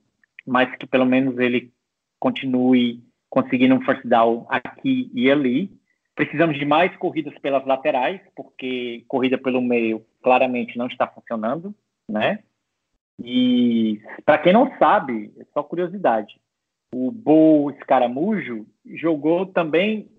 mas 0.45 0.73
que 0.77 0.85
pelo 0.85 1.05
menos 1.05 1.37
ele 1.39 1.73
continue 2.19 3.03
conseguindo 3.29 3.73
um 3.73 3.81
first 3.81 4.05
down 4.05 4.45
aqui 4.49 5.09
e 5.15 5.31
ali. 5.31 5.71
Precisamos 6.13 6.59
de 6.59 6.65
mais 6.65 6.95
corridas 6.97 7.37
pelas 7.39 7.65
laterais, 7.65 8.21
porque 8.35 9.03
corrida 9.07 9.37
pelo 9.37 9.61
meio 9.61 10.05
claramente 10.21 10.77
não 10.77 10.87
está 10.87 11.07
funcionando, 11.07 11.73
né? 12.07 12.43
E 13.23 14.01
para 14.25 14.37
quem 14.37 14.53
não 14.53 14.77
sabe, 14.77 15.33
é 15.39 15.45
só 15.53 15.63
curiosidade, 15.63 16.39
o 16.93 17.11
Bo 17.11 17.71
Escaramujo 17.71 18.65
jogou 18.85 19.45
também 19.45 20.09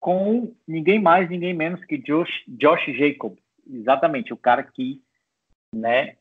com 0.00 0.54
ninguém 0.66 1.00
mais, 1.00 1.28
ninguém 1.28 1.54
menos 1.54 1.84
que 1.84 1.98
Josh, 1.98 2.30
Josh 2.46 2.84
Jacobs, 2.96 3.42
exatamente 3.68 4.32
o 4.32 4.36
cara 4.36 4.62
que, 4.62 5.02
né, 5.74 6.16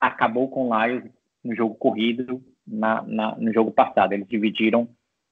acabou 0.00 0.48
com 0.48 0.68
o 0.68 0.86
Lions 0.86 1.10
no 1.42 1.54
jogo 1.54 1.74
corrido 1.74 2.42
na, 2.66 3.02
na, 3.02 3.36
no 3.36 3.52
jogo 3.52 3.70
passado. 3.70 4.12
Eles 4.12 4.28
dividiram 4.28 4.88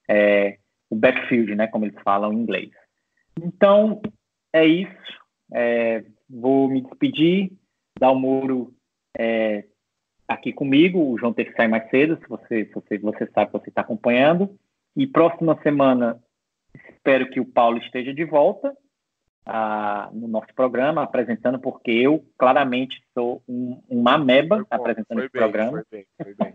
é, 0.09 0.57
o 0.89 0.95
backfield, 0.95 1.55
né, 1.55 1.67
como 1.67 1.85
eles 1.85 2.01
falam 2.03 2.33
em 2.33 2.37
inglês. 2.37 2.71
Então, 3.41 4.01
é 4.53 4.65
isso. 4.65 5.19
É, 5.53 6.03
vou 6.29 6.67
me 6.69 6.81
despedir, 6.81 7.51
dar 7.99 8.11
o 8.11 8.19
muro 8.19 8.73
é, 9.17 9.65
aqui 10.27 10.53
comigo. 10.53 11.11
O 11.11 11.17
João 11.17 11.33
teve 11.33 11.51
que 11.51 11.57
sair 11.57 11.67
mais 11.67 11.89
cedo, 11.89 12.17
se 12.17 12.27
você, 12.27 12.65
se 12.65 12.73
você, 12.73 12.97
você 12.97 13.27
sabe 13.27 13.51
que 13.51 13.59
você 13.59 13.69
está 13.69 13.81
acompanhando. 13.81 14.57
E 14.95 15.05
próxima 15.05 15.59
semana, 15.61 16.23
espero 16.89 17.29
que 17.29 17.39
o 17.39 17.45
Paulo 17.45 17.77
esteja 17.77 18.13
de 18.13 18.23
volta 18.23 18.75
no 20.11 20.27
nosso 20.27 20.53
programa, 20.55 21.03
apresentando, 21.03 21.59
porque 21.59 21.91
eu 21.91 22.25
claramente 22.37 23.03
sou 23.13 23.43
um, 23.47 23.79
uma 23.87 24.15
ameba 24.15 24.65
apresentando 24.69 25.19
esse 25.19 25.31
bem, 25.31 25.41
programa. 25.41 25.71
Foi 25.71 25.83
bem, 25.91 26.05
foi 26.21 26.33
bem. 26.33 26.53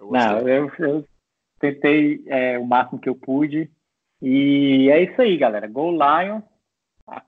Eu 0.00 0.10
Não, 0.10 0.48
eu, 0.48 0.72
eu 0.80 1.04
tentei 1.60 2.24
é, 2.26 2.58
o 2.58 2.66
máximo 2.66 3.00
que 3.00 3.08
eu 3.08 3.14
pude. 3.14 3.70
E 4.20 4.88
é 4.90 5.02
isso 5.02 5.20
aí, 5.20 5.36
galera. 5.36 5.68
Go 5.68 5.90
Lions. 5.90 6.42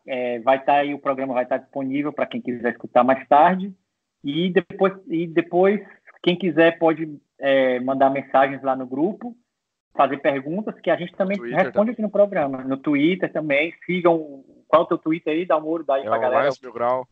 É, 0.07 0.41
vai 0.41 0.57
estar 0.57 0.73
tá 0.73 0.79
aí, 0.79 0.95
o 0.95 0.99
programa 0.99 1.35
vai 1.35 1.45
estar 1.45 1.59
tá 1.59 1.63
disponível 1.63 2.13
para 2.13 2.27
quem 2.27 2.41
quiser 2.41 2.73
escutar 2.73 3.05
mais 3.05 3.27
tarde. 3.29 3.73
E 4.25 4.51
depois, 4.51 4.95
e 5.07 5.27
depois 5.27 5.81
quem 6.23 6.37
quiser 6.37 6.79
pode 6.79 7.21
é, 7.39 7.79
mandar 7.81 8.11
mensagens 8.11 8.63
lá 8.63 8.75
no 8.75 8.87
grupo, 8.87 9.37
fazer 9.97 10.19
perguntas 10.19 10.79
que 10.81 10.91
a 10.91 10.97
gente 10.97 11.15
também 11.15 11.37
Twitter, 11.37 11.59
responde 11.59 11.87
tá? 11.87 11.93
aqui 11.93 12.03
no 12.03 12.11
programa. 12.11 12.63
No 12.63 12.77
Twitter 12.77 13.33
também. 13.33 13.75
Sigam 13.85 14.45
qual 14.69 14.83
o 14.83 14.87
teu 14.87 14.99
Twitter 14.99 15.33
aí? 15.33 15.47
Dá 15.47 15.57
um 15.57 15.63
muro 15.63 15.85
daí 15.85 16.03
é 16.03 16.05
pra 16.05 16.19
galera. 16.19 16.43
Lions 16.43 16.61
Mil 16.61 16.73
Grau. 16.73 17.09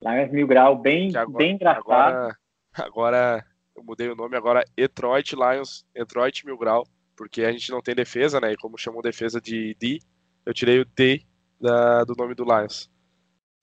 Lions 0.00 0.30
Mil 0.30 0.46
Grau, 0.46 0.76
bem, 0.76 1.14
agora, 1.16 1.38
bem 1.38 1.54
engraçado. 1.54 1.88
Agora, 1.90 2.36
agora, 2.74 3.44
eu 3.76 3.82
mudei 3.82 4.08
o 4.08 4.14
nome, 4.14 4.36
agora 4.36 4.64
Detroit 4.76 5.34
Lions, 5.34 5.84
Detroit 5.94 6.46
Mil 6.46 6.56
Grau, 6.56 6.86
porque 7.16 7.42
a 7.42 7.50
gente 7.50 7.70
não 7.70 7.80
tem 7.80 7.94
defesa, 7.94 8.40
né? 8.40 8.52
E 8.52 8.56
como 8.56 8.78
chamam 8.78 9.02
defesa 9.02 9.40
de 9.40 9.74
D, 9.74 9.98
eu 10.46 10.54
tirei 10.54 10.78
o 10.80 10.86
T 10.86 11.24
da, 11.60 12.04
do 12.04 12.14
nome 12.16 12.34
do 12.34 12.44
Lions. 12.44 12.90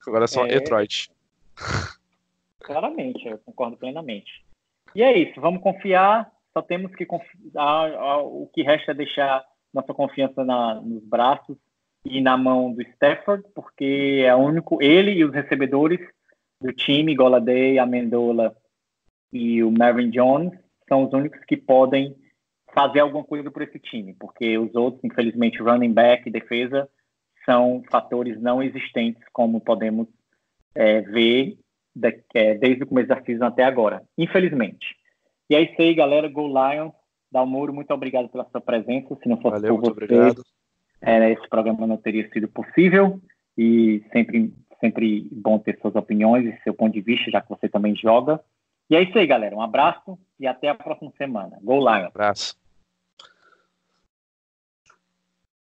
Agora 0.06 0.24
é 0.24 0.28
só 0.28 0.44
é... 0.44 0.48
Detroit. 0.48 1.10
Claramente, 2.60 3.26
eu 3.26 3.38
concordo 3.38 3.76
plenamente. 3.76 4.44
E 4.94 5.02
é 5.02 5.16
isso, 5.16 5.40
vamos 5.40 5.62
confiar, 5.62 6.30
só 6.56 6.62
temos 6.62 6.94
que 6.94 7.04
confiar, 7.04 8.22
o 8.22 8.48
que 8.54 8.62
resta 8.62 8.92
é 8.92 8.94
deixar 8.94 9.44
nossa 9.74 9.92
confiança 9.92 10.42
na, 10.42 10.80
nos 10.80 11.04
braços 11.04 11.58
ir 12.02 12.22
na 12.22 12.36
mão 12.38 12.72
do 12.72 12.80
Stafford, 12.80 13.44
porque 13.54 14.22
é 14.24 14.34
o 14.34 14.38
único, 14.38 14.82
ele 14.82 15.10
e 15.10 15.24
os 15.24 15.34
recebedores 15.34 16.00
do 16.62 16.72
time, 16.72 17.14
Goladay, 17.14 17.78
Amendola 17.78 18.56
e 19.30 19.62
o 19.62 19.70
Marvin 19.70 20.08
Jones, 20.08 20.58
são 20.88 21.04
os 21.04 21.12
únicos 21.12 21.44
que 21.44 21.58
podem 21.58 22.16
fazer 22.72 23.00
alguma 23.00 23.24
coisa 23.24 23.50
por 23.50 23.60
esse 23.60 23.78
time, 23.78 24.14
porque 24.14 24.56
os 24.56 24.74
outros, 24.74 25.04
infelizmente, 25.04 25.60
running 25.60 25.92
back 25.92 26.26
e 26.26 26.32
defesa, 26.32 26.88
são 27.44 27.82
fatores 27.90 28.40
não 28.40 28.62
existentes, 28.62 29.22
como 29.32 29.60
podemos 29.60 30.08
é, 30.74 31.02
ver 31.02 31.58
de, 31.94 32.24
é, 32.34 32.54
desde 32.54 32.84
o 32.84 32.86
começo 32.86 33.08
da 33.08 33.22
season 33.22 33.44
até 33.44 33.64
agora, 33.64 34.02
infelizmente. 34.16 34.96
E 35.48 35.54
é 35.54 35.62
isso 35.62 35.80
aí, 35.80 35.94
galera. 35.94 36.28
Go 36.28 36.46
Lions. 36.46 36.92
Dalmoro, 37.30 37.72
muito 37.72 37.92
obrigado 37.92 38.28
pela 38.28 38.46
sua 38.50 38.60
presença. 38.60 39.16
Se 39.22 39.28
não 39.28 39.36
fosse 39.36 39.60
Valeu, 39.60 39.74
por 39.74 39.80
você, 39.80 39.90
obrigado. 39.90 40.42
é, 41.02 41.32
esse 41.32 41.48
programa 41.48 41.86
não 41.86 41.96
teria 41.96 42.28
sido 42.30 42.48
possível. 42.48 43.20
E 43.58 44.04
sempre, 44.12 44.52
sempre 44.80 45.28
bom 45.32 45.58
ter 45.58 45.78
suas 45.80 45.94
opiniões 45.94 46.44
e 46.46 46.62
seu 46.62 46.74
ponto 46.74 46.92
de 46.92 47.00
vista, 47.00 47.30
já 47.30 47.40
que 47.40 47.48
você 47.48 47.68
também 47.68 47.94
joga. 47.96 48.40
E 48.88 48.96
é 48.96 49.02
isso 49.02 49.18
aí, 49.18 49.26
galera. 49.26 49.56
Um 49.56 49.62
abraço 49.62 50.18
e 50.38 50.46
até 50.46 50.68
a 50.68 50.74
próxima 50.74 51.12
semana. 51.16 51.58
Go 51.62 51.78
Lions! 51.78 52.10
Abraço. 52.14 52.65